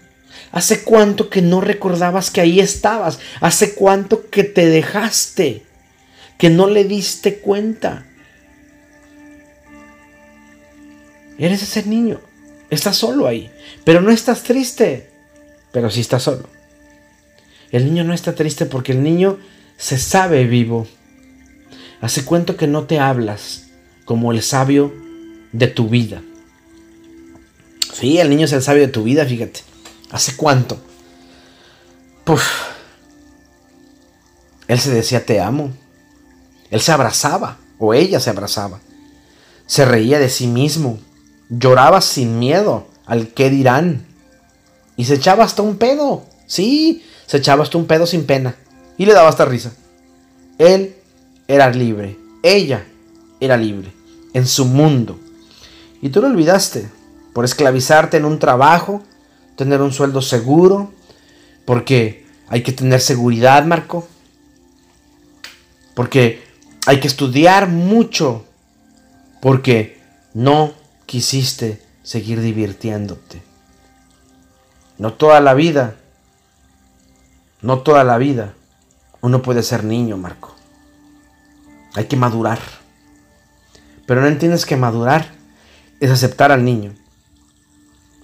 ¿Hace 0.54 0.84
cuánto 0.84 1.32
que 1.32 1.42
no 1.42 1.62
recordabas 1.62 2.30
que 2.30 2.40
ahí 2.40 2.60
estabas? 2.60 3.20
¿Hace 3.42 3.74
cuánto 3.74 4.30
que 4.30 4.44
te 4.44 4.68
dejaste? 4.68 5.64
Que 6.38 6.52
no 6.52 6.68
le 6.68 6.84
diste 6.84 7.40
cuenta. 7.40 8.06
Eres 11.40 11.64
ese 11.64 11.84
niño. 11.88 12.22
Estás 12.70 12.98
solo 12.98 13.26
ahí. 13.26 13.50
Pero 13.84 14.02
no 14.02 14.12
estás 14.12 14.44
triste. 14.44 15.10
Pero 15.72 15.90
sí 15.90 16.02
estás 16.02 16.22
solo. 16.22 16.48
El 17.72 17.86
niño 17.86 18.04
no 18.04 18.14
está 18.14 18.36
triste 18.36 18.68
porque 18.68 18.92
el 18.92 19.02
niño 19.02 19.40
se 19.78 19.98
sabe 19.98 20.46
vivo. 20.46 20.88
Hace 22.00 22.26
cuento 22.26 22.58
que 22.58 22.68
no 22.68 22.84
te 22.84 23.00
hablas 23.00 23.70
como 24.06 24.32
el 24.32 24.44
sabio 24.44 24.94
de 25.52 25.66
tu 25.66 25.90
vida. 25.90 26.22
Sí, 27.92 28.20
el 28.20 28.30
niño 28.30 28.46
es 28.46 28.54
el 28.54 28.62
sabio 28.62 28.84
de 28.84 28.90
tu 28.90 29.02
vida, 29.02 29.26
fíjate. 29.26 29.73
¿Hace 30.14 30.38
cuánto? 30.38 30.78
Puf. 32.24 32.44
Él 34.68 34.80
se 34.80 34.92
decía 34.92 35.26
te 35.26 35.42
amo. 35.42 35.72
Él 36.70 36.82
se 36.82 36.92
abrazaba, 36.92 37.58
o 37.80 37.96
ella 37.96 38.20
se 38.20 38.30
abrazaba. 38.30 38.80
Se 39.66 39.86
reía 39.86 40.20
de 40.20 40.30
sí 40.30 40.46
mismo. 40.46 41.00
Lloraba 41.50 42.00
sin 42.00 42.38
miedo 42.38 42.88
al 43.08 43.30
qué 43.30 43.50
dirán. 43.50 44.06
Y 44.96 45.06
se 45.06 45.16
echaba 45.16 45.44
hasta 45.44 45.64
un 45.64 45.78
pedo. 45.78 46.24
Sí, 46.46 47.04
se 47.26 47.38
echaba 47.38 47.64
hasta 47.64 47.80
un 47.80 47.86
pedo 47.86 48.06
sin 48.06 48.28
pena. 48.28 48.56
Y 49.00 49.08
le 49.08 49.14
daba 49.14 49.30
hasta 49.30 49.46
risa. 49.46 49.74
Él 50.60 50.96
era 51.48 51.72
libre. 51.72 52.20
Ella 52.44 52.86
era 53.40 53.58
libre. 53.58 53.92
En 54.34 54.46
su 54.46 54.66
mundo. 54.66 55.20
Y 56.04 56.10
tú 56.10 56.22
lo 56.22 56.28
olvidaste. 56.28 56.88
Por 57.34 57.46
esclavizarte 57.46 58.18
en 58.18 58.26
un 58.26 58.38
trabajo. 58.38 59.02
Tener 59.56 59.82
un 59.82 59.92
sueldo 59.92 60.22
seguro. 60.22 60.92
Porque 61.66 62.26
hay 62.48 62.64
que 62.64 62.72
tener 62.72 63.00
seguridad, 63.02 63.66
Marco. 63.66 64.08
Porque 65.96 66.44
hay 66.86 67.00
que 67.00 67.08
estudiar 67.08 67.68
mucho. 67.68 68.46
Porque 69.42 70.02
no 70.34 70.74
quisiste 71.06 71.82
seguir 72.04 72.42
divirtiéndote. 72.42 73.42
No 74.98 75.14
toda 75.14 75.40
la 75.40 75.54
vida. 75.54 75.96
No 77.62 77.80
toda 77.80 78.04
la 78.04 78.18
vida. 78.18 78.54
Uno 79.22 79.42
puede 79.42 79.64
ser 79.64 79.84
niño, 79.84 80.18
Marco. 80.18 80.54
Hay 81.96 82.06
que 82.06 82.18
madurar. 82.18 82.60
Pero 84.06 84.22
no 84.22 84.28
entiendes 84.28 84.66
que 84.66 84.76
madurar 84.76 85.32
es 86.00 86.12
aceptar 86.12 86.52
al 86.52 86.66
niño, 86.66 86.94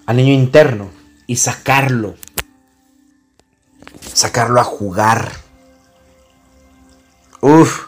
al 0.05 0.17
niño 0.17 0.33
interno 0.33 0.98
y 1.29 1.35
sacarlo. 1.35 2.15
Sacarlo 4.01 4.59
a 4.59 4.63
jugar. 4.63 5.31
Uf, 7.39 7.85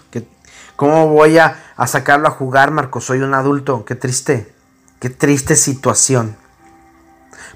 ¿cómo 0.75 1.07
voy 1.07 1.39
a, 1.39 1.73
a 1.75 1.87
sacarlo 1.87 2.27
a 2.27 2.31
jugar, 2.31 2.69
Marco? 2.69 3.01
Soy 3.01 3.21
un 3.21 3.33
adulto. 3.33 3.83
Qué 3.83 3.95
triste. 3.95 4.53
Qué 4.99 5.09
triste 5.09 5.55
situación. 5.55 6.37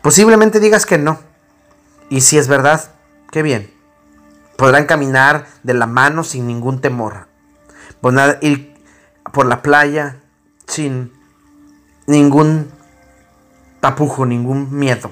Posiblemente 0.02 0.60
digas 0.60 0.88
que 0.88 0.98
no. 0.98 1.20
Y 2.10 2.22
si 2.22 2.40
es 2.40 2.48
verdad, 2.48 2.92
qué 3.30 3.44
bien. 3.44 3.72
Podrán 4.58 4.88
caminar 4.88 5.46
de 5.62 5.76
la 5.76 5.86
mano 5.86 6.24
sin 6.24 6.48
ningún 6.48 6.82
temor 6.82 7.28
ir 8.42 8.76
por 9.32 9.46
la 9.46 9.62
playa 9.62 10.18
sin 10.66 11.12
ningún 12.08 12.72
tapujo, 13.82 14.26
ningún 14.26 14.76
miedo. 14.76 15.12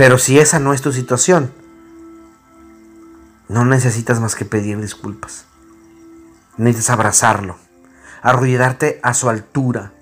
Pero 0.00 0.16
si 0.16 0.38
esa 0.38 0.58
no 0.60 0.72
es 0.72 0.80
tu 0.80 0.94
situación, 0.94 1.52
no 3.50 3.66
necesitas 3.66 4.18
más 4.18 4.34
que 4.34 4.46
pedir 4.46 4.80
disculpas. 4.80 5.44
Necesitas 6.56 6.88
abrazarlo, 6.88 7.58
arrodillarte 8.22 8.98
a 9.02 9.12
su 9.12 9.28
altura, 9.28 9.92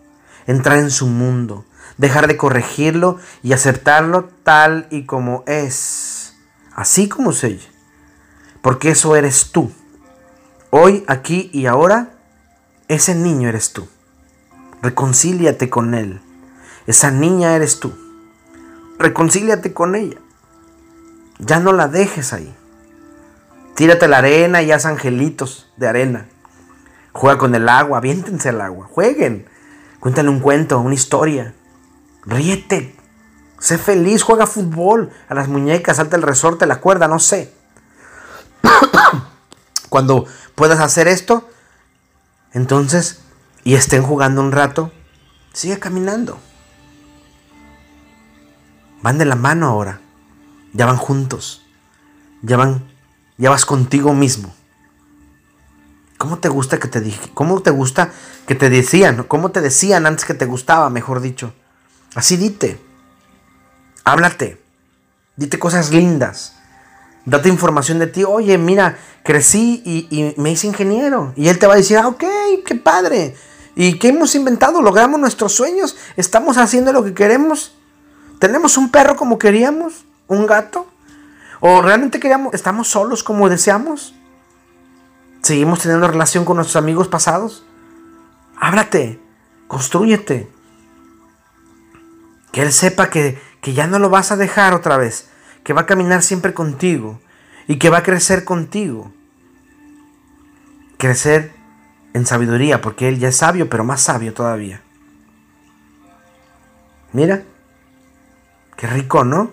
entrar 0.47 0.79
en 0.79 0.93
su 0.93 1.09
mundo, 1.09 1.65
dejar 1.97 2.29
de 2.29 2.37
corregirlo 2.37 3.19
y 3.43 3.55
aceptarlo 3.55 4.29
tal 4.45 4.87
y 4.93 5.05
como 5.05 5.43
es, 5.49 6.37
así 6.77 7.09
como 7.09 7.33
es 7.33 7.43
ella. 7.43 7.69
Porque 8.63 8.91
eso 8.91 9.17
eres 9.17 9.51
tú. 9.51 9.73
Hoy, 10.71 11.03
aquí 11.09 11.51
y 11.53 11.67
ahora, 11.67 12.13
ese 12.87 13.17
niño 13.17 13.49
eres 13.49 13.73
tú. 13.73 13.89
Reconcíliate 14.81 15.69
con 15.69 15.95
él. 15.95 16.21
Esa 16.87 17.11
niña 17.11 17.57
eres 17.57 17.81
tú. 17.81 18.08
Reconcíliate 18.99 19.73
con 19.73 19.95
ella. 19.95 20.19
Ya 21.39 21.61
no 21.61 21.73
la 21.73 21.89
dejes 21.89 22.33
ahí. 22.33 22.55
Tírate 23.75 24.09
la 24.09 24.19
arena 24.19 24.63
y 24.63 24.73
haz 24.73 24.87
angelitos 24.87 25.71
de 25.77 25.87
arena. 25.87 26.27
Juega 27.13 27.39
con 27.39 27.55
el 27.55 27.69
agua, 27.69 27.99
aviéntense 27.99 28.49
al 28.49 28.61
agua, 28.61 28.89
jueguen. 28.91 29.47
Cuéntale 30.01 30.29
un 30.29 30.41
cuento, 30.41 30.81
una 30.81 30.95
historia. 30.95 31.55
Ríete. 32.25 32.97
Sé 33.61 33.79
feliz, 33.79 34.23
juega 34.23 34.47
fútbol. 34.47 35.11
A 35.29 35.35
las 35.35 35.49
muñecas, 35.49 35.99
salta 35.99 36.17
el 36.17 36.23
resorte, 36.23 36.67
la 36.67 36.81
cuerda, 36.81 37.07
no 37.07 37.19
sé. 37.21 37.53
Cuando 39.89 40.27
puedas 40.55 40.81
hacer 40.81 41.07
esto, 41.09 41.49
entonces, 42.53 43.21
y 43.65 43.75
estén 43.75 44.03
jugando 44.03 44.41
un 44.41 44.53
rato, 44.53 44.93
sigue 45.53 45.79
caminando. 45.79 46.39
Van 49.03 49.19
de 49.19 49.25
la 49.25 49.37
mano 49.37 49.69
ahora. 49.69 50.01
Ya 50.73 50.87
van 50.87 50.97
juntos. 50.97 51.63
Ya 52.43 52.57
van, 52.57 52.83
ya 53.37 53.51
vas 53.51 53.65
contigo 53.65 54.15
mismo. 54.15 54.55
¿Cómo 56.17 56.39
te 56.39 56.49
gusta 56.49 56.79
que 56.79 56.89
te 56.89 57.01
dije? 57.01 57.31
¿Cómo 57.35 57.61
te 57.63 57.71
gusta 57.71 58.11
que 58.47 58.55
te 58.55 58.71
decían? 58.71 59.25
¿Cómo 59.25 59.51
te 59.51 59.61
decían 59.61 60.07
antes 60.07 60.25
que 60.25 60.35
te 60.35 60.47
gustaba, 60.47 60.91
mejor 60.91 61.21
dicho? 61.21 61.53
Así 62.15 62.37
dite. 62.37 62.81
Háblate. 64.05 64.61
Dite 65.37 65.59
cosas 65.59 65.93
lindas 65.93 66.59
date 67.29 67.49
información 67.49 67.99
de 67.99 68.07
ti, 68.07 68.25
oye, 68.25 68.57
mira, 68.59 68.99
crecí 69.23 69.83
y, 69.85 70.35
me 70.41 70.51
hice 70.51 70.67
ingeniero. 70.67 71.33
Y 71.37 71.49
él 71.49 71.59
te 71.59 71.67
va 71.67 71.75
a 71.75 71.77
decir, 71.77 71.99
ah, 71.99 72.09
ok, 72.09 72.25
qué 72.65 72.75
padre. 72.75 73.37
¿Y 73.77 73.99
qué 73.99 74.09
hemos 74.09 74.35
inventado? 74.35 74.83
¿Logramos 74.83 75.21
nuestros 75.21 75.53
sueños? 75.53 75.97
¿Estamos 76.17 76.57
haciendo 76.57 76.93
lo 76.93 77.05
que 77.05 77.15
queremos? 77.15 77.75
¿Tenemos 78.39 78.77
un 78.77 78.91
perro 78.91 79.17
como 79.17 79.39
queríamos? 79.39 80.05
¿Un 80.27 80.47
gato? 80.47 80.87
¿O 81.61 81.83
realmente 81.83 82.21
queríamos, 82.21 82.55
estamos 82.55 82.89
solos 82.89 83.23
como 83.23 83.49
deseamos? 83.49 84.15
¿Seguimos 85.43 85.81
teniendo 85.81 86.09
relación 86.09 86.45
con 86.45 86.57
nuestros 86.57 86.77
amigos 86.77 87.09
pasados? 87.09 87.65
Ábrate, 88.61 89.21
construyete. 89.67 90.49
Que 92.53 92.63
él 92.63 92.73
sepa 92.73 93.11
que, 93.11 93.41
que 93.61 93.73
ya 93.73 93.87
no 93.87 93.99
lo 93.99 94.11
vas 94.11 94.31
a 94.33 94.37
dejar 94.37 94.75
otra 94.75 94.97
vez 94.97 95.29
que 95.69 95.75
va 95.75 95.83
a 95.83 95.87
caminar 95.87 96.23
siempre 96.23 96.55
contigo 96.55 97.21
y 97.67 97.79
que 97.79 97.91
va 97.91 97.99
a 97.99 98.03
crecer 98.03 98.45
contigo. 98.45 99.13
Crecer 100.97 101.53
en 102.15 102.25
sabiduría, 102.25 102.81
porque 102.81 103.07
Él 103.07 103.19
ya 103.19 103.29
es 103.29 103.37
sabio, 103.37 103.69
pero 103.69 103.85
más 103.85 104.01
sabio 104.01 104.33
todavía. 104.33 104.81
Mira, 107.13 107.43
qué 108.79 108.87
rico, 108.87 109.27
¿no? 109.27 109.51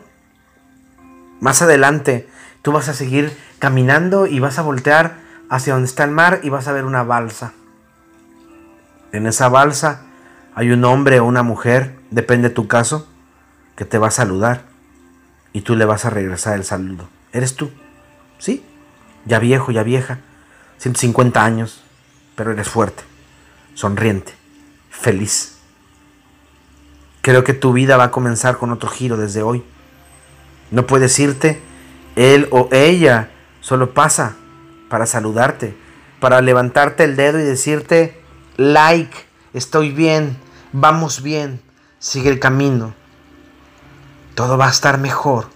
Más 1.41 1.61
adelante 1.61 2.29
tú 2.61 2.71
vas 2.71 2.87
a 2.87 2.93
seguir 2.93 3.37
caminando 3.59 4.25
y 4.25 4.39
vas 4.39 4.57
a 4.57 4.61
voltear 4.61 5.17
hacia 5.49 5.73
donde 5.73 5.87
está 5.87 6.05
el 6.05 6.11
mar 6.11 6.39
y 6.43 6.49
vas 6.49 6.69
a 6.69 6.71
ver 6.71 6.85
una 6.85 7.03
balsa. 7.03 7.51
En 9.11 9.27
esa 9.27 9.49
balsa 9.49 10.03
hay 10.55 10.71
un 10.71 10.85
hombre 10.85 11.19
o 11.19 11.25
una 11.25 11.43
mujer, 11.43 11.97
depende 12.09 12.47
de 12.47 12.55
tu 12.55 12.69
caso, 12.69 13.09
que 13.75 13.83
te 13.83 13.97
va 13.97 14.07
a 14.07 14.11
saludar 14.11 14.61
y 15.51 15.61
tú 15.61 15.75
le 15.75 15.83
vas 15.83 16.05
a 16.05 16.09
regresar 16.09 16.55
el 16.55 16.63
saludo. 16.63 17.09
¿Eres 17.33 17.57
tú? 17.57 17.69
¿Sí? 18.39 18.63
ya 19.25 19.39
viejo, 19.39 19.71
ya 19.71 19.83
vieja, 19.83 20.19
150 20.77 21.43
años, 21.43 21.83
pero 22.35 22.51
eres 22.51 22.67
fuerte, 22.69 23.03
sonriente, 23.73 24.33
feliz. 24.89 25.54
Creo 27.25 27.43
que 27.43 27.55
tu 27.55 27.73
vida 27.73 27.97
va 27.97 28.03
a 28.03 28.11
comenzar 28.11 28.59
con 28.59 28.71
otro 28.71 28.87
giro 28.87 29.17
desde 29.17 29.41
hoy. 29.41 29.63
No 30.69 30.85
puedes 30.85 31.17
irte, 31.17 31.59
él 32.15 32.47
o 32.51 32.69
ella 32.71 33.31
solo 33.61 33.95
pasa 33.95 34.35
para 34.91 35.07
saludarte, 35.07 35.75
para 36.19 36.39
levantarte 36.41 37.03
el 37.03 37.15
dedo 37.15 37.39
y 37.39 37.43
decirte, 37.43 38.21
like, 38.57 39.17
estoy 39.55 39.89
bien, 39.89 40.37
vamos 40.71 41.23
bien, 41.23 41.61
sigue 41.97 42.29
el 42.29 42.39
camino. 42.39 42.93
Todo 44.35 44.59
va 44.59 44.67
a 44.67 44.71
estar 44.71 44.99
mejor. 44.99 45.47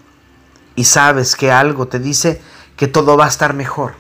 Y 0.76 0.86
sabes 0.86 1.36
que 1.36 1.52
algo 1.52 1.88
te 1.88 2.00
dice 2.00 2.42
que 2.78 2.88
todo 2.88 3.16
va 3.16 3.26
a 3.26 3.30
estar 3.30 3.54
mejor. 3.54 3.94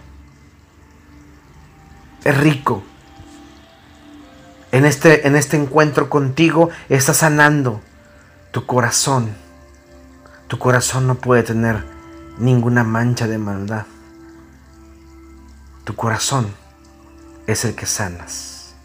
Es 2.24 2.36
rico. 2.36 2.82
En 4.72 4.86
este, 4.86 5.28
en 5.28 5.36
este 5.36 5.58
encuentro 5.58 6.10
contigo 6.10 6.70
está 6.90 7.14
sanando 7.14 7.82
tu 8.52 8.66
corazón. 8.66 9.36
Tu 10.48 10.60
corazón 10.60 11.08
no 11.08 11.16
puede 11.16 11.44
tener 11.44 11.84
ninguna 12.38 12.84
mancha 12.84 13.28
de 13.28 13.38
maldad. 13.38 13.86
Tu 15.84 15.96
corazón 15.96 16.54
es 17.48 17.66
el 17.66 17.76
que 17.76 17.86
sanas. 17.86 18.76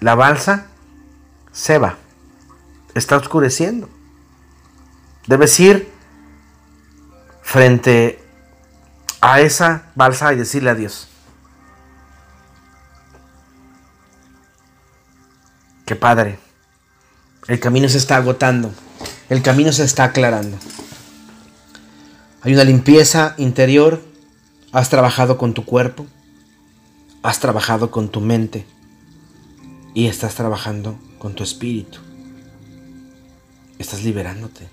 La 0.00 0.14
balsa 0.14 0.66
se 1.50 1.78
va. 1.78 1.96
Está 2.94 3.16
oscureciendo. 3.16 3.88
Debes 5.26 5.58
ir 5.58 5.90
frente 7.42 8.22
a 9.20 9.40
esa 9.40 9.90
balsa 9.94 10.32
y 10.32 10.36
decirle 10.36 10.70
adiós. 10.70 11.07
Qué 15.88 15.96
padre. 15.96 16.38
El 17.46 17.60
camino 17.60 17.88
se 17.88 17.96
está 17.96 18.16
agotando. 18.16 18.70
El 19.30 19.40
camino 19.40 19.72
se 19.72 19.84
está 19.84 20.04
aclarando. 20.04 20.58
Hay 22.42 22.52
una 22.52 22.64
limpieza 22.64 23.34
interior. 23.38 24.04
Has 24.70 24.90
trabajado 24.90 25.38
con 25.38 25.54
tu 25.54 25.64
cuerpo. 25.64 26.06
Has 27.22 27.40
trabajado 27.40 27.90
con 27.90 28.10
tu 28.10 28.20
mente. 28.20 28.66
Y 29.94 30.08
estás 30.08 30.34
trabajando 30.34 30.98
con 31.18 31.34
tu 31.34 31.42
espíritu. 31.42 32.00
Estás 33.78 34.04
liberándote. 34.04 34.68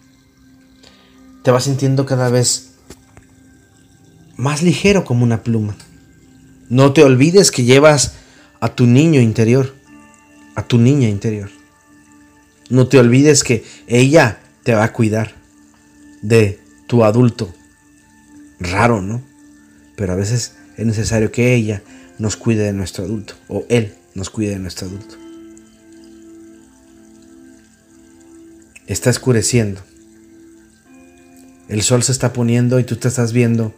Te 1.43 1.51
vas 1.51 1.63
sintiendo 1.63 2.05
cada 2.05 2.27
vez 2.27 2.73
más 4.35 4.63
ligero 4.63 5.05
como 5.05 5.23
una 5.23 5.43
pluma. 5.43 5.77
No 6.67 6.91
te 6.91 7.05
olvides 7.05 7.51
que 7.51 7.63
llevas 7.63 8.15
a 8.59 8.67
tu 8.67 8.85
niño 8.85 9.21
interior, 9.21 9.74
a 10.55 10.63
tu 10.63 10.77
niña 10.77 11.07
interior. 11.09 11.49
No 12.69 12.87
te 12.87 12.97
olvides 12.97 13.43
que 13.43 13.63
ella 13.87 14.39
te 14.63 14.73
va 14.73 14.85
a 14.85 14.93
cuidar 14.93 15.35
de 16.21 16.59
tu 16.87 17.03
adulto. 17.03 17.53
Raro, 18.59 19.01
¿no? 19.01 19.21
Pero 19.95 20.13
a 20.13 20.15
veces 20.15 20.55
es 20.77 20.85
necesario 20.85 21.31
que 21.31 21.53
ella 21.53 21.83
nos 22.17 22.37
cuide 22.37 22.63
de 22.63 22.73
nuestro 22.73 23.03
adulto 23.03 23.35
o 23.47 23.65
él 23.69 23.93
nos 24.15 24.29
cuide 24.29 24.51
de 24.51 24.59
nuestro 24.59 24.87
adulto. 24.87 25.15
Está 28.87 29.09
escureciendo. 29.09 29.81
El 31.67 31.81
sol 31.81 32.03
se 32.03 32.11
está 32.11 32.33
poniendo 32.33 32.79
y 32.79 32.83
tú 32.83 32.95
te 32.95 33.07
estás 33.07 33.33
viendo 33.33 33.73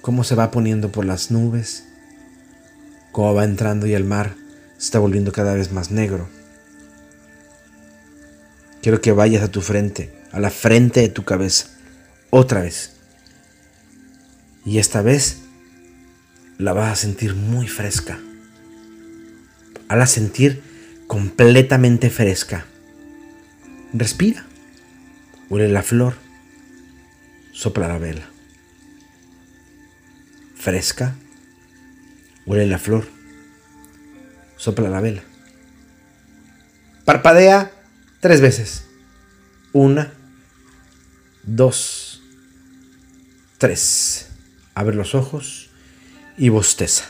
cómo 0.00 0.24
se 0.24 0.34
va 0.34 0.50
poniendo 0.50 0.90
por 0.92 1.04
las 1.04 1.30
nubes, 1.30 1.84
cómo 3.10 3.34
va 3.34 3.44
entrando 3.44 3.86
y 3.86 3.94
el 3.94 4.04
mar 4.04 4.41
se 4.82 4.86
está 4.86 4.98
volviendo 4.98 5.30
cada 5.30 5.54
vez 5.54 5.70
más 5.70 5.92
negro. 5.92 6.28
Quiero 8.82 9.00
que 9.00 9.12
vayas 9.12 9.44
a 9.44 9.50
tu 9.52 9.60
frente, 9.60 10.12
a 10.32 10.40
la 10.40 10.50
frente 10.50 10.98
de 10.98 11.08
tu 11.08 11.22
cabeza, 11.22 11.68
otra 12.30 12.62
vez. 12.62 12.96
Y 14.64 14.78
esta 14.78 15.02
vez 15.02 15.42
la 16.58 16.72
vas 16.72 16.90
a 16.90 16.96
sentir 16.96 17.36
muy 17.36 17.68
fresca. 17.68 18.18
A 19.86 19.94
la 19.94 20.08
sentir 20.08 20.60
completamente 21.06 22.10
fresca. 22.10 22.66
Respira. 23.92 24.44
Huele 25.48 25.68
la 25.68 25.84
flor. 25.84 26.14
Sopla 27.52 27.86
la 27.86 27.98
vela 27.98 28.32
fresca, 30.62 31.16
huele 32.46 32.68
la 32.68 32.78
flor, 32.78 33.08
sopla 34.62 34.88
la 34.88 35.00
vela. 35.00 35.22
Parpadea 37.04 37.72
tres 38.20 38.40
veces. 38.40 38.86
Una, 39.72 40.12
dos, 41.42 42.22
tres. 43.58 44.28
Abre 44.76 44.94
los 44.94 45.16
ojos 45.16 45.68
y 46.38 46.48
bosteza. 46.48 47.06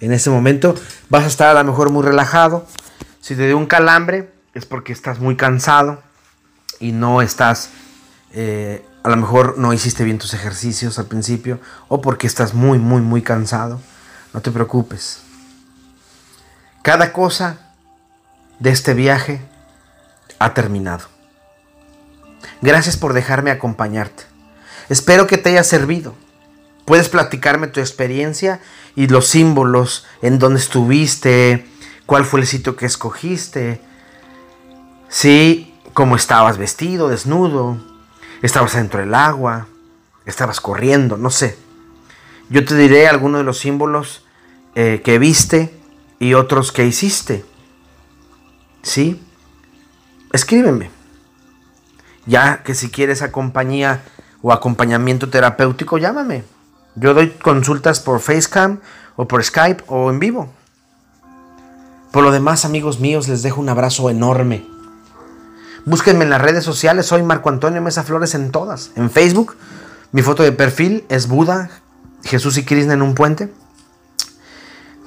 En 0.00 0.10
ese 0.10 0.28
momento 0.28 0.74
vas 1.08 1.22
a 1.22 1.28
estar 1.28 1.56
a 1.56 1.62
lo 1.62 1.70
mejor 1.70 1.90
muy 1.90 2.02
relajado. 2.02 2.66
Si 3.20 3.36
te 3.36 3.46
dio 3.46 3.56
un 3.56 3.66
calambre 3.66 4.32
es 4.54 4.66
porque 4.66 4.92
estás 4.92 5.20
muy 5.20 5.36
cansado 5.36 6.02
y 6.80 6.90
no 6.90 7.22
estás 7.22 7.70
eh, 8.32 8.84
a 9.04 9.08
lo 9.08 9.16
mejor 9.16 9.56
no 9.56 9.72
hiciste 9.72 10.02
bien 10.02 10.18
tus 10.18 10.34
ejercicios 10.34 10.98
al 10.98 11.06
principio 11.06 11.60
o 11.86 12.00
porque 12.00 12.26
estás 12.26 12.54
muy, 12.54 12.80
muy, 12.80 13.02
muy 13.02 13.22
cansado. 13.22 13.80
No 14.32 14.40
te 14.40 14.50
preocupes. 14.50 15.20
Cada 16.82 17.12
cosa 17.12 17.58
de 18.58 18.70
este 18.70 18.94
viaje 18.94 19.40
ha 20.38 20.54
terminado. 20.54 21.04
Gracias 22.60 22.96
por 22.96 23.12
dejarme 23.12 23.50
acompañarte. 23.50 24.24
Espero 24.88 25.26
que 25.26 25.38
te 25.38 25.50
haya 25.50 25.64
servido. 25.64 26.14
Puedes 26.84 27.08
platicarme 27.08 27.68
tu 27.68 27.80
experiencia 27.80 28.60
y 28.96 29.06
los 29.06 29.28
símbolos 29.28 30.06
en 30.20 30.38
donde 30.38 30.60
estuviste, 30.60 31.68
cuál 32.06 32.24
fue 32.24 32.40
el 32.40 32.46
sitio 32.46 32.74
que 32.74 32.86
escogiste, 32.86 33.80
sí, 35.08 35.74
cómo 35.94 36.16
estabas 36.16 36.58
vestido, 36.58 37.08
desnudo, 37.08 37.78
estabas 38.42 38.74
dentro 38.74 39.00
del 39.00 39.14
agua, 39.14 39.68
estabas 40.26 40.60
corriendo, 40.60 41.16
no 41.16 41.30
sé. 41.30 41.56
Yo 42.52 42.66
te 42.66 42.76
diré 42.76 43.08
algunos 43.08 43.40
de 43.40 43.44
los 43.44 43.58
símbolos 43.58 44.26
eh, 44.74 45.00
que 45.02 45.18
viste 45.18 45.74
y 46.18 46.34
otros 46.34 46.70
que 46.70 46.86
hiciste. 46.86 47.46
¿Sí? 48.82 49.22
Escríbeme. 50.32 50.90
Ya 52.26 52.62
que 52.62 52.74
si 52.74 52.90
quieres 52.90 53.22
compañía 53.32 54.02
o 54.42 54.52
acompañamiento 54.52 55.30
terapéutico, 55.30 55.96
llámame. 55.96 56.44
Yo 56.94 57.14
doy 57.14 57.30
consultas 57.30 58.00
por 58.00 58.20
Facecam 58.20 58.80
o 59.16 59.26
por 59.26 59.42
Skype 59.42 59.84
o 59.86 60.10
en 60.10 60.18
vivo. 60.18 60.52
Por 62.12 62.22
lo 62.22 62.32
demás, 62.32 62.66
amigos 62.66 63.00
míos, 63.00 63.28
les 63.28 63.42
dejo 63.42 63.62
un 63.62 63.70
abrazo 63.70 64.10
enorme. 64.10 64.66
Búsquenme 65.86 66.24
en 66.24 66.30
las 66.30 66.42
redes 66.42 66.64
sociales, 66.64 67.06
soy 67.06 67.22
Marco 67.22 67.48
Antonio 67.48 67.80
Mesa 67.80 68.02
Flores 68.02 68.34
en 68.34 68.50
todas. 68.52 68.90
En 68.94 69.10
Facebook, 69.10 69.56
mi 70.12 70.20
foto 70.20 70.42
de 70.42 70.52
perfil 70.52 71.04
es 71.08 71.26
Buda, 71.26 71.70
Jesús 72.24 72.56
y 72.58 72.64
Krishna 72.64 72.94
en 72.94 73.02
un 73.02 73.14
puente. 73.14 73.52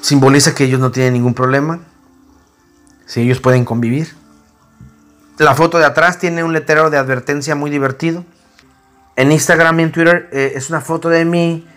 Simboliza 0.02 0.54
que 0.54 0.66
ellos 0.66 0.80
no 0.80 0.92
tienen 0.92 1.14
ningún 1.14 1.34
problema. 1.34 1.80
Si 3.06 3.22
ellos 3.22 3.40
pueden 3.40 3.66
convivir. 3.66 4.16
La 5.38 5.56
foto 5.56 5.78
de 5.78 5.86
atrás 5.86 6.20
tiene 6.20 6.44
un 6.44 6.54
letrero 6.54 6.90
de 6.90 6.98
advertencia 6.98 7.56
muy 7.56 7.70
divertido. 7.70 8.24
En 9.16 9.32
Instagram 9.32 9.80
y 9.80 9.84
en 9.84 9.92
Twitter 9.92 10.30
eh, 10.32 10.54
es 10.56 10.70
una 10.70 10.82
foto 10.82 11.10
de 11.10 11.26
mí 11.26 11.68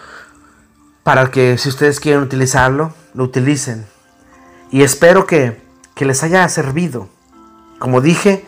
para 1.02 1.30
que 1.30 1.58
si 1.58 1.68
ustedes 1.68 2.00
quieren 2.00 2.22
utilizarlo, 2.22 2.94
lo 3.12 3.24
utilicen. 3.24 3.86
Y 4.70 4.82
espero 4.82 5.26
que, 5.26 5.62
les 5.96 6.22
haya 6.22 6.48
servido. 6.48 7.08
Como 7.78 8.00
dije, 8.00 8.44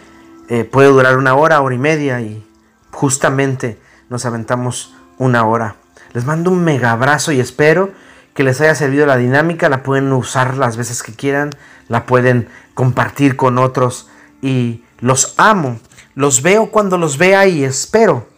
eh, 0.48 0.64
puede 0.64 0.88
durar 0.88 1.16
una 1.16 1.34
hora, 1.34 1.60
hora 1.60 1.74
y 1.74 1.78
media 1.78 2.20
y 2.20 2.46
justamente 2.92 3.80
nos 4.08 4.24
aventamos 4.24 4.94
una 5.18 5.44
hora. 5.44 5.76
Les 6.12 6.24
mando 6.24 6.50
un 6.50 6.62
mega 6.62 6.92
abrazo 6.92 7.32
y 7.32 7.40
espero 7.40 7.92
que 8.34 8.44
les 8.44 8.60
haya 8.60 8.74
servido 8.74 9.06
la 9.06 9.16
dinámica. 9.16 9.68
La 9.68 9.82
pueden 9.82 10.12
usar 10.12 10.56
las 10.56 10.76
veces 10.76 11.02
que 11.02 11.14
quieran, 11.14 11.50
la 11.88 12.06
pueden 12.06 12.48
compartir 12.74 13.36
con 13.36 13.58
otros 13.58 14.08
y 14.40 14.84
los 15.00 15.34
amo. 15.38 15.80
Los 16.14 16.42
veo 16.42 16.70
cuando 16.70 16.96
los 16.96 17.18
vea 17.18 17.46
y 17.46 17.64
espero 17.64 18.28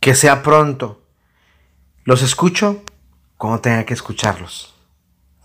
que 0.00 0.14
sea 0.14 0.42
pronto. 0.42 1.02
Los 2.04 2.22
escucho 2.22 2.82
cuando 3.36 3.60
tenga 3.60 3.84
que 3.84 3.94
escucharlos. 3.94 4.74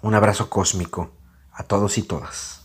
Un 0.01 0.15
abrazo 0.15 0.49
cósmico 0.49 1.11
a 1.51 1.63
todos 1.63 1.97
y 1.97 2.03
todas. 2.03 2.62